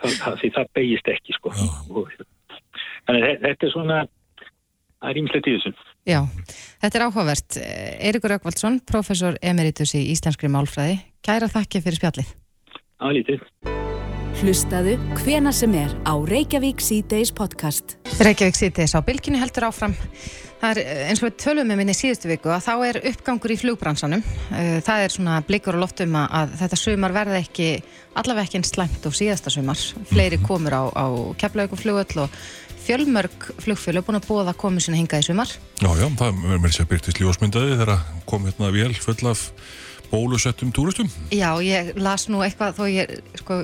Það, 0.00 0.14
það, 0.20 0.36
því 0.42 0.50
það 0.56 0.70
beigist 0.76 1.10
ekki 1.12 1.36
sko. 1.36 1.54
Og, 1.92 2.12
þannig 3.08 3.26
að 3.26 3.42
þetta 3.46 3.66
er 3.66 3.72
svona 3.74 3.98
það 5.00 5.10
er 5.10 5.20
ímslegt 5.22 5.50
í 5.50 5.56
þessu. 5.56 5.74
Já, 6.08 6.20
þetta 6.84 6.98
er 6.98 7.04
áhugavert. 7.06 7.60
Eirikur 8.08 8.36
Ökvaldsson, 8.38 8.80
professor 8.88 9.36
emeritus 9.44 9.92
í 9.96 10.06
Íslenskri 10.14 10.52
Málfræði. 10.52 11.02
Kæra 11.24 11.52
þakki 11.52 11.84
fyrir 11.84 12.00
spjallið. 12.00 12.34
Álítið 13.00 13.44
Hlustaðu 14.38 14.94
hvena 15.18 15.50
sem 15.52 15.72
er 15.74 15.90
á 16.06 16.14
Reykjavík 16.14 16.78
C-Days 16.78 17.32
podcast. 17.34 17.96
Reykjavík 18.22 18.54
C-Days 18.54 18.94
á 18.94 19.02
bylginni 19.02 19.40
heldur 19.42 19.66
áfram. 19.66 19.96
Það 20.60 20.78
er 20.78 21.02
eins 21.08 21.22
og 21.22 21.26
við 21.26 21.36
tölum 21.42 21.68
með 21.70 21.80
minni 21.80 21.96
síðustu 21.96 22.30
viku 22.30 22.52
að 22.54 22.64
þá 22.68 22.72
er 22.86 22.98
uppgangur 23.10 23.54
í 23.54 23.58
flugbransanum. 23.60 24.22
Það 24.86 25.04
er 25.04 25.14
svona 25.16 25.40
blikur 25.48 25.78
og 25.78 25.82
loftum 25.86 26.14
að 26.20 26.54
þetta 26.60 26.78
sumar 26.78 27.16
verði 27.16 27.38
ekki, 27.40 27.68
allaveg 28.20 28.46
ekki 28.46 28.60
einn 28.60 28.68
slæmt 28.68 29.10
og 29.10 29.16
síðasta 29.18 29.52
sumar. 29.52 29.82
Fleiri 30.12 30.38
komur 30.44 30.78
á, 30.78 30.82
á 30.94 31.06
keflaugum 31.40 31.80
flugöll 31.80 32.24
og 32.26 32.40
fjölmörg 32.84 33.50
flugfjölu 33.60 34.04
búin 34.06 34.20
að 34.20 34.30
það 34.30 34.56
komið 34.62 34.86
sinna 34.86 35.00
hingað 35.00 35.24
í 35.24 35.28
sumar. 35.30 35.58
Já, 35.80 35.90
já, 35.96 36.06
það 36.20 36.28
er 36.30 36.62
mér 36.62 36.76
sér 36.76 36.90
byrtist 36.92 37.20
ljósmyndaði 37.20 37.80
þegar 37.80 37.96
kom 38.28 38.46
hérna 38.48 38.72
vel 38.74 38.92
full 38.96 39.32
af 39.32 39.48
bólusettum 40.10 40.72
túristum. 40.74 41.10
Já, 41.30 41.54
ég 41.62 41.92
las 42.00 42.26
nú 42.28 42.40
eitthvað 42.42 42.80
þó 42.80 42.86
ég, 42.90 43.12
sko, 43.38 43.62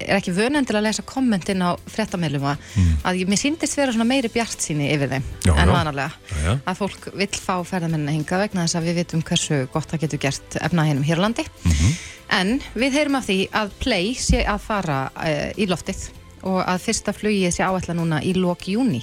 er 0.00 0.16
ekki 0.16 0.34
vönendur 0.36 0.78
að 0.78 0.86
lesa 0.88 1.04
kommentin 1.06 1.64
á 1.64 1.76
frettamælum 1.90 2.46
að, 2.52 2.62
mm. 2.78 2.94
að 3.08 3.20
ég, 3.22 3.32
mér 3.32 3.40
síndist 3.40 3.78
vera 3.78 3.94
svona 3.94 4.08
meiri 4.08 4.30
bjart 4.32 4.64
síni 4.64 4.88
yfir 4.94 5.12
þeim 5.12 5.26
já, 5.44 5.52
en 5.52 5.74
vanalega. 5.74 6.56
Að 6.64 6.80
fólk 6.80 7.10
vill 7.18 7.30
fá 7.36 7.54
ferðamennina 7.68 8.14
hinga 8.16 8.40
vegna 8.44 8.64
þess 8.66 8.80
að 8.80 8.88
við 8.88 8.98
vitum 9.02 9.26
hversu 9.28 9.60
gott 9.74 9.92
það 9.92 10.06
getur 10.06 10.24
gert 10.26 10.58
efnaðinum 10.62 11.06
hér 11.06 11.22
á 11.22 11.24
landi. 11.26 11.46
Mhm. 11.68 11.94
en 12.32 12.50
við 12.74 12.94
heyrum 12.96 13.18
af 13.18 13.26
því 13.28 13.38
að 13.52 13.72
Play 13.82 14.14
sé 14.16 14.40
að 14.48 14.62
fara 14.64 14.98
uh, 15.12 15.50
í 15.52 15.66
loftið 15.68 16.06
og 16.48 16.62
að 16.64 16.80
fyrsta 16.86 17.12
flugið 17.12 17.52
sé 17.52 17.66
áætla 17.66 17.94
núna 17.94 18.22
í 18.24 18.32
lok 18.34 18.64
júni 18.72 19.02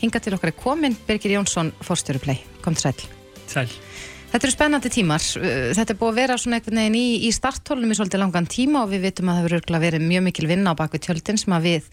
hinga 0.00 0.20
til 0.22 0.34
okkar 0.36 0.52
er 0.54 0.56
komin 0.56 0.96
Birgir 1.06 1.36
Jónsson 1.36 1.72
fórstjóru 1.84 2.22
Play, 2.22 2.40
kom 2.64 2.76
til 2.76 2.88
sæl. 2.88 3.08
Sæl. 3.50 3.68
Þetta 4.30 4.46
eru 4.46 4.54
spennandi 4.54 4.90
tímar. 4.94 5.24
Uh, 5.40 5.70
Þetta 5.74 5.94
er 5.94 5.98
búið 5.98 6.12
að 6.12 6.18
vera 6.20 6.38
svona 6.38 6.58
einhvern 6.60 6.80
veginn 6.80 6.98
í, 7.00 7.06
í 7.26 7.30
starthólunum 7.34 7.90
í 7.90 7.96
svolítið 7.98 8.22
langan 8.22 8.46
tíma 8.50 8.84
og 8.84 8.92
við 8.92 9.08
vitum 9.08 9.30
að 9.32 9.40
það 9.40 9.54
hefur 9.56 9.80
verið 9.82 10.04
mjög 10.06 10.26
mikil 10.28 10.50
vinna 10.50 10.74
á 10.74 10.78
bakvið 10.78 11.06
tjöldin 11.08 11.40
sem 11.40 11.56
að 11.56 11.66
við 11.66 11.88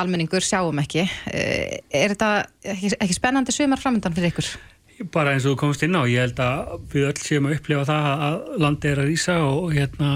almenningur 0.00 0.46
sjáum 0.46 0.80
ekki. 0.80 1.04
Uh, 1.28 1.74
Er 1.92 2.14
þetta 2.14 2.30
ekki, 2.72 2.94
ekki 2.96 3.18
spennandi 3.18 3.52
sumar 3.52 3.82
framöndan 3.82 4.16
fyrir 4.16 4.32
ykkur? 4.32 4.48
Bara 5.12 5.34
eins 5.34 5.44
og 5.44 5.56
þú 5.56 5.60
komst 5.60 5.84
inn 5.84 5.98
á, 5.98 6.06
ég 6.08 6.22
held 6.22 6.40
að 6.40 6.74
við 6.94 7.08
öll 7.10 7.20
séum 7.20 7.50
að 7.50 7.58
upplifa 7.58 7.84
það 7.90 8.10
að 8.30 8.40
landi 8.62 8.90
er 8.92 9.00
að 9.02 9.08
rýsa 9.10 9.38
og 9.42 9.72
hérna 9.74 10.10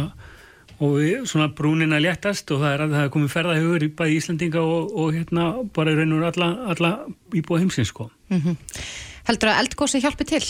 og 0.79 0.93
við, 0.95 1.15
svona 1.27 1.49
brúnin 1.59 1.95
að 1.97 2.05
léttast 2.07 2.53
og 2.55 2.63
það 2.63 2.75
er 2.77 2.85
að 2.85 2.93
það 2.95 3.05
er 3.05 3.15
komið 3.17 3.33
ferðahugur 3.35 3.85
í 3.85 3.89
bæði 3.99 4.19
Íslandinga 4.21 4.63
og, 4.63 4.93
og 4.95 5.17
hérna 5.17 5.49
bara 5.75 5.97
raun 5.99 6.15
og 6.15 6.29
alla, 6.31 6.51
alla 6.71 6.93
íbúa 7.35 7.59
heimsins 7.59 7.91
sko. 7.91 8.07
Heldur 8.31 9.51
að 9.51 9.65
eldgósi 9.65 10.01
hjálpi 10.05 10.29
til? 10.31 10.45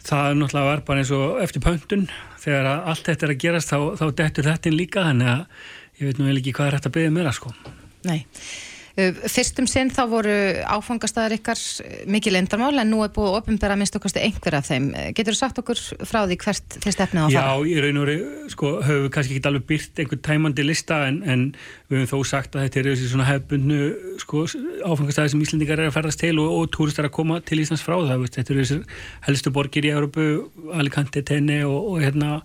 Það 0.00 0.38
náttúrulega 0.40 0.70
var 0.70 0.82
bara 0.88 1.02
eins 1.02 1.12
og 1.12 1.42
eftir 1.44 1.64
pöntun 1.64 2.06
þegar 2.40 2.70
allt 2.72 3.04
þetta 3.06 3.26
er 3.26 3.34
að 3.34 3.42
gerast 3.44 3.72
þá, 3.72 3.78
þá 4.00 4.06
dettur 4.22 4.48
þetta 4.48 4.70
inn 4.70 4.78
líka 4.78 5.04
þannig 5.10 5.32
að 5.34 5.42
ég 6.00 6.08
veit 6.08 6.20
nú 6.20 6.28
vel 6.30 6.40
ekki 6.40 6.54
hvað 6.56 6.70
er 6.70 6.76
hægt 6.78 6.88
að 6.88 6.96
byggja 6.96 7.14
meira 7.18 7.32
sko. 7.36 7.52
Nei. 8.08 8.20
Uh, 8.98 9.14
Fyrst 9.30 9.58
um 9.62 9.68
sinn 9.70 9.90
þá 9.94 10.00
voru 10.10 10.34
áfangastæðar 10.66 11.36
ykkar 11.36 11.60
uh, 11.60 11.92
mikil 12.10 12.34
endarmál 12.40 12.74
en 12.82 12.90
nú 12.90 13.04
er 13.04 13.12
búið 13.14 13.30
að 13.30 13.38
opinbera 13.38 13.76
minnst 13.78 13.94
okkar 13.98 14.16
einhver 14.18 14.56
af 14.58 14.66
þeim. 14.66 14.88
Uh, 14.90 15.10
Getur 15.14 15.36
þú 15.36 15.38
sagt 15.38 15.60
okkur 15.62 15.82
frá 16.08 16.24
því 16.24 16.38
hvert 16.42 16.78
þið 16.82 16.96
stefnið 16.96 17.22
á 17.22 17.26
að 17.28 17.34
Já, 17.36 17.40
fara? 17.44 17.68
í 17.70 17.76
raun 17.84 18.00
og 18.00 18.08
veru, 18.08 18.48
sko, 18.54 18.72
höfum 18.88 19.06
við 19.06 19.14
kannski 19.14 19.36
ekki 19.36 19.50
alveg 19.52 19.68
byrt 19.70 20.02
einhvern 20.02 20.24
tæmandi 20.26 20.66
lista 20.66 21.00
en, 21.06 21.22
en 21.22 21.46
við 21.90 22.02
höfum 22.02 22.10
þó 22.10 22.32
sagt 22.32 22.58
að 22.58 22.66
þetta 22.66 22.82
er 22.82 22.90
þessi 22.90 23.12
svona 23.12 23.28
hefbundnu 23.30 23.80
sko, 24.24 24.44
áfangastæði 24.90 25.34
sem 25.34 25.46
Íslendingar 25.46 25.84
er 25.84 25.92
að 25.92 25.96
ferðast 26.00 26.24
til 26.24 26.34
og, 26.42 26.50
og 26.58 26.74
túristar 26.74 27.06
að 27.06 27.16
koma 27.20 27.40
til 27.46 27.62
Íslands 27.62 27.86
frá 27.86 27.96
það, 27.98 28.24
veist, 28.24 28.40
þetta 28.40 28.54
eru 28.56 28.66
þessi 28.66 29.00
helstu 29.28 29.54
borgir 29.54 29.86
í 29.86 29.94
Európu, 29.94 30.28
Alicante, 30.74 31.22
Tenne 31.26 31.62
og, 31.68 31.94
og 31.94 32.04
hérna, 32.04 32.40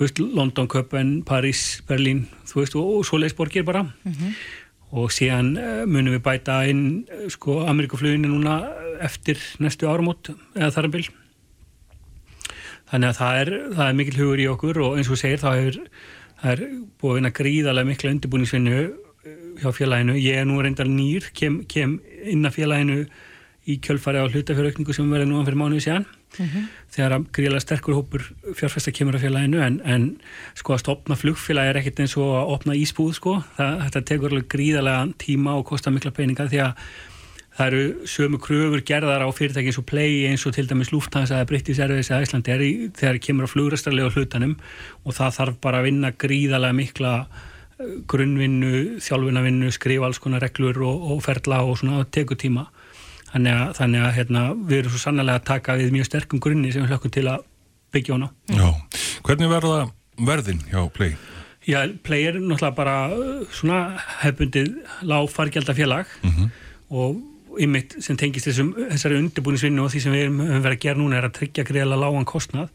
London, 0.00 0.68
Köpen, 0.70 1.18
Paris, 1.28 1.82
Berlín, 1.88 2.24
þú 2.48 2.62
veist, 2.62 2.76
og, 2.78 2.94
og 3.00 3.06
svoleiðis 3.08 3.36
borgir 3.36 3.66
bara 3.68 3.84
og 4.90 5.12
síðan 5.14 5.52
uh, 5.56 5.82
munum 5.86 6.16
við 6.16 6.24
bæta 6.26 6.60
inn 6.70 6.84
uh, 7.06 7.26
sko 7.32 7.60
Amerikafluginu 7.70 8.30
núna 8.32 8.60
eftir 9.00 9.40
næstu 9.62 9.88
áramót 9.90 10.32
eða 10.56 10.72
þar 10.76 10.88
að 10.88 10.96
bil. 10.96 11.04
Þannig 12.90 13.12
að 13.12 13.20
það 13.20 13.40
er, 13.42 13.52
það 13.76 13.84
er 13.86 13.98
mikil 14.00 14.16
hugur 14.18 14.42
í 14.42 14.48
okkur 14.50 14.82
og 14.86 14.98
eins 14.98 15.10
og 15.12 15.20
segir 15.20 15.42
þá 15.42 15.50
hefur 15.54 15.80
það 16.40 16.52
er 16.54 16.62
búið 17.00 17.12
að 17.12 17.18
vinna 17.20 17.34
gríðarlega 17.38 17.90
mikla 17.90 18.14
undirbúningsvinnu 18.16 18.80
hjá 19.60 19.72
félaginu. 19.76 20.16
Ég 20.18 20.40
er 20.40 20.48
nú 20.48 20.58
reyndar 20.62 20.88
nýr, 20.88 21.28
kem, 21.36 21.60
kem 21.70 21.98
inn 22.24 22.48
að 22.48 22.56
félaginu 22.56 23.02
í 23.68 23.76
kjölfari 23.84 24.22
á 24.22 24.26
hlutafjörökningu 24.26 24.96
sem 24.96 25.10
verði 25.12 25.28
núan 25.30 25.46
fyrir 25.46 25.60
mánuði 25.60 25.84
síðan 25.86 26.08
þegar 26.30 27.16
að 27.16 27.28
gríðarlega 27.34 27.64
sterkur 27.64 27.96
hópur 27.98 28.24
fjárfesta 28.56 28.92
kemur 28.94 29.18
að 29.18 29.26
félaginu 29.26 29.60
en, 29.64 29.78
en 29.84 30.08
sko 30.58 30.76
að 30.76 30.82
stopna 30.84 31.18
flugfélagi 31.18 31.72
er 31.72 31.80
ekkert 31.80 32.02
eins 32.04 32.16
og 32.20 32.34
að 32.38 32.52
opna 32.54 32.78
ísbúð 32.78 33.14
sko, 33.18 33.36
það, 33.58 33.78
þetta 33.86 34.04
tekur 34.12 34.34
alveg 34.34 34.50
gríðarlega 34.54 35.06
tíma 35.20 35.56
og 35.58 35.66
kostar 35.72 35.94
mikla 35.94 36.14
peninga 36.14 36.48
því 36.50 36.62
að 36.68 36.84
það 37.60 37.66
eru 37.66 38.08
sömu 38.08 38.40
kröfur 38.40 38.82
gerðar 38.86 39.26
á 39.26 39.28
fyrirtæki 39.36 39.68
eins 39.68 39.78
og 39.80 39.86
Play 39.90 40.24
eins 40.30 40.46
og 40.48 40.54
til 40.56 40.68
dæmis 40.70 40.92
Lufthansa 40.94 41.36
eða 41.36 41.48
British 41.50 41.82
Airways 41.82 42.10
eða 42.10 42.24
Iceland 42.24 42.48
er 42.48 42.64
þegar 42.96 43.20
kemur 43.20 43.48
á 43.50 43.52
flugrastarlega 43.52 44.12
hlutanum. 44.14 44.54
Og 45.04 45.16
það 45.18 45.36
þarf 45.36 45.58
bara 45.66 45.80
að 45.82 45.88
vinna 45.90 46.12
gríðarlega 46.24 46.78
mikla 46.78 47.14
eh, 47.26 47.96
grunnvinnu, 48.08 49.00
þjálfunavinnu, 49.04 49.72
skrifa 49.76 50.08
alls 50.08 50.22
konar 50.22 50.44
reglur 50.46 50.80
og, 50.86 51.04
og 51.12 51.24
ferla 51.26 51.60
og 51.66 51.76
svona 51.82 52.06
tekur 52.08 52.40
tíma 52.40 52.70
þannig 53.34 53.56
að, 53.56 53.72
þannig 53.78 54.04
að 54.06 54.14
hérna, 54.18 54.44
við 54.66 54.78
erum 54.82 54.94
svo 54.94 55.02
sannlega 55.04 55.40
að 55.40 55.48
taka 55.50 55.78
við 55.80 55.94
mjög 55.94 56.08
sterkum 56.10 56.42
grunni 56.42 56.72
sem 56.74 56.84
við 56.84 56.94
hlökkum 56.94 57.14
til 57.14 57.26
að 57.30 57.44
byggja 57.94 58.16
hana 58.16 58.30
Já. 58.50 58.68
Hvernig 59.26 59.52
verða 59.52 59.80
verðin 60.30 60.62
hjá 60.70 60.80
Play? 60.94 61.16
Já, 61.68 61.80
Play 62.06 62.28
er 62.28 62.38
náttúrulega 62.40 62.76
bara 62.76 62.96
uh, 63.12 63.42
svona 63.54 63.80
hefbundið 64.22 64.72
lág 65.06 65.28
fargjaldafélag 65.32 66.08
og 66.90 67.20
ymmit 67.60 67.96
sem 68.04 68.16
tengist 68.18 68.46
þessum, 68.46 68.72
þessari 68.92 69.18
undirbúinisvinnu 69.18 69.84
og 69.84 69.92
því 69.92 70.02
sem 70.04 70.14
við 70.14 70.24
erum 70.26 70.40
verið 70.62 70.76
að 70.76 70.82
gera 70.84 71.00
núna 71.00 71.18
er 71.18 71.26
að 71.26 71.36
tryggja 71.40 71.66
greiðlega 71.66 72.02
lágan 72.04 72.28
kostnað 72.28 72.70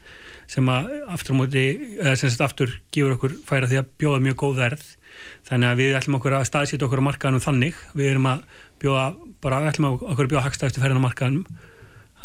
sem 0.52 0.68
að 0.70 0.91
aftur 1.10 1.34
á 1.34 1.39
móti, 1.39 1.63
eða 1.98 2.15
sem 2.20 2.30
sagt 2.30 2.44
aftur 2.46 2.74
gefur 2.94 3.15
okkur 3.15 3.38
færa 3.48 3.70
því 3.72 3.80
að 3.82 3.91
bjóða 4.02 4.22
mjög 4.28 4.38
góð 4.44 4.60
verð 4.60 4.84
þannig 5.48 5.70
að 5.72 5.80
við 5.82 5.96
ætlum 6.00 6.18
okkur 6.20 6.36
að 6.38 6.48
staðsýta 6.52 6.86
okkur 6.86 7.02
á 7.02 7.08
markaðanum 7.08 7.46
þannig, 7.46 7.80
við 7.96 8.12
erum 8.12 8.30
að 8.30 8.44
bjóða 8.84 9.06
bara, 9.43 9.63
ætlum 9.69 9.95
okkur 9.95 10.28
að 10.28 10.34
bjóða 10.34 10.45
hagstæðustu 10.48 10.84
ferðin 10.84 11.02
á 11.02 11.06
markaðanum 11.08 11.48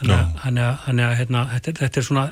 þannig 0.00 0.62
að, 0.64 1.14
hérna, 1.18 1.42
þetta, 1.52 1.74
þetta 1.82 2.00
er 2.00 2.06
svona 2.06 2.22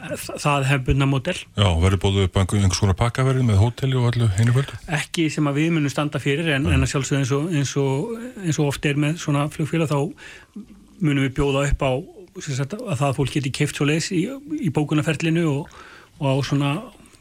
það 0.40 0.66
hefbundna 0.70 1.08
mótel 1.08 1.36
Já, 1.36 1.66
verður 1.82 2.00
bóðu 2.04 2.24
upp 2.24 2.38
einhvers 2.40 2.80
konar 2.80 2.96
pakkaverði 2.96 3.44
með 3.44 3.60
hóteli 3.60 3.98
og 3.98 4.08
allu 4.08 4.28
einu 4.38 4.54
kvöldu? 4.56 4.78
Ekki 4.98 5.28
sem 5.32 5.50
að 5.50 5.60
við 5.60 5.74
munum 5.76 5.92
standa 5.92 6.20
fyrir 6.22 6.48
en, 6.54 6.68
en 6.72 6.86
að 6.86 6.92
sjálfsög 6.94 7.20
eins 7.20 7.32
og, 7.36 7.50
eins, 7.52 7.74
og, 7.80 8.14
eins 8.40 8.60
og 8.60 8.70
oft 8.70 8.88
er 8.88 9.00
með 9.00 9.18
svona 9.20 9.44
flugfélag 9.52 9.92
þá 9.92 9.98
munum 11.04 11.26
við 11.26 11.34
bjóða 11.36 11.66
upp 11.68 11.84
á 11.84 11.92
sagt, 12.46 12.78
að 12.78 13.00
það 13.02 13.16
fólk 13.18 13.36
geti 13.36 13.54
keift 13.60 13.78
svo 13.78 13.88
leis 13.88 14.08
í, 14.14 14.24
í 14.62 14.72
bókunarferlinu 14.74 15.44
og, 15.50 15.76
og 16.18 16.24
á 16.32 16.34
svona 16.46 16.72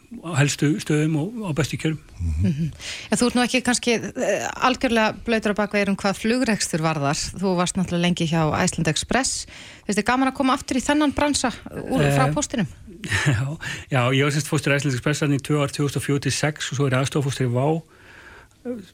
helstu 0.08 0.70
stöðum 0.80 1.16
og 1.20 1.32
á 1.44 1.52
bestu 1.56 1.78
kjörum 1.78 2.00
mm 2.00 2.52
-hmm. 2.52 2.70
Þú 3.12 3.26
ert 3.26 3.36
nú 3.36 3.44
ekki 3.44 3.62
kannski 3.62 3.96
uh, 4.00 4.66
algjörlega 4.68 5.16
blöytur 5.26 5.52
á 5.52 5.60
bakveður 5.60 5.90
um 5.90 5.98
hvað 5.98 6.20
flugregstur 6.22 6.82
varðar 6.82 7.16
þú 7.16 7.56
varst 7.56 7.76
náttúrulega 7.76 8.06
lengi 8.08 8.26
hjá 8.26 8.64
Iceland 8.64 8.88
Express 8.88 9.48
finnst 9.86 10.00
þið 10.00 10.08
gaman 10.08 10.28
að 10.28 10.38
koma 10.38 10.54
aftur 10.54 10.78
í 10.78 10.82
þennan 10.82 11.12
bransa 11.12 11.52
úr 11.92 12.02
frá 12.16 12.34
postinum? 12.34 12.68
Já, 13.28 13.58
já 13.92 14.02
ég 14.14 14.24
var 14.24 14.32
semst 14.32 14.48
fóstur 14.48 14.76
Iceland 14.76 14.96
Express 14.96 15.22
í 15.22 15.38
2 15.38 15.62
ár 15.62 15.72
2046 15.72 16.72
og 16.72 16.76
svo 16.78 16.88
er 16.88 16.94
aðstofóstur 16.98 17.46
í 17.46 17.52
VÁ 17.52 17.82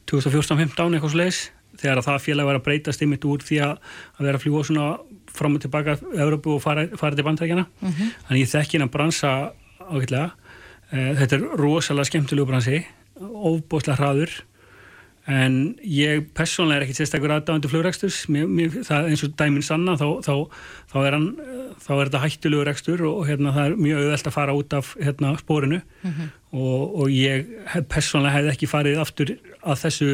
2014-15 0.10 0.94
eitthvað 0.94 1.12
sluðis 1.12 1.52
þegar 1.78 1.98
að 1.98 2.06
það 2.06 2.22
félag 2.22 2.46
var 2.46 2.56
að 2.56 2.66
breytast 2.66 3.02
ymitt 3.02 3.26
úr 3.26 3.40
því 3.42 3.58
að 3.62 3.78
vera 4.20 4.38
að 4.38 4.44
fljúa 4.44 4.64
svona 4.66 4.98
fram 5.34 5.56
og 5.56 5.62
tilbaka 5.62 5.98
Európu 6.14 6.50
og 6.58 6.62
fara, 6.62 6.88
fara 6.98 7.16
til 7.16 7.24
bandrækjana 7.24 7.66
mm 7.66 7.90
-hmm. 7.90 8.10
þannig 8.28 8.42
ég 8.44 8.50
þekk 8.54 8.74
Eh, 9.84 10.43
þetta 10.94 11.38
er 11.40 11.46
rosalega 11.58 12.10
skemmtilegu 12.10 12.50
bransi, 12.50 12.82
ofbóstlega 13.20 14.00
hraður 14.00 14.34
en 15.32 15.54
ég 15.88 16.26
personlega 16.36 16.82
er 16.82 16.84
ekkert 16.84 17.00
sérstaklega 17.00 17.38
aðdáðandi 17.40 17.70
flugræksturs, 17.72 18.18
eins 18.28 19.24
og 19.24 19.36
dæminn 19.40 19.64
sanna 19.64 19.96
þá, 20.00 20.20
þá, 20.26 20.34
þá, 20.92 20.98
er 21.00 21.16
hann, 21.16 21.28
þá 21.80 21.92
er 21.96 22.02
þetta 22.02 22.24
hættulegu 22.26 22.66
rækstur 22.68 23.04
og 23.08 23.22
hérna, 23.30 23.54
það 23.56 23.70
er 23.70 23.78
mjög 23.86 24.02
auðvelt 24.02 24.30
að 24.30 24.36
fara 24.36 24.56
út 24.60 24.76
af 24.76 24.94
hérna, 25.00 25.34
spórinu 25.40 25.80
mm 25.80 26.10
-hmm. 26.12 26.32
og, 26.60 26.96
og 27.02 27.14
ég 27.16 27.46
hef, 27.72 27.88
personlega 27.88 28.36
hef 28.36 28.52
ekki 28.52 28.68
farið 28.68 29.00
aftur 29.00 29.36
að 29.64 29.84
þessu 29.86 30.10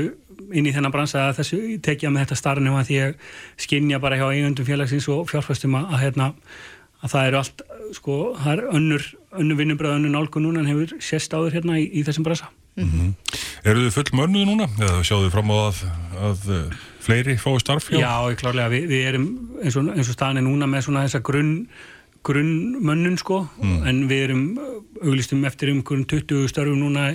inn 0.54 0.70
í 0.70 0.74
þennan 0.74 0.94
bransa 0.94 1.30
að 1.30 1.42
þessu 1.42 1.62
tekja 1.82 2.10
með 2.14 2.28
þetta 2.28 2.42
starfnum 2.44 2.78
að 2.78 2.86
því 2.92 3.00
ég 3.00 3.16
skinnja 3.58 4.00
bara 4.00 4.18
hjá 4.18 4.30
eigundum 4.30 4.66
félagsins 4.66 5.10
og 5.10 5.26
fjárfæstum 5.30 5.76
að, 5.76 5.90
að, 5.90 6.00
hérna, 6.04 6.34
að 7.02 7.12
það 7.16 7.28
eru 7.28 7.38
allt 7.42 7.62
sko, 7.96 8.20
það 8.40 8.54
er 8.54 8.64
önnur 8.80 9.06
önnu 9.40 9.58
vinnubröð, 9.60 9.98
önnu 10.00 10.12
nálgu 10.14 10.42
núna 10.42 10.64
en 10.64 10.72
hefur 10.72 10.96
sérst 11.04 11.34
áður 11.34 11.60
hérna 11.60 11.78
í, 11.80 11.86
í 12.00 12.06
þessum 12.08 12.26
brasa 12.28 12.50
mm 12.78 12.90
-hmm. 12.90 13.14
Eru 13.68 13.84
þið 13.86 13.94
full 13.98 14.16
mörnuðu 14.16 14.46
núna? 14.48 14.70
Eða 14.80 15.04
sjáðu 15.04 15.28
þið 15.28 15.34
fram 15.36 15.52
á 15.52 15.58
að, 15.60 15.80
að 16.30 16.50
uh, 16.56 16.74
fleiri 17.04 17.38
fái 17.38 17.60
starf? 17.60 17.92
Já, 17.92 18.00
Já 18.00 18.36
klárlega, 18.40 18.70
Vi, 18.70 18.82
við 18.88 19.08
erum 19.08 19.26
eins 19.64 19.76
og, 19.76 19.90
eins 19.96 20.10
og 20.10 20.16
staðinni 20.16 20.46
núna 20.48 20.68
með 20.68 20.86
svona 20.88 21.06
þessa 21.06 21.20
grunn 21.20 21.68
grunnmönnun 22.24 23.18
sko 23.18 23.48
mm. 23.62 23.88
en 23.88 24.02
við 24.10 24.24
erum 24.24 24.44
auglistum 25.02 25.46
eftir 25.46 25.72
um 25.72 25.84
20 25.84 26.50
störfum 26.52 26.80
núna 26.80 27.14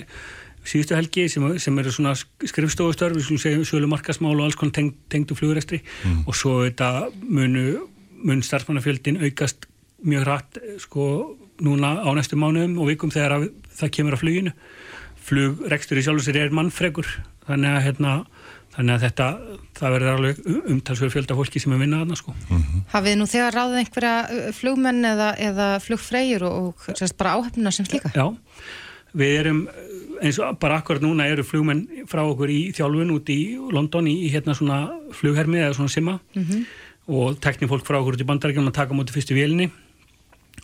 síðustu 0.65 0.95
helgi 0.97 1.27
sem, 1.29 1.45
sem 1.61 1.77
eru 1.77 1.91
svona 1.93 2.15
skrifstofustörf, 2.15 3.13
við 3.13 3.27
skulum 3.27 3.41
segja 3.41 3.67
sölu 3.69 3.89
markasmál 3.91 4.33
og 4.33 4.47
alls 4.47 4.57
konar 4.57 4.73
teng, 4.73 4.95
tengdu 5.13 5.37
flugurestri 5.37 5.83
mm. 5.83 6.23
og 6.25 6.37
svo 6.37 6.63
þetta 6.65 7.11
munu 7.21 7.85
mun 8.25 8.41
starfmannafjöldin 8.41 9.21
aukast 9.21 9.67
mjög 10.05 10.25
hratt 10.25 10.59
sko 10.83 11.05
núna 11.65 11.95
á 12.03 12.09
næstu 12.15 12.37
mánuðum 12.39 12.77
og 12.81 12.91
vikum 12.91 13.13
þegar 13.13 13.39
að, 13.39 13.47
það 13.79 13.93
kemur 13.97 14.17
á 14.17 14.21
fluginu 14.21 14.53
flugrekstur 15.25 15.99
í 15.99 16.05
sjálf 16.05 16.25
sér 16.25 16.43
er 16.43 16.53
mannfregur 16.55 17.07
þannig 17.45 17.71
að, 17.71 17.83
hérna, 17.85 18.13
þannig 18.75 18.95
að 18.95 19.05
þetta 19.05 19.27
það 19.79 19.95
verður 19.95 20.11
alveg 20.13 20.41
umtalsverð 20.75 21.13
fjölda 21.15 21.37
fólki 21.37 21.61
sem 21.61 21.75
er 21.75 21.81
vinnað 21.81 22.05
aðna 22.05 22.19
sko. 22.19 22.33
Mm 22.35 22.61
-hmm. 22.61 22.85
Hafið 22.93 23.17
nú 23.19 23.27
þegar 23.29 23.57
ráðið 23.57 23.81
einhverja 23.81 24.15
flugmenn 24.59 25.05
eða, 25.11 25.29
eða 25.49 25.67
flugfreyjur 25.85 26.47
og, 26.49 26.73
og 26.89 26.97
sérst 26.97 27.17
bara 27.17 27.35
áhefnuna 27.37 27.71
sem 27.71 27.85
slíka? 27.85 28.11
Já, 28.15 28.33
við 29.13 29.39
erum 29.39 29.67
eins 30.21 30.39
og 30.39 30.59
bara 30.59 30.79
akkurat 30.79 31.01
núna 31.03 31.27
eru 31.27 31.43
flugmenn 31.43 31.87
frá 32.07 32.23
okkur 32.23 32.49
í 32.49 32.71
þjálfun 32.75 33.15
út 33.15 33.29
í 33.29 33.57
London 33.71 34.07
í, 34.07 34.15
í 34.25 34.31
hérna 34.33 34.55
svona 34.55 34.89
flughermi 35.11 35.59
eða 35.59 35.73
svona 35.73 35.89
simma 35.89 36.19
mm 36.35 36.43
-hmm. 36.43 36.65
og 37.07 37.39
teknifólk 37.39 37.85
frá 37.85 37.99
okkur 37.99 38.15
út 38.15 38.21
í 38.21 38.29
bandarækjum 38.29 38.67
að 38.67 38.79
taka 38.79 38.93
mútið 38.93 39.17
fyrstu 39.17 39.35
vélini 39.35 39.69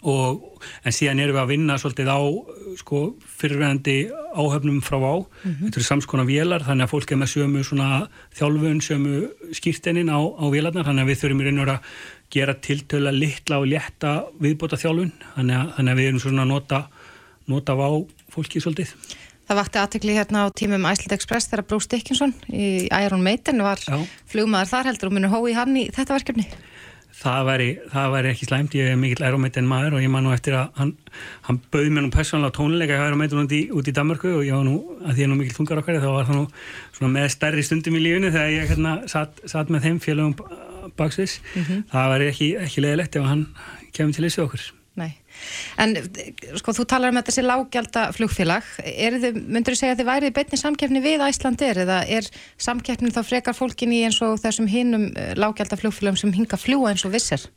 Og, 0.01 0.61
en 0.81 0.93
síðan 0.95 1.19
erum 1.21 1.35
við 1.35 1.41
að 1.43 1.51
vinna 1.51 1.75
svolítið 1.77 2.07
á 2.09 2.21
sko, 2.79 3.01
fyrirvægandi 3.37 3.97
áhöfnum 4.33 4.79
frá 4.81 4.97
á 4.97 5.13
mm 5.21 5.25
-hmm. 5.43 5.65
þetta 5.67 5.77
eru 5.77 5.85
samskona 5.85 6.25
vélar 6.25 6.65
þannig 6.65 6.85
að 6.87 6.93
fólk 6.93 7.11
er 7.11 7.17
með 7.17 7.29
sömu 7.33 7.61
þjálfun, 8.33 8.81
sömu 8.81 9.29
skýrtenin 9.53 10.09
á, 10.09 10.17
á 10.17 10.45
vélarnar 10.49 10.85
þannig 10.89 11.03
að 11.05 11.09
við 11.11 11.19
þurfum 11.21 11.41
í 11.41 11.45
raun 11.45 11.59
og 11.59 11.65
vera 11.65 11.77
að 11.77 11.83
gera 12.31 12.53
tiltöla 12.53 13.11
litla 13.11 13.59
og 13.59 13.67
létta 13.67 14.25
viðbóta 14.41 14.77
þjálfun 14.77 15.13
þannig 15.35 15.55
að, 15.55 15.67
þannig 15.75 15.91
að 15.91 15.99
við 15.99 16.07
erum 16.07 16.19
svona 16.19 16.41
að 16.41 16.47
nota, 16.47 16.79
nota 17.47 17.71
á 17.77 17.91
fólki 18.31 18.61
svolítið. 18.61 18.95
Það 19.47 19.59
vakti 19.59 19.79
aðtekli 19.81 20.13
hérna 20.15 20.45
á 20.45 20.55
tímum 20.55 20.85
Æsland 20.87 21.11
Express 21.11 21.49
þegar 21.51 21.67
Bruce 21.67 21.89
Dickinson 21.91 22.33
í 22.49 22.87
Iron 22.87 23.21
Maiden 23.21 23.61
var 23.61 23.77
flugmaður 24.25 24.71
þar 24.71 24.85
heldur 24.85 25.09
og 25.09 25.13
munur 25.13 25.33
hói 25.33 25.53
hann 25.53 25.75
í 25.75 25.89
þetta 25.91 26.15
verkefni 26.15 26.47
það 27.21 27.45
væri, 27.47 27.69
það 27.91 28.13
væri 28.15 28.31
ekki 28.31 28.47
slæmt, 28.49 28.75
ég 28.79 28.89
er 28.91 28.97
mikill 28.99 29.25
aeromeitin 29.27 29.69
maður 29.69 29.97
og 29.97 30.05
ég 30.05 30.11
man 30.13 30.25
nú 30.25 30.33
eftir 30.33 30.57
að 30.57 30.71
hann, 30.79 30.93
hann 31.47 31.59
bauði 31.73 31.93
mér 31.93 32.05
nú 32.07 32.11
persónulega 32.15 32.55
tónleika 32.57 32.97
í 32.97 33.03
aeromeitin 33.05 33.43
út 33.43 33.55
í, 33.55 33.61
út 33.77 33.91
í 33.91 33.95
Danmarku 33.95 34.33
og 34.39 34.43
ég 34.47 34.57
var 34.57 34.65
nú, 34.65 34.75
að 35.05 35.13
því 35.13 35.23
ég 35.23 35.27
er 35.27 35.31
nú 35.31 35.39
mikill 35.39 35.57
þungar 35.59 35.83
okkar 35.83 36.01
þá 36.01 36.09
var 36.15 36.29
það 36.29 36.39
nú 36.39 36.45
svona 36.97 37.13
með 37.19 37.31
stærri 37.35 37.65
stundum 37.67 37.97
í 37.99 38.03
lífinu 38.07 38.33
þegar 38.33 38.53
ég 38.55 38.73
hérna 38.73 38.97
satt, 39.11 39.41
satt 39.45 39.73
með 39.73 39.87
þeim 39.87 40.03
félagum 40.03 40.35
baksvis 40.97 41.39
mm 41.43 41.63
-hmm. 41.63 41.87
það 41.93 42.13
væri 42.15 42.29
ekki, 42.33 42.51
ekki 42.65 42.85
leðilegt 42.87 43.15
ef 43.15 43.27
hann 43.29 43.47
kemur 43.93 44.17
til 44.17 44.25
þessu 44.25 44.47
okkur 44.47 44.80
En 45.81 45.95
sko 46.59 46.75
þú 46.75 46.85
talar 46.89 47.13
um 47.13 47.19
þetta 47.19 47.35
sem 47.35 47.47
lágjálta 47.47 48.07
flugfélag, 48.15 48.67
myndur 49.35 49.75
þú 49.75 49.79
segja 49.79 49.95
að 49.95 50.03
þið 50.03 50.11
værið 50.11 50.35
beitni 50.37 50.61
samkeppni 50.61 51.03
við 51.03 51.25
Æslandir 51.27 51.81
eða 51.85 52.01
er 52.07 52.27
samkeppnin 52.61 53.15
þá 53.15 53.23
frekar 53.27 53.57
fólkin 53.57 53.95
í 53.95 54.03
eins 54.07 54.21
og 54.25 54.37
þessum 54.43 54.69
hinnum 54.71 55.09
eh, 55.15 55.33
lágjálta 55.39 55.79
flugfélagum 55.79 56.19
sem 56.19 56.35
hinga 56.35 56.59
fljúa 56.59 56.93
eins 56.93 57.05
og 57.07 57.15
vissir? 57.15 57.49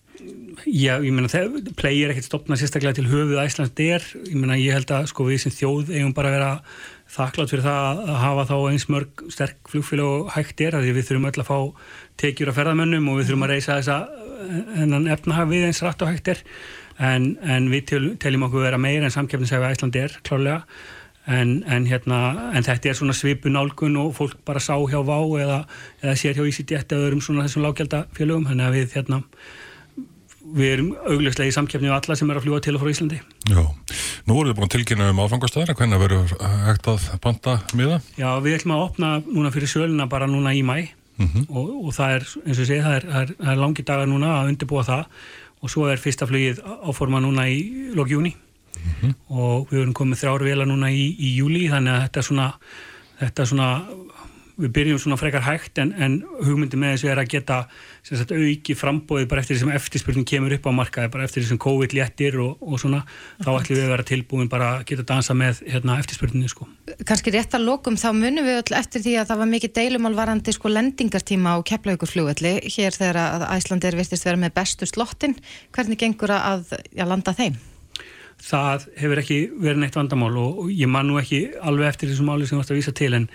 Já, 0.65 1.01
ég 1.03 1.11
meina 1.11 1.29
það 1.29 1.73
plegir 1.77 2.13
ekkert 2.13 2.29
stopna 2.29 2.57
sérstaklega 2.57 2.97
til 2.97 3.09
höfuð 3.11 3.41
Æslandir, 3.43 4.05
ég 4.31 4.37
meina 4.39 4.57
ég 4.61 4.77
held 4.77 4.93
að 4.95 5.09
sko 5.11 5.27
við 5.27 5.43
sem 5.43 5.55
þjóð 5.55 5.91
eigum 5.91 6.15
bara 6.17 6.31
að 6.31 6.37
vera 6.39 6.51
þakklátt 7.15 7.53
fyrir 7.53 7.67
það 7.67 8.03
að 8.05 8.21
hafa 8.23 8.45
þá 8.49 8.55
eins 8.71 8.87
mörg 8.91 9.25
sterk 9.35 9.73
flugfélag 9.73 10.13
og 10.13 10.31
hægt 10.37 10.63
er 10.65 10.79
að 10.79 10.89
við 10.89 11.09
þurfum 11.09 11.29
öll 11.31 11.43
að 11.43 11.51
fá 11.51 11.59
tekjur 12.23 12.53
af 12.53 12.59
ferðamönnum 12.61 13.11
og 13.11 13.19
við 13.19 13.29
þurfum 13.29 13.47
að 13.47 13.53
reysa 13.55 13.81
þessa 13.81 13.99
ennan 14.85 15.11
efnahag 15.13 15.51
við 15.51 15.69
eins 15.69 15.83
rætt 15.85 16.07
og 16.07 16.13
hægt 16.13 16.33
er 16.33 16.43
en, 16.99 17.35
en 17.43 17.71
við 17.73 17.87
tel, 17.91 18.05
teljum 18.23 18.47
okkur 18.49 18.67
vera 18.69 18.79
meira 18.79 19.09
en 19.09 19.15
samkeppnisæfi 19.15 19.73
Æslandi 19.73 20.05
er 20.05 20.19
klárlega. 20.23 20.63
En, 21.25 21.63
en, 21.73 21.87
hérna, 21.89 22.51
en 22.53 22.67
þetta 22.67 22.91
er 22.91 22.97
svona 22.99 23.15
svipu 23.17 23.49
nálgun 23.49 23.97
og 23.97 24.11
fólk 24.13 24.37
bara 24.45 24.61
sá 24.61 24.75
hjá 24.77 24.99
VÁ 25.01 25.19
eða, 25.41 25.61
eða 26.03 26.17
sér 26.21 26.37
hjá 26.37 26.45
EasyJet 26.45 26.93
eða 26.93 27.07
öðrum 27.07 27.23
svona 27.25 27.47
þessum 27.47 27.65
lágjaldafélögum 27.65 28.45
þannig 28.51 28.67
að 28.67 28.77
við 28.77 28.99
hérna 28.99 29.23
við 30.55 30.73
erum 30.75 30.91
augljóslega 31.09 31.49
í 31.49 31.55
samkeppni 31.57 31.89
á 31.89 31.97
alla 31.97 32.17
sem 32.19 32.29
er 32.29 32.39
að 32.39 32.45
fljúa 32.45 32.61
til 32.63 32.75
og 32.77 32.83
frá 32.83 32.91
Íslandi. 32.93 33.21
Já, 33.49 33.63
nú 34.29 34.37
voruð 34.37 34.53
þið 34.53 34.59
búin 34.59 34.69
að 34.69 34.75
tilkynna 34.75 35.07
um 35.15 35.23
áfangastæðina 35.25 35.77
hvernig 35.79 36.03
verður 36.03 36.35
hægt 36.67 36.91
að 36.93 37.07
panta 37.25 37.57
miða? 37.73 38.03
Já, 38.21 38.29
við 38.45 38.59
ætlum 38.59 38.77
að 38.77 38.85
opna 38.85 39.15
núna 39.25 39.55
fyrir 39.55 39.73
söluna 39.73 40.09
bara 40.11 40.29
núna 40.29 40.53
í 40.53 40.61
mæ 40.61 40.77
mm 41.17 41.27
-hmm. 41.27 41.47
og, 41.49 41.87
og 41.87 41.95
það 41.95 42.15
er, 42.19 42.29
eins 42.47 42.59
og 42.59 42.67
það 42.69 42.95
er, 42.97 43.07
það 43.09 43.23
er, 43.23 43.35
það 43.41 43.53
er 43.53 43.63
langi 43.63 43.83
dagar 43.83 44.07
núna 44.07 44.29
að 44.41 44.49
undirbúa 44.53 44.85
það 44.85 45.05
og 45.65 45.73
svo 45.73 45.87
er 45.89 46.01
fyrsta 46.01 46.29
flugið 46.29 46.61
áforma 46.85 47.23
núna 47.25 47.47
í 47.49 47.91
lókjúni 47.97 48.35
mm 48.35 48.93
-hmm. 49.01 49.15
og 49.29 49.71
við 49.71 49.81
erum 49.81 49.95
komið 49.95 50.21
þrjáru 50.21 50.45
vela 50.45 50.65
núna 50.65 50.91
í, 50.93 51.17
í 51.19 51.37
júli 51.39 51.69
þannig 51.73 51.93
að 51.95 52.03
þetta 52.03 52.21
er 52.21 52.29
svona, 52.29 52.49
þetta 53.21 53.43
er 53.43 53.49
svona 53.49 53.69
við 54.57 54.73
byrjum 54.73 54.99
svona 54.99 55.17
frekar 55.17 55.43
hægt 55.43 55.79
en, 55.79 55.93
en 55.99 56.23
hugmyndi 56.45 56.77
með 56.77 56.95
þessu 56.95 57.09
er 57.11 57.19
að 57.19 57.31
geta 57.33 57.65
sagt, 58.05 58.33
auki 58.37 58.77
frambóðið 58.77 59.29
bara 59.31 59.43
eftir 59.43 59.57
því 59.57 59.63
sem 59.63 59.73
eftirspurning 59.79 60.29
kemur 60.29 60.55
upp 60.57 60.69
á 60.69 60.73
markaði, 60.77 61.11
bara 61.15 61.27
eftir 61.29 61.43
því 61.43 61.51
sem 61.53 61.61
COVID 61.65 61.97
léttir 61.97 62.39
og, 62.45 62.61
og 62.61 62.81
svona, 62.83 63.03
þá 63.41 63.51
ætlum 63.55 63.79
við 63.79 63.85
að 63.87 63.93
vera 63.95 64.07
tilbúin 64.11 64.51
bara 64.53 64.71
að 64.77 64.87
geta 64.91 65.07
dansa 65.09 65.37
með 65.39 65.63
hérna, 65.65 65.99
eftirspurninginu 66.05 66.53
sko. 66.53 66.69
Kanski 67.09 67.33
rétt 67.35 67.57
að 67.57 67.67
lokum 67.71 67.99
þá 68.01 68.09
munum 68.13 68.47
við 68.47 68.61
öll 68.61 68.79
eftir 68.81 69.05
því 69.05 69.19
að 69.23 69.31
það 69.33 69.43
var 69.43 69.53
mikið 69.55 69.77
deilumálvarandi 69.81 70.57
sko 70.57 70.73
lendingartíma 70.73 71.57
á 71.57 71.59
keflaugurflugvelli 71.73 72.57
hér 72.77 72.99
þegar 72.99 73.21
að 73.25 73.47
Æslandir 73.57 73.97
virtist 74.01 74.29
vera 74.29 74.41
með 74.41 74.57
bestu 74.61 74.89
slottin, 74.91 75.39
hvernig 75.73 76.05
gengur 76.05 76.37
að, 76.37 76.69
að 76.77 77.09
landa 77.15 77.37
þeim? 77.37 77.57
Það 78.43 78.87
hefur 78.99 79.21
ekki 79.23 79.39
verið 79.57 79.81
neitt 79.83 79.97
vandamál 79.97 80.33
og, 80.41 80.59
og 80.65 80.73
ég 80.75 80.91
man 80.91 81.07
nú 81.09 81.19
ekki 81.21 81.41
alveg 81.63 81.93
eftir 81.93 82.11
þessum 82.11 82.29
máli 82.29 82.49
sem 82.49 82.59
þú 82.59 82.65
ætti 82.65 82.75
að 82.75 82.81
vísa 82.81 82.95
til 82.99 83.17
en, 83.19 83.27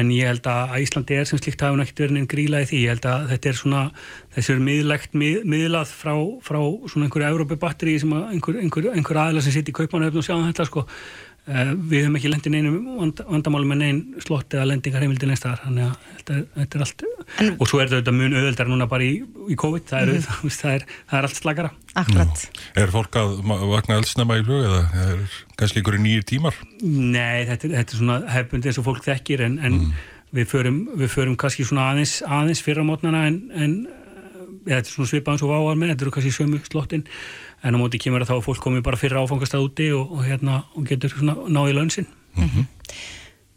en 0.00 0.10
ég 0.14 0.30
held 0.30 0.48
að 0.50 0.74
Íslandi 0.82 1.18
er 1.18 1.28
sem 1.28 1.40
slikt 1.40 1.62
hafa 1.62 1.78
náttúrulega 1.78 2.06
verið 2.08 2.20
einn 2.20 2.30
gríla 2.32 2.62
í 2.64 2.68
því, 2.70 2.80
ég 2.82 2.94
held 2.94 3.08
að 3.12 3.28
þetta 3.32 3.50
er 3.52 3.60
svona 3.60 3.84
þessi 4.34 4.54
er 4.54 4.64
miðlegt 4.68 5.16
mið, 5.22 5.38
miðlað 5.54 5.94
frá, 6.00 6.12
frá 6.48 6.60
svona 6.90 7.08
einhverju 7.08 7.30
Európa 7.30 7.60
batteri 7.66 7.96
sem 8.02 8.12
einhver, 8.18 8.60
einhver, 8.64 8.90
einhver 8.94 9.22
aðla 9.24 9.44
sem 9.44 9.54
sitt 9.54 9.70
í 9.70 9.76
kaupanöfn 9.78 10.22
og 10.22 10.26
sjá 10.26 10.36
þetta 10.36 10.68
sko 10.68 10.86
við 11.48 12.04
höfum 12.04 12.16
ekki 12.18 12.30
lendið 12.32 12.54
neinu 12.54 12.72
vand, 12.98 13.20
vandamáli 13.28 13.68
með 13.70 13.78
nein 13.82 14.00
slott 14.20 14.52
eða 14.52 14.66
lendingar 14.68 15.04
heimildi 15.04 15.28
neins 15.30 15.40
þar 15.44 15.62
þannig 15.62 15.86
að 15.86 16.08
þetta, 16.18 16.40
þetta 16.58 16.78
er 16.78 16.84
allt 16.84 17.04
en, 17.06 17.52
og 17.54 17.70
svo 17.70 17.80
er 17.80 17.92
þetta 17.92 18.14
mun 18.14 18.36
auðveldar 18.36 18.68
núna 18.68 18.88
bara 18.90 19.06
í, 19.06 19.14
í 19.24 19.56
COVID 19.58 19.86
það 19.88 20.02
er, 20.02 20.12
mm 20.12 20.26
-hmm. 20.26 20.56
það, 20.60 20.74
er, 20.74 20.86
það 21.08 21.18
er 21.20 21.28
allt 21.30 21.40
slagara 21.40 21.72
Akkurat. 21.98 22.42
Er 22.78 22.92
fólk 22.92 23.16
að 23.18 23.38
vakna 23.72 23.96
eldsnema 23.98 24.36
í 24.38 24.44
flug 24.46 24.66
eða 24.68 24.82
er 25.02 25.24
kannski 25.58 25.80
einhverju 25.80 26.02
nýjir 26.04 26.26
tímar? 26.28 26.58
Nei, 26.84 27.46
þetta, 27.48 27.72
þetta 27.72 27.94
er 27.94 28.00
svona 28.02 28.18
hefbundi 28.34 28.70
eins 28.70 28.78
og 28.78 28.86
fólk 28.86 29.02
þekkir 29.06 29.42
en, 29.48 29.56
en 29.58 29.78
mm. 29.80 29.94
við, 30.38 30.50
förum, 30.52 30.78
við 31.00 31.10
förum 31.14 31.38
kannski 31.40 31.66
svona 31.66 31.88
aðeins, 31.94 32.18
aðeins 32.22 32.62
fyrra 32.62 32.84
mótnana 32.86 33.24
en, 33.30 33.40
en 33.56 33.74
ja, 34.66 34.78
þetta 34.78 34.88
er 34.88 34.94
svona 34.94 35.10
svipað 35.10 35.36
eins 35.36 35.44
og 35.46 35.52
váar 35.52 35.78
með, 35.78 35.92
þetta 35.92 36.06
eru 36.06 36.14
kannski 36.16 36.34
sömu 36.34 36.60
slottin 36.66 37.04
en 37.62 37.74
á 37.74 37.78
móti 37.80 38.00
kemur 38.02 38.24
að 38.24 38.32
þá 38.32 38.46
fólk 38.46 38.62
komi 38.64 38.84
bara 38.84 39.00
fyrra 39.00 39.22
áfangast 39.22 39.56
að 39.58 39.68
úti 39.68 39.88
og, 39.96 40.12
og, 40.16 40.24
hérna, 40.26 40.62
og 40.74 40.86
getur 40.88 41.14
svona 41.14 41.36
náði 41.46 41.76
launsin 41.78 42.06
mm 42.36 42.48
-hmm. 42.48 42.64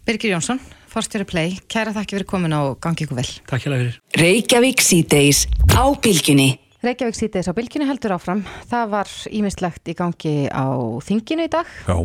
Birgir 0.05 0.33
Jónsson, 0.33 0.59
Forstjóri 0.89 1.25
Play 1.29 1.57
kæra 1.69 1.93
þakki 1.93 2.17
fyrir 2.17 2.25
komin 2.25 2.53
á 2.57 2.73
gangi 2.81 3.05
ykkur 3.05 3.15
vel. 3.15 3.29
Takk 3.47 3.61
hjá 3.61 3.69
það 3.69 3.81
fyrir. 3.81 3.99
Reykjavík 4.17 4.81
síðdeis 4.81 5.47
á 5.77 5.85
bylginni 6.01 6.57
Reykjavík 6.81 7.15
síðdeis 7.15 7.45
á 7.45 7.53
bylginni 7.53 7.85
heldur 7.85 8.17
áfram. 8.17 8.41
Það 8.67 8.89
var 8.89 9.07
ímislegt 9.29 9.87
í 9.87 9.93
gangi 9.93 10.49
á 10.49 10.65
þinginu 11.05 11.45
í 11.45 11.51
dag. 11.53 11.67
Já 11.85 11.97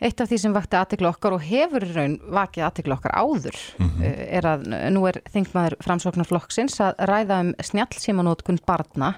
Eitt 0.00 0.20
af 0.22 0.30
því 0.30 0.36
sem 0.40 0.52
vakti 0.56 0.78
aðtiklu 0.78 1.10
okkar 1.10 1.34
og 1.36 1.42
hefur 1.44 1.84
raun 1.92 2.16
vakið 2.32 2.64
aðtiklu 2.64 2.94
okkar 2.96 3.12
áður 3.20 3.56
mm 3.76 3.88
-hmm. 3.88 4.12
er 4.38 4.46
að 4.48 4.62
nú 4.94 5.06
er 5.08 5.20
þingmaður 5.28 5.76
framsóknarflokksins 5.84 6.80
að 6.80 7.02
ræða 7.10 7.40
um 7.40 7.54
snjálfsímanótkun 7.60 8.60
barna 8.66 9.14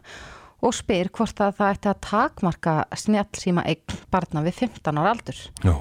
og 0.62 0.74
spyr 0.74 1.10
hvort 1.10 1.40
að 1.40 1.56
það 1.58 1.72
ætti 1.74 1.88
að 1.90 2.02
takmarka 2.06 2.74
snjálfsíma 2.94 3.64
eign 3.66 3.96
barna 4.10 4.42
við 4.42 4.54
15 4.54 4.98
ára 4.98 5.10
aldur. 5.14 5.38
Já. 5.62 5.74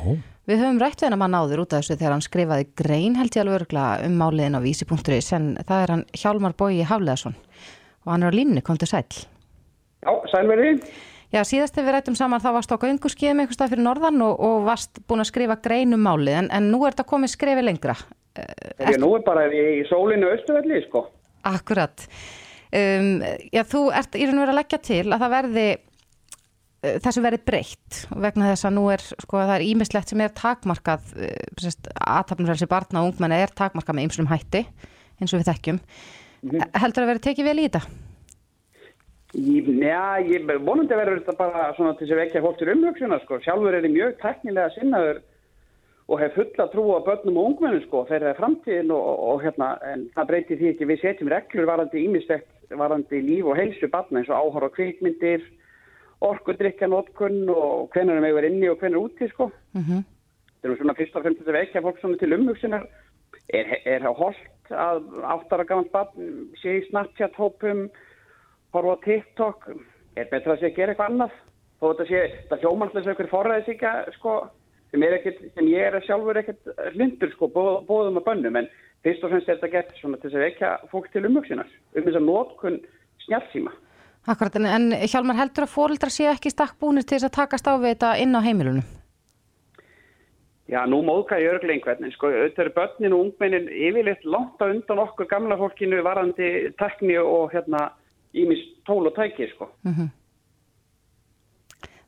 Við 0.50 0.58
höfum 0.58 0.80
rætt 0.82 1.02
við 1.02 1.06
hennar 1.06 1.22
mann 1.22 1.38
áður 1.38 1.62
út 1.64 1.74
af 1.74 1.82
þessu 1.82 1.98
þegar 1.98 2.12
hann 2.16 2.26
skrifaði 2.26 2.66
grein 2.76 3.16
held 3.16 3.36
ég 3.36 3.44
alveg 3.44 3.60
örgla 3.62 3.86
um 4.06 4.18
máliðin 4.18 4.58
á 4.58 4.62
vísi.is 4.62 5.34
en 5.34 5.58
það 5.68 5.84
er 5.84 5.94
hann 5.96 6.06
Hjálmar 6.18 6.54
Bói 6.58 6.82
Hafleðarsson 6.82 7.36
og 8.06 8.12
hann 8.12 8.24
er 8.24 8.34
á 8.34 8.38
línni, 8.38 8.62
kom 8.62 8.78
til 8.78 8.90
sæl. 8.90 9.06
Já, 10.02 10.12
sælverði. 10.34 10.82
Já, 11.32 11.42
síðast 11.48 11.78
þegar 11.78 11.88
við 11.88 11.96
rættum 11.96 12.16
saman 12.20 12.42
þá 12.44 12.50
varst 12.58 12.74
á 12.76 12.82
göngurskiðum 12.82 13.40
eitthvað 13.40 13.56
stað 13.56 13.72
fyrir 13.72 13.86
norðan 13.86 14.24
og, 14.26 14.34
og 14.44 14.66
varst 14.68 15.00
búin 15.08 15.24
að 15.24 15.30
skrifa 15.30 15.56
grein 15.64 15.96
um 15.96 16.04
málið 16.04 16.42
en, 16.42 16.50
en 16.52 16.68
nú 16.74 16.82
er 16.84 16.92
þetta 16.92 17.08
komið 17.08 17.32
skrifið 17.32 17.68
lengra. 17.70 17.96
Þegar 18.36 19.00
nú 19.00 19.12
er 19.16 19.24
bara 19.24 19.46
í 19.48 19.84
sólinu 19.88 20.28
austuvelli, 20.32 20.82
sko. 20.90 21.06
Akkurat. 21.48 22.04
Um, 22.72 23.24
já, 23.52 23.64
þú 23.68 23.86
ert 23.96 24.16
í 24.16 24.28
raun 24.28 24.38
og 24.38 24.46
verið 24.46 24.54
að 24.54 24.60
leggja 24.62 24.82
til 24.88 25.02
að 25.08 25.24
það 25.24 25.34
verði 25.34 25.66
uh, 25.72 26.94
þessu 27.04 27.24
verið 27.26 27.44
breytt 27.50 27.98
vegna 28.28 28.52
þess 28.52 28.68
að 28.68 28.78
nú 28.78 28.86
er, 28.94 29.04
sko, 29.10 29.42
það 29.42 29.56
er 29.58 29.66
ímislegt 29.68 30.14
sem 30.14 30.24
er 30.24 30.36
takmarkað, 30.38 31.10
uh, 31.16 31.74
aðtapnumfrelsi 32.20 32.70
barna 32.72 33.04
og 33.04 33.12
ungmenna 33.12 33.42
er 33.44 33.52
takmarkað 33.56 33.98
með 33.98 34.08
ymslum 34.08 34.32
hætti, 34.32 34.64
eins 35.20 35.36
og 35.36 35.42
við 35.42 35.52
þekkjum 35.52 35.82
mm 35.82 36.54
-hmm. 36.54 36.80
heldur 36.84 37.04
að 37.04 37.12
verið 37.12 37.28
tekið 37.28 37.52
vel 37.52 37.60
í 37.60 37.68
þetta? 37.68 37.84
Já, 39.32 40.20
ég 40.28 40.48
vonandi 40.66 40.96
verður 40.96 41.22
þetta 41.22 41.38
bara 41.40 41.68
svona 41.78 41.94
til 41.96 42.06
þess 42.06 42.16
að 42.16 42.22
vekja 42.26 42.42
fólk 42.44 42.58
til 42.60 42.72
umhugsunar, 42.74 43.22
sko, 43.24 43.40
sjálfur 43.40 43.78
er 43.78 43.86
þið 43.86 43.94
mjög 43.96 44.18
teknilega 44.20 44.74
sinnaður 44.76 45.22
og 46.12 46.20
hef 46.20 46.34
fulla 46.36 46.68
trú 46.72 46.84
á 46.92 47.00
börnum 47.06 47.38
og 47.40 47.50
ungmennum 47.52 47.84
sko 47.86 48.04
þegar 48.10 48.26
það 48.26 48.32
er 48.34 48.40
framtíðin 48.40 48.92
og, 48.92 49.04
og, 49.08 49.20
og 49.32 49.44
hérna 49.46 49.70
en 49.88 50.04
það 50.16 50.30
breytir 50.32 50.60
því 50.60 50.70
ekki. 50.74 50.88
Við 50.90 51.04
setjum 51.06 51.32
reglur 51.32 51.70
varandi 51.70 52.04
ímistegt 52.04 52.76
varandi 52.82 53.22
líf 53.24 53.48
og 53.48 53.60
heilsu 53.60 53.88
barna 53.92 54.20
eins 54.20 54.32
og 54.32 54.42
áhör 54.42 54.68
og 54.68 54.76
kvikmyndir 54.76 55.46
orkudrykjanótkun 56.28 57.50
og 57.50 57.94
hvernig 57.94 58.18
er 58.18 58.26
meður 58.26 58.48
inni 58.50 58.70
og 58.70 58.82
hvernig 58.82 59.00
er 59.00 59.06
úti 59.06 59.30
sko. 59.32 59.52
Mm 59.74 59.82
-hmm. 59.82 60.04
það 60.62 60.72
er 60.72 60.78
svona 60.78 61.00
fyrst 61.00 61.16
og 61.16 61.24
fremst 61.24 61.48
að 61.48 61.60
vekja 61.60 61.82
fólk 61.82 62.00
svona 62.00 62.18
til 62.18 62.34
umhugsinar 62.34 62.88
er, 63.50 64.00
það 64.04 64.16
holdt 64.16 64.72
að 64.72 65.04
áttara 65.24 65.64
gafans 65.64 65.92
barn 65.92 66.50
sé 66.62 66.78
í 66.80 66.88
Snapchat 66.90 67.36
hópum 67.36 67.90
horfa 68.76 68.98
á 68.98 69.04
TikTok 69.06 69.70
er 70.20 70.30
betra 70.32 70.56
að 70.56 70.62
sé 70.62 70.72
að 70.72 70.78
gera 70.78 70.94
eitthvað 70.94 71.12
annað 71.12 71.38
þó 71.82 71.86
þetta 71.90 72.08
sé, 72.10 72.24
þetta 72.44 72.62
hjómannslega 72.62 73.06
sem 73.06 73.16
ykkur 73.16 73.32
forræðis 73.32 73.72
ekki 73.74 73.90
að 73.90 74.12
sko 74.18 74.38
sem, 74.92 75.06
ekkit, 75.08 75.44
sem 75.56 75.70
ég 75.72 75.88
er 75.88 76.06
sjálfur 76.06 76.40
ekkert 76.42 76.74
hlindur 76.96 77.32
sko, 77.36 77.50
bóðum 77.52 78.20
að 78.22 78.28
bönnum 78.28 78.60
en 78.62 78.72
fyrst 79.06 79.24
og 79.26 79.34
fremst 79.34 79.50
er 79.50 79.60
þetta 79.60 79.72
gert 79.76 79.94
svona 80.00 80.20
til 80.20 80.30
þess 80.30 80.40
að 80.40 80.46
vekja 80.48 80.74
fólk 80.92 81.12
til 81.14 81.26
umvöksinars 81.30 81.78
um 81.96 82.06
þess 82.06 82.20
að 82.20 82.28
nótkunn 82.28 82.82
snjálfsíma. 83.26 83.74
Akkurat, 84.30 84.58
en, 84.60 84.68
en 84.70 85.08
Hjálmar 85.10 85.40
heldur 85.40 85.66
að 85.66 85.74
fórildra 85.74 86.12
sé 86.14 86.28
ekki 86.30 86.52
stakk 86.54 86.76
búinir 86.82 87.06
til 87.08 87.18
þess 87.18 87.32
að 87.32 87.38
takast 87.40 87.70
á 87.70 87.74
við 87.74 87.96
þetta 87.96 88.12
inn 88.22 88.38
á 88.38 88.46
heimilunum? 88.46 88.90
Já, 90.72 90.86
nú 90.88 91.02
móðka 91.04 91.40
ég 91.42 91.56
örglega 91.56 91.74
einhvern, 91.80 92.06
en 92.06 92.14
sko, 92.14 92.30
auðvitað 92.30 92.62
eru 92.64 92.74
börnin 92.76 93.16
og 93.16 93.24
ungmennin 93.26 93.66
yfirleitt 93.74 94.22
langt 94.24 94.62
á 94.62 94.70
undan 94.70 95.02
okkur 95.04 95.28
gamla 95.28 95.58
fólkinu 95.60 96.04
varandi 96.06 96.52
tekni 96.80 97.18
og 97.20 97.50
hérna 97.52 97.90
ímis 98.34 98.62
tól 98.88 99.06
og 99.08 99.16
tæki, 99.16 99.50
sko. 99.56 99.70
Mm 99.84 99.94
-hmm. 99.94 100.10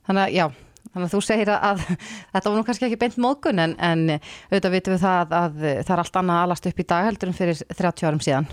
Þannig 0.06 0.22
að, 0.22 0.32
já, 0.34 0.46
Þannig 0.94 1.08
að 1.08 1.14
þú 1.14 1.20
segir 1.26 1.50
að 1.50 1.80
þetta 2.32 2.50
var 2.50 2.56
nú 2.56 2.64
kannski 2.66 2.86
ekki 2.86 3.00
beint 3.02 3.16
mókun 3.22 3.58
en, 3.58 3.72
en 3.82 4.02
auðvitað 4.14 4.74
vitum 4.76 4.94
við 4.94 5.02
það 5.02 5.20
að, 5.20 5.32
að 5.40 5.54
það 5.86 5.94
er 5.94 6.02
allt 6.02 6.18
annað 6.20 6.42
alast 6.44 6.66
upp 6.70 6.78
í 6.78 6.86
dag 6.92 7.06
heldur 7.08 7.30
en 7.30 7.38
fyrir 7.38 7.62
30 7.74 8.06
árum 8.06 8.20
síðan. 8.20 8.48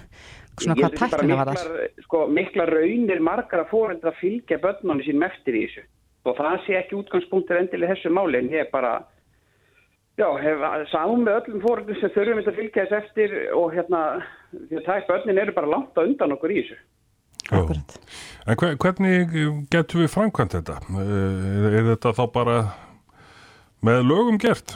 Svona 0.61 0.75
hvað 0.79 0.97
tæknina 0.97 1.37
var 1.39 1.51
það? 1.51 1.87
Sko 2.05 2.21
mikla 2.33 2.65
raunir 2.69 3.21
margar 3.23 3.63
að 3.63 3.71
fóreldra 3.71 4.13
fylgja 4.19 4.59
börnunni 4.63 5.05
sín 5.05 5.21
meftir 5.21 5.57
í 5.57 5.65
þessu 5.67 5.85
og 6.29 6.37
það 6.37 6.57
sé 6.65 6.77
ekki 6.77 6.97
útgangspunktir 6.99 7.57
endilega 7.61 7.95
þessu 7.95 8.11
máli 8.13 8.37
en 8.41 8.49
ég 8.53 8.67
bara, 8.73 8.91
já, 10.21 10.27
sáum 10.91 11.23
með 11.25 11.39
öllum 11.39 11.63
fóreldrum 11.63 11.97
sem 11.97 12.13
þurfum 12.13 12.43
að 12.43 12.59
fylgja 12.59 12.85
þess 12.89 12.97
eftir 12.99 13.33
og 13.57 13.73
hérna, 13.73 14.01
því 14.53 14.81
að 14.81 14.91
er 14.97 15.07
börnin 15.07 15.41
eru 15.45 15.55
bara 15.57 15.71
langt 15.71 15.97
á 15.97 16.05
undan 16.05 16.35
okkur 16.37 16.53
í 16.53 16.59
þessu. 16.61 16.77
Akkurat. 17.51 17.97
En 18.47 18.57
hvernig 18.57 19.33
getur 19.71 20.01
við 20.01 20.13
framkvæmt 20.13 20.55
þetta? 20.55 20.77
Eh, 20.97 21.65
er 21.77 21.89
þetta 21.91 22.13
þá 22.17 22.23
bara 22.33 22.57
með 23.85 24.05
lögum 24.07 24.39
gert? 24.41 24.75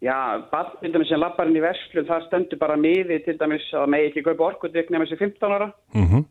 Já, 0.00 0.40
barnmyndum 0.48 1.04
sem 1.04 1.20
lappar 1.20 1.50
inn 1.50 1.58
í 1.58 1.64
verslun, 1.64 2.06
það 2.08 2.28
stöndur 2.28 2.60
bara 2.60 2.78
miði 2.80 3.18
til 3.24 3.36
dæmis 3.40 3.66
að 3.76 3.90
með 3.92 4.06
ekki 4.08 4.22
kaupa 4.24 4.70
nefnir 4.72 5.08
sem 5.10 5.18
15 5.20 5.52
ára. 5.52 5.72
Mm 5.92 6.06
-hmm. 6.06 6.24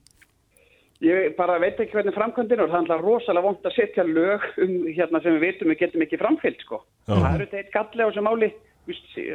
Ég 1.01 1.35
bara 1.37 1.59
veit 1.59 1.79
ekki 1.79 1.93
hvernig 1.95 2.15
framkvæmdinn 2.15 2.59
og 2.59 2.71
það 2.71 2.89
er 2.91 3.01
rosalega 3.01 3.45
vond 3.45 3.63
að 3.63 3.75
setja 3.75 4.03
lög 4.03 4.41
um 4.57 4.73
hérna 4.87 5.21
sem 5.21 5.33
við 5.35 5.39
veitum 5.39 5.69
við 5.69 5.79
getum 5.79 6.01
ekki 6.01 6.17
framfyllt 6.17 6.61
sko. 6.61 6.81
Já. 7.07 7.13
Það 7.13 7.35
eru 7.35 7.45
þetta 7.45 7.57
eitt 7.57 7.71
galli 7.71 8.03
á 8.03 8.09
þessu 8.09 8.21
máli. 8.21 8.53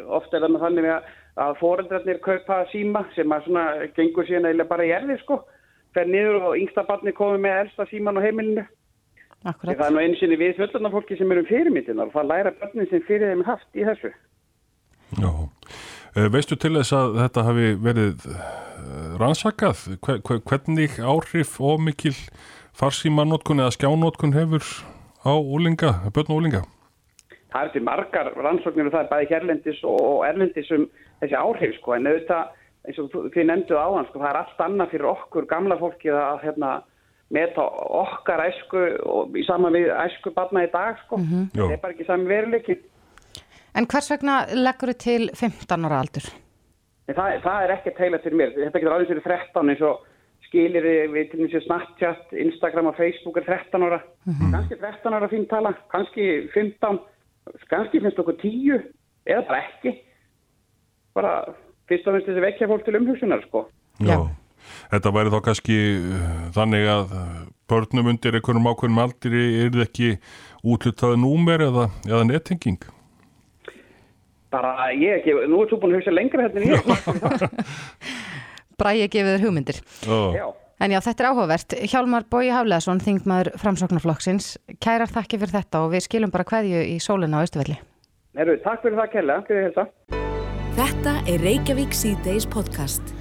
Ofta 0.09 0.37
er 0.37 0.43
það 0.43 0.51
með 0.51 0.61
þannig 0.61 1.03
að 1.37 1.59
fóreldrarnir 1.61 2.21
kaupa 2.21 2.67
síma 2.73 3.05
sem 3.15 3.33
að 3.33 3.45
svona 3.45 3.65
gengur 3.97 4.27
síðan 4.27 4.51
eða 4.51 4.69
bara 4.69 4.85
í 4.85 4.91
erði 4.91 5.17
sko 5.23 5.45
fer 5.95 6.11
niður 6.11 6.49
og 6.51 6.59
yngsta 6.59 6.85
barni 6.89 7.15
komið 7.15 7.45
með 7.45 7.61
elsta 7.65 7.87
síman 7.91 8.19
á 8.19 8.25
heimilinu. 8.25 8.67
Akkurat. 9.45 9.77
Það 9.77 9.87
er 9.87 9.93
nú 9.93 10.03
einu 10.03 10.17
sinni 10.17 10.37
við 10.41 10.55
fjöldunarfólki 10.59 11.19
sem 11.19 11.33
eru 11.33 11.43
um 11.45 11.49
fyrirmyndinar 11.51 12.09
og 12.09 12.15
það 12.15 12.31
læra 12.31 12.53
barni 12.61 12.87
sem 12.89 13.03
fyrir 13.05 13.33
þeim 13.33 13.45
haft 13.45 13.77
í 13.77 13.85
þessu. 13.85 14.13
Já, 15.21 15.31
eh, 16.17 16.29
veistu 16.33 16.57
til 16.57 16.73
þess 16.79 16.95
að 16.97 17.19
þetta 17.21 17.45
hafi 17.45 17.69
verið 17.85 18.25
eh, 18.33 19.11
rannsakað? 19.21 19.85
Hvernig 20.49 20.97
áhrif 20.97 21.59
og 21.61 21.85
mikil 21.85 22.15
farsímanótkun 22.75 23.61
eða 23.61 23.77
skjánótkun 23.77 24.35
hefur 24.35 24.65
á 25.29 25.33
úlinga, 25.37 25.93
börn 26.15 26.33
og 26.33 26.41
úlinga? 26.41 26.65
Það 27.53 27.69
er 27.69 27.73
til 27.75 27.85
margar 27.87 28.33
rannsóknir 28.35 28.89
og 28.89 28.97
það 28.97 29.05
er 29.05 29.11
bæði 29.13 29.31
hérlendis 29.31 29.85
og 29.87 30.25
erlendis 30.27 30.73
um 30.75 30.89
þessi 31.21 31.37
áhrif 31.39 31.77
sko 31.79 31.95
en 31.95 32.09
auðvitað 32.11 32.49
eins 32.85 32.99
og 33.01 33.15
þið 33.35 33.47
nefnduð 33.49 33.81
á 33.81 33.89
hann, 33.89 34.09
sko, 34.09 34.21
það 34.21 34.31
er 34.31 34.41
allt 34.41 34.65
annað 34.67 34.91
fyrir 34.93 35.11
okkur 35.13 35.47
gamla 35.49 35.79
fólki 35.81 36.11
að 36.13 36.43
hérna, 36.45 36.71
meta 37.35 37.65
okkar 38.05 38.45
æsku 38.49 38.83
og 39.09 39.37
í 39.39 39.45
saman 39.47 39.75
við 39.75 39.91
æsku 39.97 40.33
barna 40.37 40.67
í 40.67 40.71
dag, 40.73 40.99
sko. 41.05 41.17
Mm 41.17 41.25
-hmm. 41.31 41.47
Það 41.57 41.73
er 41.73 41.83
bara 41.83 41.93
ekki 41.93 42.07
sami 42.07 42.29
veruleiki. 42.29 42.77
En 43.75 43.87
hvers 43.87 44.11
vegna 44.11 44.35
leggur 44.55 44.93
þið 44.93 44.99
til 45.05 45.31
15 45.35 45.87
ára 45.87 46.01
aldur? 46.01 46.27
Það, 47.07 47.41
það 47.43 47.63
er 47.63 47.71
ekkert 47.75 47.99
heila 47.99 48.19
fyrir 48.19 48.39
mér. 48.39 48.53
Þetta 48.55 48.79
getur 48.79 48.95
alveg 48.95 49.09
fyrir 49.09 49.25
13 49.25 49.71
eins 49.71 49.83
og 49.83 50.05
skilir 50.47 50.87
við 51.13 51.31
til 51.31 51.41
þessu 51.43 51.61
Snapchat, 51.65 52.33
Instagram 52.33 52.87
og 52.93 52.97
Facebook 52.97 53.37
er 53.37 53.45
13 53.49 53.83
ára. 53.83 54.01
Mm 54.27 54.33
-hmm. 54.33 54.53
Kanski 54.53 54.75
13 54.77 55.15
ára 55.15 55.29
fín 55.29 55.49
tala, 55.49 55.75
kannski 55.91 56.49
15, 56.55 56.99
kannski 57.69 58.01
finnst 58.01 58.19
okkur 58.19 58.37
10 58.43 58.83
eða 59.27 59.47
bara 59.49 59.63
ekki. 59.65 60.01
Bara 61.15 61.55
fyrst 61.91 62.09
og 62.09 62.17
finnst 62.17 62.31
þessi 62.31 62.45
vekja 62.45 62.71
fólk 62.71 62.87
til 62.87 62.99
umhugsunar 62.99 63.45
sko. 63.47 63.67
Já, 64.05 64.19
þetta 64.95 65.15
væri 65.15 65.35
þá 65.35 65.39
kannski 65.49 65.79
uh, 66.01 66.33
þannig 66.57 66.89
að 66.91 67.15
uh, 67.21 67.39
börnum 67.71 68.11
undir 68.13 68.39
einhvernum 68.39 68.69
ákveðnum 68.73 69.05
aldri 69.05 69.45
er 69.63 69.73
það 69.75 69.87
ekki 69.87 70.11
útlutaði 70.65 71.21
númer 71.23 71.65
eða, 71.69 71.89
eða 72.09 72.27
nettinging? 72.29 72.91
Bara 74.55 74.91
ég 74.95 75.21
ekki, 75.21 75.35
nú 75.51 75.63
er 75.65 75.71
þú 75.71 75.81
búin 75.83 75.97
að 75.97 76.03
hugsa 76.03 76.15
lengra 76.15 76.47
hérna 76.47 76.63
en 76.63 76.75
ég. 76.75 77.81
Bræði 78.81 79.09
gefið 79.11 79.33
þér 79.33 79.47
hugmyndir. 79.47 79.81
Já. 80.07 80.47
En 80.83 80.91
já, 80.91 80.99
þetta 81.07 81.23
er 81.23 81.29
áhugavert. 81.31 81.77
Hjálmar 81.91 82.27
Bói 82.31 82.51
Hafleðarsson, 82.51 83.03
þingmaður 83.03 83.53
framsóknarflokksins, 83.63 84.51
kærar 84.83 85.11
þakki 85.11 85.41
fyrir 85.41 85.55
þetta 85.55 85.85
og 85.87 85.95
við 85.95 86.07
skilum 86.09 86.35
bara 86.35 86.47
hverju 86.51 86.83
í 86.91 86.99
sólina 87.03 87.41
á 87.41 87.47
Östuvelli. 87.47 87.79
Herru, 88.35 88.59
takk 88.67 88.83
fyrir 88.83 88.99
það 88.99 89.11
kella, 89.15 89.41
fyrir 89.47 89.71
þetta. 89.71 90.24
Þetta 90.75 91.21
er 91.31 91.39
Reykjavík 91.39 91.93
C-Days 91.95 92.49
podcast. 92.51 93.13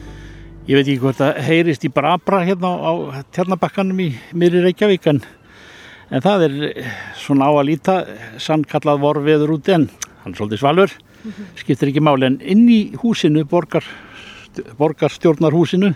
Ég 0.66 0.74
veit 0.74 0.88
ekki 0.88 1.02
hvort 1.04 1.20
það 1.20 1.36
heyrist 1.46 1.84
í 1.86 1.92
brabra 1.94 2.40
hérna 2.48 2.72
á, 2.82 2.92
tjarnabakkanum 3.36 4.00
í 4.02 4.08
miðri 4.34 4.64
Reykjavík 4.64 5.06
en, 5.12 5.20
en 6.10 6.26
það 6.26 6.48
er 6.48 6.58
eh, 6.72 6.90
svona 7.22 7.52
á 7.52 7.54
að 7.54 7.68
líta 7.70 7.98
sannkallað 8.42 9.04
vorfiður 9.06 9.54
úti 9.60 9.78
en 9.78 9.86
hann 10.24 10.34
er 10.34 10.42
svolítið 10.42 10.64
svalur, 10.64 10.98
skiptir 11.62 11.94
ekki 11.94 12.02
máli 12.02 12.32
en 12.32 12.42
inn 12.42 12.66
í 12.74 12.82
húsinu, 13.04 13.46
borgar, 13.46 13.86
borgarstjórnarhúsinu 14.82 15.94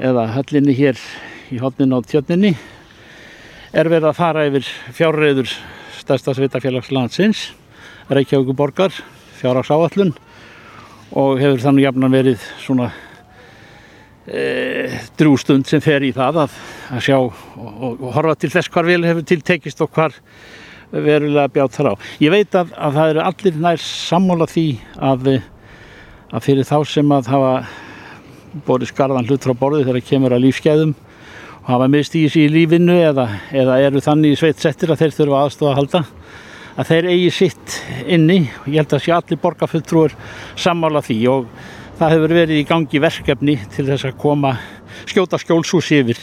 eða 0.00 0.30
höllinni 0.38 0.80
hér 0.80 1.00
í 1.52 1.60
hodnin 1.60 1.92
á 1.92 2.00
tjörninni 2.08 2.56
er 3.76 3.84
verið 3.84 4.14
að 4.14 4.20
fara 4.24 4.48
yfir 4.48 4.76
fjárreiður 4.96 5.58
stærsta 6.00 6.32
sveitafélagslandsins 6.40 7.50
Reykjavíku 8.08 8.56
borgar, 8.56 8.96
fjárhagsáallun 9.42 10.12
og 11.18 11.40
hefur 11.42 11.60
þannig 11.66 11.86
jafnan 11.86 12.14
verið 12.14 12.44
svona 12.62 12.88
e, 14.26 14.42
drústund 15.18 15.68
sem 15.68 15.82
fer 15.84 16.04
í 16.06 16.12
það 16.16 16.44
að, 16.46 16.58
að 16.94 17.04
sjá 17.08 17.16
og, 17.18 17.32
og, 17.58 17.92
og 17.98 18.08
horfa 18.16 18.38
til 18.38 18.52
þess 18.54 18.72
hvar 18.72 18.88
vel 18.88 19.02
hefur 19.04 19.26
tiltekist 19.28 19.82
og 19.84 19.92
hvar 19.92 20.16
verulega 20.92 21.48
bjátt 21.52 21.78
þar 21.78 21.92
á. 21.92 21.94
Ég 22.20 22.32
veit 22.32 22.58
að, 22.58 22.74
að 22.76 22.98
það 22.98 23.14
eru 23.14 23.24
allir 23.24 23.62
nær 23.64 23.80
sammála 23.82 24.48
því 24.50 24.66
að, 25.10 25.30
að 26.32 26.44
fyrir 26.46 26.68
þá 26.68 26.76
sem 26.88 27.14
að 27.16 27.32
hafa 27.32 27.54
borið 28.66 28.92
skarðan 28.92 29.28
hlut 29.28 29.46
frá 29.46 29.56
borði 29.56 29.86
þegar 29.86 30.06
kemur 30.10 30.36
að 30.36 30.44
lífskeiðum 30.46 30.94
og 31.62 31.68
hafa 31.70 31.88
miðstíðis 31.88 32.36
í 32.42 32.48
lífinu 32.52 32.98
eða, 33.00 33.28
eða 33.54 33.78
eru 33.86 34.02
þannig 34.04 34.34
í 34.34 34.40
sveit 34.40 34.60
settir 34.60 34.92
að 34.92 35.04
þeir 35.04 35.16
þurfa 35.16 35.44
aðstofa 35.46 35.72
að 35.72 35.78
halda 35.80 36.02
að 36.76 36.88
þeir 36.88 37.08
eigi 37.12 37.30
sitt 37.34 37.78
inni. 38.06 38.40
Og 38.62 38.68
ég 38.72 38.82
held 38.82 38.94
að 38.96 39.04
sé 39.04 39.14
allir 39.14 39.40
borgarfulltrúur 39.42 40.14
sammála 40.58 41.02
því 41.04 41.18
og 41.32 41.48
það 41.98 42.14
hefur 42.14 42.36
verið 42.38 42.60
í 42.60 42.68
gangi 42.68 43.02
verkefni 43.02 43.56
til 43.74 43.86
þess 43.90 44.08
að 44.08 44.20
koma 44.22 44.54
skjóta 45.08 45.40
skjólshús 45.40 45.90
yfir 45.96 46.20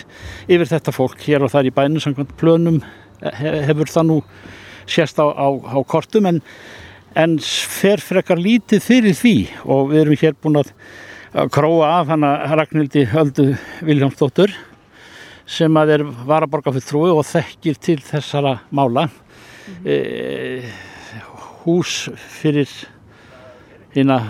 yfir 0.50 0.70
þetta 0.70 0.94
fólk 0.96 1.22
hér 1.26 1.46
og 1.46 1.54
þar 1.54 1.70
í 1.70 1.76
bænum 1.76 2.04
samkvæmt 2.04 2.36
plönum. 2.40 2.82
Hefur 3.20 3.92
það 3.92 4.10
nú 4.10 4.20
sérst 4.90 5.20
á, 5.22 5.28
á, 5.30 5.48
á 5.54 5.78
kortum 5.86 6.30
en, 6.30 6.42
en 7.14 7.38
fer 7.40 8.02
frekar 8.02 8.40
lítið 8.42 8.82
fyrir 8.84 9.18
því 9.18 9.36
og 9.70 9.92
við 9.92 10.02
erum 10.02 10.20
hér 10.24 10.40
búin 10.42 10.62
að 10.64 10.74
króa 11.54 12.00
af 12.00 12.10
hana 12.10 12.32
Ragnhildi 12.58 13.06
Öldu 13.22 13.52
Viljámsdóttur 13.86 14.56
sem 15.50 15.78
að 15.78 15.94
er 15.98 16.04
varaborgarfulltrúi 16.30 17.12
og 17.14 17.26
þekkir 17.28 17.78
til 17.82 18.00
þessara 18.06 18.60
mála 18.74 19.08
e, 19.86 20.64
hús 21.64 22.10
fyrir 22.40 22.70
hérna 23.96 24.22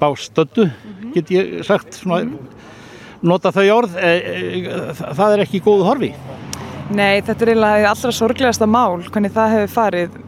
bástötu 0.00 0.68
get 1.14 1.30
ég 1.32 1.62
sagt 1.66 1.96
svona, 1.96 2.26
nota 3.22 3.52
þau 3.54 3.66
orð 3.80 3.96
e, 4.00 4.10
e, 4.10 4.74
það 4.96 5.36
er 5.36 5.46
ekki 5.46 5.64
góðu 5.64 5.88
horfi. 5.88 6.12
Nei, 6.86 7.18
þetta 7.24 7.42
er 7.42 7.50
eiginlega 7.50 7.88
allra 7.90 8.10
sorglegasta 8.14 8.66
mál 8.70 9.00
hvernig 9.08 9.32
það 9.34 9.54
hefur 9.56 9.72
farið 9.72 10.18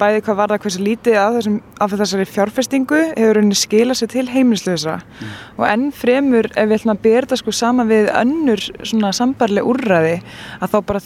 bæði 0.00 0.22
hvað 0.24 0.38
var 0.38 0.52
það 0.54 0.62
hversu 0.62 0.84
lítið 0.86 1.18
af, 1.20 1.34
þessum, 1.36 1.58
af 1.84 1.96
þessari 2.00 2.26
fjárfestingu 2.30 3.00
hefur 3.10 3.40
henni 3.42 3.58
skilað 3.58 3.98
sér 4.00 4.10
til 4.14 4.24
heimilislösa 4.32 4.94
mm. 5.02 5.34
og 5.58 5.66
enn 5.68 5.84
fremur 5.92 6.48
ef 6.54 6.70
við 6.70 6.78
ætlum 6.78 6.94
að 6.94 7.08
þetta 7.10 7.40
sko 7.42 7.54
saman 7.58 7.90
við 7.92 8.08
önnur 8.22 8.64
svona 8.80 9.12
sambarleg 9.20 9.68
úrræði 9.68 10.16
að 10.62 10.72
þá 10.72 10.78
bara 10.88 11.04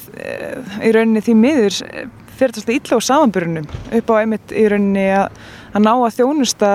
í 0.78 0.94
rauninni 0.94 1.24
því 1.26 1.38
miður 1.40 1.80
fyrir 2.42 2.58
þetta 2.58 2.76
illa 2.76 2.98
á 2.98 3.08
samanbyrjunum 3.08 3.68
upp 3.98 4.10
á 4.10 4.14
einmitt 4.18 4.54
í 4.54 4.64
rauninni 4.72 5.06
að, 5.14 5.42
að 5.72 5.86
ná 5.86 5.92
að 5.94 6.16
þjónusta 6.18 6.70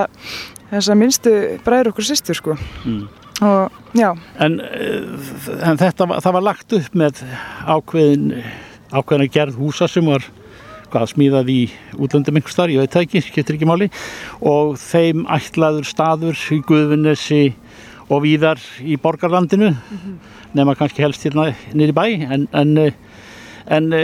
þess 0.71 0.91
að 0.91 0.99
minnstu 1.01 1.34
bræður 1.65 1.91
okkur 1.91 2.08
sýstur 2.08 2.39
sko. 2.39 2.56
Mm. 2.86 3.03
og 3.47 3.75
já. 3.97 4.10
En, 4.43 4.58
en 4.62 5.80
þetta 5.80 6.08
það 6.23 6.34
var 6.39 6.47
lagt 6.47 6.80
upp 6.80 6.97
með 6.97 7.21
ákveðin 7.67 8.32
ákveðin 8.91 9.32
gerð 9.34 9.60
húsa 9.60 9.88
sem 9.91 10.08
var 10.08 10.23
hvað 10.88 11.10
smíðað 11.12 11.49
í 11.51 11.62
útlöndum 11.99 12.38
einhver 12.39 12.53
starf, 12.53 12.71
ég 12.71 12.80
veit 12.80 12.93
það 12.93 13.06
ekki, 13.08 13.21
getur 13.36 13.58
ekki 13.58 13.67
máli. 13.67 13.89
Og 14.39 14.77
þeim 14.80 15.25
ætlaður 15.36 15.88
staður 15.89 16.43
í 16.56 16.62
Guðvinnesi 16.67 17.41
og 18.08 18.23
víðar 18.23 18.62
í 18.80 18.95
borgarlandinu 19.03 19.73
mm 19.73 19.97
-hmm. 19.97 20.15
nema 20.56 20.77
kannski 20.80 21.03
helst 21.03 21.25
hérna 21.27 21.51
nýri 21.73 21.91
bæ. 21.91 22.06
En, 22.32 22.47
en 22.53 22.93
en 23.67 23.91
e, 23.95 24.01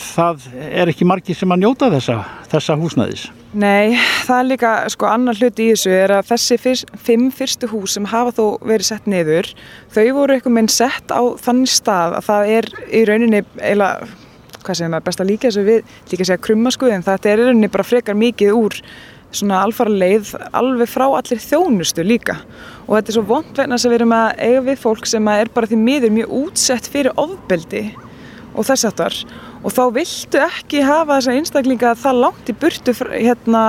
það 0.00 0.48
er 0.64 0.90
ekki 0.92 1.06
margi 1.08 1.36
sem 1.36 1.52
að 1.52 1.64
njóta 1.64 1.90
þessa, 1.92 2.18
þessa 2.52 2.76
húsnæðis. 2.80 3.24
Nei, 3.54 3.94
það 4.24 4.38
er 4.40 4.48
líka, 4.48 4.72
sko, 4.90 5.08
annar 5.12 5.38
hluti 5.38 5.68
í 5.68 5.72
þessu 5.74 5.94
er 5.94 6.16
að 6.16 6.28
þessi 6.32 6.58
fyrst, 6.58 6.92
fimm 7.06 7.28
fyrstu 7.34 7.70
hús 7.70 7.94
sem 7.94 8.08
hafa 8.10 8.34
þó 8.34 8.44
verið 8.64 8.88
sett 8.90 9.08
niður, 9.10 9.50
þau 9.94 10.04
voru 10.16 10.36
eitthvað 10.36 10.56
minn 10.58 10.70
sett 10.72 11.14
á 11.14 11.22
þannig 11.44 11.74
stað 11.74 12.18
að 12.18 12.28
það 12.30 12.52
er 12.58 12.70
í 12.90 13.02
rauninni 13.10 13.42
eiginlega, 13.60 14.12
hvað 14.64 14.78
segir 14.80 14.94
maður, 14.94 15.08
best 15.10 15.22
að 15.22 15.30
líka 15.30 15.50
þessu 15.50 15.66
við, 15.68 15.96
líka 16.10 16.28
segja 16.30 16.44
krummaskuð, 16.48 16.94
en 16.96 17.06
þetta 17.06 17.30
er 17.30 17.42
í 17.42 17.50
rauninni 17.50 17.74
bara 17.76 17.86
frekar 17.86 18.18
mikið 18.18 18.56
úr 18.58 18.80
svona 19.34 19.60
alfara 19.66 19.90
leið 19.90 20.32
alveg 20.54 20.90
frá 20.90 21.04
allir 21.08 21.40
þjónustu 21.42 22.04
líka 22.06 22.36
og 22.86 22.96
þetta 22.96 23.10
er 23.10 23.16
svo 23.16 23.24
vond 23.28 23.58
vegna 23.58 23.78
sem 23.80 23.90
við 23.90 24.00
erum 24.00 24.14
að 24.14 24.42
eiga 24.46 24.64
við 24.68 24.82
fólk 24.84 25.08
sem 25.10 25.30
er 25.32 25.50
bara 25.54 25.70
því 25.70 25.78
miður 25.80 26.14
mjög 26.14 26.34
útsett 26.38 26.90
fyrir 26.90 27.18
ofbeldi 27.20 27.82
og 28.54 28.66
þess 28.68 28.88
aftar 28.88 29.18
og 29.64 29.72
þá 29.74 29.84
viltu 29.96 30.40
ekki 30.44 30.82
hafa 30.84 31.18
þessa 31.18 31.36
einstaklinga 31.38 31.94
það 31.98 32.20
langt 32.24 32.50
í 32.50 32.56
burtu 32.56 32.94
hérna, 33.12 33.62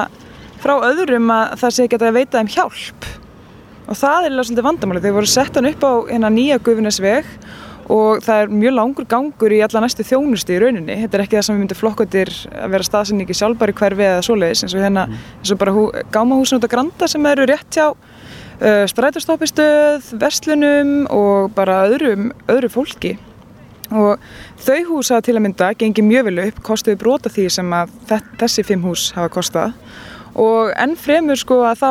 frá 0.62 0.76
öðrum 0.78 1.30
að 1.34 1.60
það 1.62 1.76
sé 1.76 1.86
ekki 1.86 2.00
að 2.02 2.18
veita 2.18 2.40
þeim 2.40 2.52
hjálp. 2.56 3.08
Og 3.86 4.00
það 4.00 4.26
er 4.26 4.32
alveg 4.34 4.48
svolítið 4.50 4.66
vandamáli 4.66 5.04
þeir 5.04 5.16
voru 5.16 5.30
sett 5.30 5.58
hann 5.58 5.70
upp 5.70 5.86
á 5.86 5.94
hérna, 6.10 6.32
nýja 6.34 6.58
gufinesveg 6.66 7.28
og 7.94 8.24
það 8.26 8.40
er 8.42 8.54
mjög 8.62 8.74
langur 8.74 9.06
gangur 9.10 9.54
í 9.54 9.60
alla 9.62 9.84
næstu 9.84 10.04
þjónusti 10.10 10.56
í 10.56 10.62
rauninni. 10.64 10.96
Þetta 11.04 11.20
er 11.20 11.24
ekki 11.26 11.38
það 11.38 11.46
sem 11.46 11.56
við 11.56 11.62
myndum 11.62 11.80
flokkotir 11.80 12.32
að 12.50 12.74
vera 12.74 12.88
staðsynningi 12.88 13.38
sjálfbæri 13.38 13.76
hverfi 13.78 14.08
eða 14.08 14.24
svoleiðis 14.26 14.66
eins 14.66 14.74
og 14.74 14.82
hérna 14.82 15.04
eins 15.12 15.54
og 15.54 15.62
bara 15.62 15.76
hú, 15.76 15.86
gámahúsin 16.16 16.58
út 16.58 16.66
á 16.66 16.74
Granda 16.74 17.10
sem 17.12 17.30
eru 17.30 17.46
rétt 17.46 17.78
hjá 17.78 17.92
uh, 17.94 18.88
strætastoppistöð, 18.90 20.10
verslunum 20.18 20.96
og 21.14 21.54
bara 21.54 21.84
öðrum, 21.92 22.32
öðru 22.50 22.74
fólki 22.74 23.14
og 23.92 24.22
þau 24.66 24.82
hús 24.90 25.12
hafa 25.14 25.26
til 25.28 25.38
að 25.38 25.46
mynda 25.46 25.72
gengið 25.78 26.10
mjög 26.10 26.28
vel 26.30 26.44
upp, 26.48 26.60
kostuði 26.66 27.00
brota 27.02 27.32
því 27.32 27.48
sem 27.54 27.74
að 27.78 27.96
þessi 28.42 28.66
fimm 28.68 28.86
hús 28.88 29.10
hafa 29.16 29.32
kostað. 29.34 29.74
Og 30.36 30.74
enn 30.76 30.98
fremur 31.00 31.40
sko 31.40 31.62
að 31.64 31.80
þá 31.80 31.90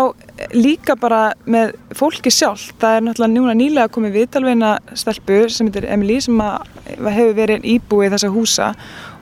líka 0.53 0.99
bara 1.01 1.23
með 1.49 1.73
fólki 1.97 2.33
sjálf, 2.35 2.67
það 2.81 2.97
er 2.97 3.05
náttúrulega 3.07 3.35
núna 3.39 3.57
nýlega 3.57 3.93
komið 3.95 4.19
viðtalveina 4.19 4.73
stelpu 4.93 5.39
sem 5.49 5.71
heitir 5.71 5.89
Emilí 5.89 6.19
sem 6.21 6.43
hefur 6.45 7.33
verið 7.39 7.65
íbúið 7.73 8.19
þessa 8.19 8.33
húsa. 8.35 8.71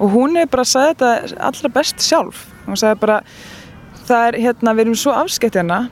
Og 0.03 0.17
hún 0.17 0.35
hefur 0.41 0.57
bara 0.57 0.67
sagði 0.67 0.95
þetta 0.97 1.43
allra 1.51 1.73
best 1.77 2.03
sjálf. 2.03 2.47
Hún 2.67 2.81
sagði 2.81 3.03
bara 3.05 3.21
það 4.09 4.29
er 4.29 4.41
hérna, 4.43 4.75
við 4.75 4.89
erum 4.89 4.99
svo 4.99 5.15
afskett 5.15 5.61
hérna 5.61 5.85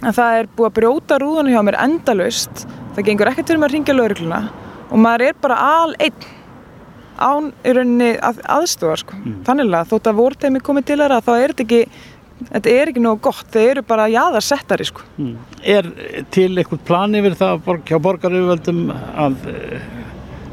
að 0.00 0.16
það 0.16 0.38
er 0.38 0.48
búið 0.56 0.68
að 0.68 0.76
brjóta 0.78 1.18
rúðunum 1.20 1.54
hjá 1.54 1.62
mér 1.66 1.78
endalust 1.84 2.64
það 2.96 3.06
gengur 3.06 3.30
ekkert 3.30 3.52
maður 3.52 3.68
að 3.68 3.74
ringja 3.76 3.96
laurugluna 3.96 4.40
og 4.90 5.00
maður 5.00 5.26
er 5.30 5.40
bara 5.40 5.58
al 5.80 5.96
einn 5.98 6.28
án 7.20 7.50
í 7.52 7.74
rauninni 7.76 8.14
að, 8.16 8.40
aðstofar 8.48 9.02
sko. 9.02 9.18
mm. 9.18 9.42
þannig 9.48 9.76
að 9.76 9.92
þótt 9.92 10.10
að 10.10 10.20
vorteimi 10.22 10.64
komið 10.64 10.88
til 10.88 10.98
þeirra 11.02 11.20
þá 11.24 11.32
er 11.36 11.52
þetta 11.52 11.66
ekki 11.66 11.82
þetta 12.40 12.72
er 12.72 12.90
ekki 12.90 13.02
nógu 13.04 13.20
gott, 13.26 13.48
þeir 13.52 13.70
eru 13.74 13.82
bara 13.88 14.08
jáðarsettari 14.10 14.86
sko. 14.88 15.04
mm. 15.20 15.34
Er 15.60 15.88
til 16.32 16.50
eitthvað 16.54 16.84
plan 16.88 17.16
yfir 17.18 17.36
það 17.36 17.66
hjá 17.90 17.98
borgarauðvöldum 18.06 18.86
að 18.94 19.50
eh, 19.52 19.90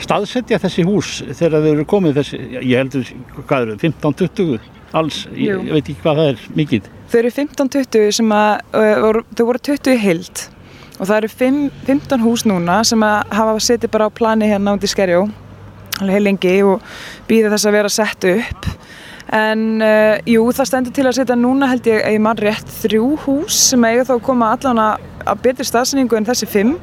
staðsetja 0.04 0.60
þessi 0.62 0.86
hús 0.88 1.13
þegar 1.30 1.63
þau 1.63 1.69
eru 1.71 1.88
komið 1.93 2.19
þessi, 2.19 2.41
ég 2.60 2.76
heldur, 2.82 3.13
hvað 3.39 3.67
eru 3.67 3.78
15-20 3.86 4.73
alls, 4.97 5.23
ég, 5.34 5.63
ég 5.67 5.73
veit 5.73 5.84
ekki 5.84 6.04
hvað 6.04 6.21
það 6.21 6.30
er 6.34 6.45
mikið 6.60 6.93
Þau 7.08 7.17
eru 7.21 7.32
15-20 7.32 8.13
sem 8.17 8.32
að, 8.36 8.54
uh, 8.76 9.19
þau 9.32 9.43
voru 9.47 9.63
20 9.69 9.93
í 9.93 10.00
hild 10.04 10.43
og 10.97 11.03
það 11.05 11.17
eru 11.17 11.33
5, 11.33 11.60
15 11.88 12.23
hús 12.25 12.45
núna 12.49 12.81
sem 12.88 13.03
hafa 13.03 13.60
setið 13.62 13.93
bara 13.93 14.10
á 14.10 14.12
plani 14.12 14.49
hérna 14.49 14.73
út 14.77 14.86
í 14.86 14.89
Skerjó 14.91 15.27
alveg 16.01 16.17
heil 16.17 16.27
lengi 16.27 16.55
og 16.65 16.86
býða 17.29 17.51
þess 17.53 17.69
að 17.69 17.77
vera 17.77 17.91
sett 17.91 18.29
upp. 18.29 18.69
En 19.38 19.83
uh, 19.83 20.15
jú 20.29 20.45
það 20.55 20.69
stendur 20.69 20.95
til 20.95 21.05
að 21.10 21.17
setja 21.17 21.36
núna 21.36 21.67
held 21.71 21.88
ég 21.89 21.99
að 21.99 22.15
ég 22.15 22.23
mann 22.23 22.39
rétt 22.39 22.69
þrjú 22.83 23.10
hús 23.25 23.60
sem 23.73 23.83
eiga 23.83 24.05
þá 24.07 24.15
að 24.15 24.25
koma 24.29 24.53
allan 24.55 24.79
að 24.79 25.41
betri 25.43 25.67
staðsningu 25.67 26.15
en 26.15 26.27
þessi 26.29 26.47
5 26.47 26.75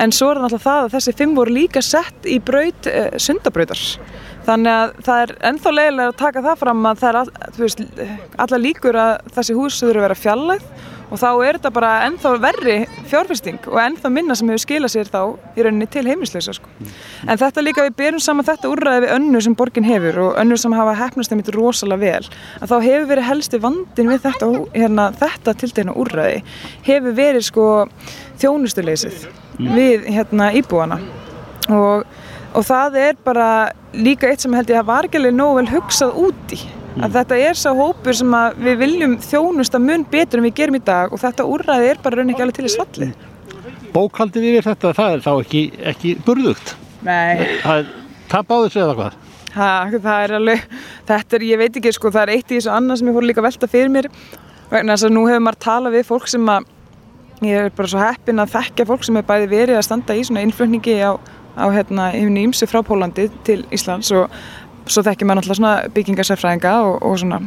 en 0.00 0.14
svo 0.14 0.30
er 0.30 0.38
náttúrulega 0.38 0.64
það 0.64 0.84
að 0.84 0.92
þessi 0.94 1.14
5 1.18 1.32
voru 1.36 1.56
líka 1.56 1.82
sett 1.82 2.28
í 2.30 2.38
braut, 2.38 2.86
uh, 2.86 3.10
sundabrautar. 3.18 3.82
Þannig 4.46 4.72
að 4.72 4.94
það 5.06 5.24
er 5.24 5.32
ennþá 5.50 5.72
leiðilega 5.74 6.12
að 6.12 6.20
taka 6.22 6.44
það 6.46 6.62
fram 6.62 6.86
að 6.88 7.02
það 7.02 7.10
er 7.10 7.18
all, 7.20 7.32
veist, 7.58 7.82
alla 8.44 8.60
líkur 8.60 9.00
að 9.02 9.12
þessi 9.34 9.58
hús 9.58 9.82
þurfa 9.82 9.98
að 9.98 10.06
vera 10.06 10.20
fjallæð 10.22 10.70
og 11.10 11.18
þá 11.18 11.28
er 11.44 11.58
þetta 11.58 11.72
bara 11.74 11.90
ennþá 12.06 12.32
verri 12.42 12.76
fjárfesting 13.10 13.58
og 13.68 13.78
ennþá 13.82 14.12
minna 14.14 14.36
sem 14.38 14.50
hefur 14.50 14.62
skilað 14.62 14.92
sér 14.94 15.10
þá 15.10 15.20
í 15.58 15.64
rauninni 15.66 15.88
til 15.90 16.04
heimilisleysa 16.06 16.54
sko. 16.56 16.70
En 17.26 17.40
þetta 17.40 17.64
líka 17.64 17.86
við 17.88 17.96
berum 17.98 18.22
saman 18.22 18.46
þetta 18.46 18.70
úrræði 18.70 19.04
við 19.04 19.14
önnur 19.16 19.44
sem 19.46 19.56
borgin 19.58 19.88
hefur 19.88 20.20
og 20.24 20.40
önnur 20.40 20.62
sem 20.62 20.76
hafa 20.78 20.96
hefnast 21.00 21.32
þeim 21.32 21.42
eitthvað 21.42 21.58
rosalega 21.58 22.00
vel 22.04 22.30
að 22.60 22.72
þá 22.72 22.76
hefur 22.86 23.06
verið 23.10 23.28
helsti 23.30 23.62
vandin 23.66 24.12
við 24.14 24.24
þetta, 24.26 24.50
hérna, 24.76 25.10
þetta 25.20 25.56
tiltegna 25.64 25.96
úrræði 25.98 26.42
hefur 26.86 27.16
verið 27.18 27.46
sko 27.50 27.68
þjónustuleysið 28.40 29.26
við 29.60 30.06
hérna 30.08 30.50
íbúana. 30.56 31.00
Og, 31.70 32.06
og 32.56 32.66
það 32.66 33.00
er 33.02 33.18
bara 33.24 33.48
líka 33.94 34.30
eitt 34.30 34.42
sem 34.44 34.54
held 34.54 34.70
ég 34.70 34.80
að 34.80 34.90
var 34.90 35.08
ekki 35.08 35.20
alveg 35.20 35.36
nóg 35.36 35.58
vel 35.58 35.70
hugsað 35.74 36.16
úti 36.24 36.60
að 36.98 37.16
þetta 37.18 37.38
er 37.46 37.58
sá 37.58 37.70
hópur 37.76 38.16
sem 38.18 38.36
við 38.58 38.78
viljum 38.80 39.16
þjónusta 39.22 39.80
mun 39.82 40.04
betur 40.10 40.40
en 40.40 40.48
við 40.48 40.56
gerum 40.60 40.78
í 40.80 40.82
dag 40.84 41.14
og 41.14 41.22
þetta 41.22 41.46
úrræði 41.46 41.90
er 41.92 42.02
bara 42.02 42.20
raun 42.20 42.32
ekki 42.32 42.44
alveg 42.44 42.58
til 42.58 42.66
í 42.66 42.74
svallið. 42.74 43.14
Bókaldið 43.94 44.48
yfir 44.50 44.68
þetta, 44.70 44.92
það 44.98 45.16
er 45.16 45.24
þá 45.24 45.32
ekki, 45.34 45.62
ekki 45.92 46.14
burðugt? 46.26 46.74
Nei. 47.06 47.58
Það 47.62 47.80
er 47.80 47.92
tap 48.30 48.52
á 48.52 48.56
þessu 48.64 48.82
eða 48.84 48.98
hvað? 48.98 49.18
Ha, 49.50 49.70
það 49.96 50.24
er 50.24 50.36
alveg, 50.38 50.66
þetta 51.08 51.38
er, 51.38 51.46
ég 51.48 51.58
veit 51.58 51.80
ekki 51.80 51.92
sko, 51.94 52.12
það 52.14 52.22
er 52.22 52.32
eitt 52.36 52.52
í 52.52 52.58
þessu 52.58 52.70
annað 52.74 53.00
sem 53.00 53.10
ég 53.10 53.16
fór 53.16 53.26
líka 53.26 53.42
að 53.42 53.48
velta 53.48 53.70
fyrir 53.70 53.90
mér 53.90 54.10
vegna 54.70 54.94
þess 54.94 55.08
að 55.08 55.16
nú 55.16 55.24
hefur 55.26 55.42
maður 55.42 55.62
talað 55.64 55.96
við 55.96 56.06
fólk 56.06 56.30
sem 56.30 56.52
að 56.52 56.68
ég 57.42 57.66
er 57.66 57.74
bara 57.74 57.90
svo 57.90 58.02
heppin 58.04 58.42
að 58.42 58.54
þekkja 58.54 58.86
fólk 58.86 59.06
sem 59.06 59.18
hefur 59.18 59.28
bæði 59.32 59.50
verið 59.50 59.80
að 59.80 59.86
standa 59.88 60.14
í 60.14 60.22
svona 60.28 60.44
innflutningi 60.46 60.96
á, 61.02 61.18
á 61.58 61.66
hérna, 61.74 62.10
yfirni 62.14 62.46
ímsu 62.46 62.68
frá 62.70 62.78
Pólandi 62.86 63.26
til 63.48 63.64
Íslands 63.74 64.12
og 64.14 64.30
svo 64.86 65.04
þekkir 65.06 65.28
maður 65.28 65.40
náttúrulega 65.40 65.60
svona 65.60 65.74
byggingarsærfræðinga 65.96 66.76
og, 66.86 66.94
og 67.06 67.18
svona. 67.20 67.40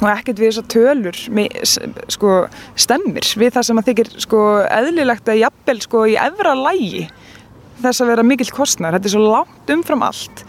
Og 0.00 0.08
ekkert 0.10 0.40
við 0.42 0.50
þessar 0.50 0.66
tölur 0.72 1.18
með, 1.36 1.54
sko, 2.12 2.32
stemmir 2.80 3.28
við 3.38 3.52
það 3.54 3.66
sem 3.68 3.80
að 3.80 3.90
þykir 3.90 4.10
sko, 4.24 4.40
eðlilegt 4.66 5.30
að 5.30 5.40
jafnvel 5.44 5.78
sko, 5.84 6.04
í 6.10 6.16
efra 6.18 6.54
lægi 6.58 7.06
þess 7.84 8.02
að 8.02 8.12
vera 8.12 8.26
mikill 8.26 8.50
kostnar 8.54 8.96
þetta 8.96 9.10
er 9.10 9.14
svo 9.14 9.24
langt 9.24 9.74
umfram 9.74 10.04
allt. 10.06 10.44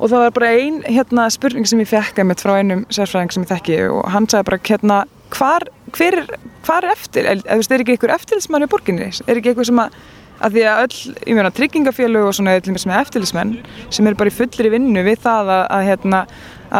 Og 0.00 0.08
það 0.08 0.24
var 0.24 0.36
bara 0.38 0.52
ein 0.56 0.78
hérna, 0.88 1.26
spurning 1.32 1.68
sem 1.68 1.82
ég 1.82 1.90
fekk 1.90 2.22
einmitt 2.22 2.42
frá 2.42 2.54
einum 2.56 2.86
sérfræðing 2.88 3.34
sem 3.34 3.44
ég 3.44 3.50
þekki 3.52 3.80
og 3.92 4.06
hann 4.10 4.28
sagði 4.32 4.48
bara 4.48 4.60
hérna 4.70 5.00
hvar, 5.36 5.66
hver, 5.96 6.22
hvar 6.66 6.86
eftir, 6.90 7.28
eða 7.28 7.60
er 7.60 7.84
ekki 7.84 7.94
einhver 7.94 8.14
eftirlismann 8.16 8.64
í 8.66 8.70
borginni, 8.70 9.10
er 9.10 9.38
ekki 9.38 9.52
einhver 9.52 9.68
sem 9.68 9.82
að 9.82 9.98
að 10.40 10.56
því 10.56 10.64
að 10.70 10.82
öll, 10.84 10.98
ég 11.28 11.36
meina, 11.38 11.52
tryggingafélög 11.56 12.26
og 12.30 12.36
svona 12.36 12.56
eitthvað 12.56 12.82
sem 12.82 12.94
er 12.94 13.04
eftirlismenn 13.04 13.54
sem 13.92 14.08
er 14.08 14.18
bara 14.18 14.32
í 14.32 14.34
fullri 14.34 14.72
vinnu 14.72 15.04
við 15.06 15.22
það 15.26 15.54
að, 15.54 15.64
að, 15.76 15.86
hérna, 15.90 16.20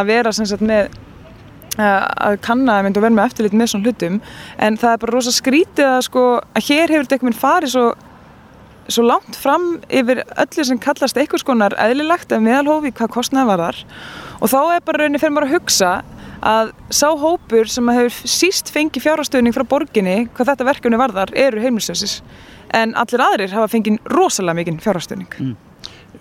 að 0.00 0.12
vera 0.14 0.34
sem 0.34 0.48
sagt 0.48 0.64
með 0.66 0.90
að 1.80 2.36
kanna 2.44 2.76
að 2.76 2.86
mynda 2.86 3.00
og 3.00 3.04
vera 3.06 3.16
með 3.16 3.28
eftirlit 3.30 3.56
með 3.56 3.68
svona 3.72 3.88
hlutum. 3.88 4.16
En 4.60 4.76
það 4.80 4.92
er 4.92 5.02
bara 5.04 5.14
rosa 5.14 5.32
skrítið 5.32 5.86
að 5.86 6.00
sko 6.08 6.24
að 6.40 6.64
hér 6.66 6.92
hefur 6.92 7.06
þetta 7.06 7.16
einhvern 7.16 7.30
veginn 7.30 7.40
farið 7.40 7.74
svo 7.76 7.84
svo 8.90 9.04
langt 9.06 9.36
fram 9.38 9.66
yfir 9.92 10.22
öllu 10.24 10.64
sem 10.66 10.78
kallast 10.82 11.18
eitthvað 11.18 11.44
skonar 11.44 11.76
eðlilegt 11.80 12.32
eða 12.32 12.42
meðalhófi 12.42 12.90
hvað 12.96 13.12
kostnaði 13.14 13.50
var 13.50 13.62
þar 13.62 13.80
og 14.40 14.50
þá 14.50 14.60
er 14.62 14.84
bara 14.86 15.02
rauninni 15.02 15.20
fyrir 15.22 15.34
maður 15.36 15.48
að 15.48 15.54
hugsa 15.56 15.90
að 16.50 16.72
sá 16.96 17.06
hópur 17.20 17.68
sem 17.70 17.90
hefur 17.92 18.30
síst 18.32 18.72
fengið 18.72 19.04
fjárhastöðning 19.04 19.54
frá 19.54 19.66
borginni 19.68 20.16
hvað 20.32 20.52
þetta 20.52 20.68
verkefni 20.70 21.00
varðar 21.00 21.32
eru 21.38 21.62
heimilsössis 21.62 22.20
en 22.76 22.94
allir 22.98 23.24
aðrir 23.24 23.56
hafa 23.56 23.70
fengið 23.72 23.98
rosalega 24.10 24.58
mikinn 24.58 24.80
fjárhastöðning. 24.82 25.34
Mm. 25.40 25.56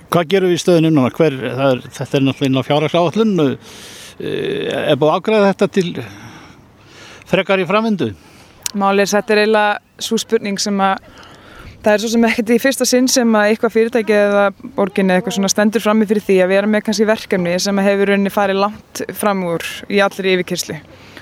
Hvað 0.09 0.31
gerum 0.31 0.51
við 0.51 0.57
í 0.57 0.63
stöðinu 0.63 0.91
núna? 0.93 1.13
Hver, 1.13 1.37
er, 1.37 1.83
þetta 1.85 2.17
er 2.17 2.25
náttúrulega 2.25 2.49
inn 2.49 2.59
á 2.61 2.67
fjárhagsáallun 2.67 3.33
eh, 3.45 4.89
er 4.89 4.99
búið 4.99 5.15
ágræða 5.15 5.51
þetta 5.53 5.69
til 5.77 5.89
frekar 7.29 7.61
í 7.61 7.67
framvindu? 7.69 8.11
Málir, 8.77 9.09
þetta 9.09 9.33
er 9.33 9.43
eiginlega 9.43 10.05
svo 10.05 10.17
spurning 10.21 10.61
sem 10.61 10.81
að 10.81 10.97
það 11.79 11.93
er 11.93 12.01
svo 12.03 12.09
sem 12.11 12.25
ekkert 12.27 12.51
í 12.51 12.59
fyrsta 12.61 12.87
sinn 12.87 13.07
sem 13.11 13.37
að 13.39 13.53
eitthvað 13.53 13.75
fyrirtæki 13.75 14.15
eða 14.15 14.45
borginni 14.75 15.15
eitthvað 15.15 15.37
svona 15.37 15.51
stendur 15.51 15.83
fram 15.83 16.01
með 16.01 16.11
fyrir 16.11 16.25
því 16.27 16.37
að 16.43 16.55
erum 16.57 16.73
með 16.75 16.83
kannski 16.89 17.07
verkefni 17.07 17.55
sem 17.63 17.81
hefur 17.85 18.11
rauninni 18.11 18.33
farið 18.33 18.61
langt 18.65 19.03
fram 19.15 19.45
úr 19.47 19.65
í 19.87 20.01
allir 20.03 20.31
yfirkyrslu 20.33 20.75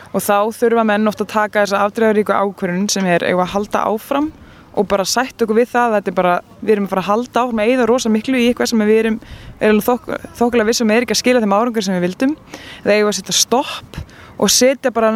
og 0.08 0.24
þá 0.24 0.50
þurfa 0.58 0.86
menn 0.88 1.12
ofta 1.12 1.28
að 1.28 1.34
taka 1.36 1.64
þessa 1.64 1.84
afdreigaríku 1.86 2.34
ákvörðun 2.34 2.90
sem 2.90 3.06
er 3.06 3.26
eitthvað 3.28 3.46
að 3.46 3.54
halda 3.54 3.84
áfram 3.92 4.32
og 4.78 4.88
bara 4.90 5.06
sætt 5.08 5.42
okkur 5.42 5.58
við 5.58 5.72
það 5.74 5.98
þetta 5.98 6.12
er 6.12 6.18
bara, 6.18 6.34
við 6.62 6.74
erum 6.76 6.88
að 6.88 6.94
fara 6.94 7.04
að 7.04 7.10
halda 7.10 7.44
á 7.44 7.46
með 7.60 7.74
eða 7.74 7.88
rosa 7.90 8.12
miklu 8.14 8.38
í 8.38 8.48
eitthvað 8.52 8.72
sem 8.72 8.84
við 8.86 9.00
erum, 9.02 9.20
erum 9.60 9.84
þok, 9.84 10.10
þokkulega 10.38 10.70
vissum 10.70 10.94
er 10.94 11.06
ekki 11.06 11.16
að 11.16 11.22
skila 11.24 11.44
þeim 11.44 11.56
árangur 11.58 11.86
sem 11.86 11.98
við 11.98 12.06
vildum. 12.08 12.36
Það 12.86 12.94
er 12.96 13.10
að 13.10 13.18
setja 13.18 13.38
stopp 13.38 14.02
og 14.38 14.54
setja 14.54 14.94
bara 14.94 15.14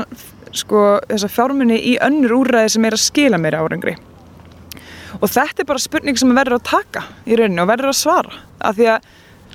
sko, 0.58 0.86
þessa 1.10 1.30
fjármunni 1.32 1.78
í 1.92 1.98
önnur 2.02 2.40
úrræði 2.42 2.76
sem 2.76 2.88
er 2.90 2.98
að 2.98 3.04
skila 3.06 3.40
meira 3.42 3.62
árangri. 3.62 3.96
Og 5.22 5.28
þetta 5.30 5.62
er 5.62 5.70
bara 5.70 5.84
spurning 5.84 6.18
sem 6.18 6.32
verður 6.34 6.58
að 6.58 6.70
taka 6.72 7.06
í 7.28 7.38
rauninu 7.38 7.62
og 7.62 7.70
verður 7.70 7.92
að 7.92 8.00
svara 8.02 8.40
af 8.66 8.78
því 8.80 8.94
að 8.96 9.10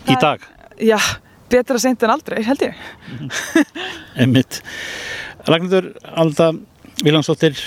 Í 0.07 0.14
dag? 0.22 0.42
Já, 0.78 0.98
betra 1.50 1.80
seint 1.82 2.04
en 2.07 2.12
aldrei, 2.14 2.38
held 2.46 2.62
ég. 2.62 2.82
Emmitt 4.22 4.61
Ragnarður 5.48 5.88
Alda 6.14 6.52
Viljánsdóttir 7.00 7.59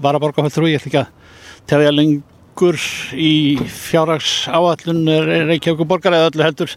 Varaborgafættrú, 0.00 0.68
ég 0.70 0.78
ætla 0.78 0.90
ekki 0.90 1.00
að 1.00 1.19
tefja 1.68 1.92
lengur 1.94 2.78
í 3.16 3.58
fjárrags 3.60 4.48
áallun 4.48 5.04
Reykjavík 5.50 5.84
og 5.84 5.90
borgar 5.90 6.16
eða 6.16 6.32
öllu 6.32 6.46
heldur 6.46 6.74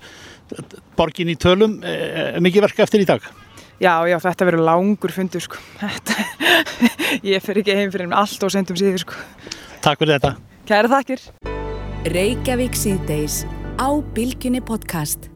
borgin 0.98 1.32
í 1.32 1.38
tölum 1.40 1.80
er 1.88 2.42
mikið 2.44 2.68
verka 2.68 2.86
eftir 2.86 3.04
í 3.04 3.10
dag? 3.10 3.26
Já, 3.82 3.98
já, 4.08 4.18
þetta 4.22 4.48
verður 4.48 4.68
langur 4.68 5.12
fundur 5.12 5.44
sko. 5.44 5.60
ég 7.34 7.44
fer 7.44 7.60
ekki 7.60 7.76
heim 7.76 7.92
fyrir 7.92 8.14
allt 8.16 8.46
og 8.46 8.54
sendum 8.54 8.80
síður 8.80 9.04
sko. 9.04 9.20
Takk 9.84 10.04
fyrir 10.04 10.20
þetta 10.20 10.36
Kæra 10.70 10.94
þakkir 10.94 11.28
Reykjavík 12.14 12.80
síðdeis 12.80 13.44
á 13.80 13.90
Bilginni 14.16 14.64
podcast 14.64 15.33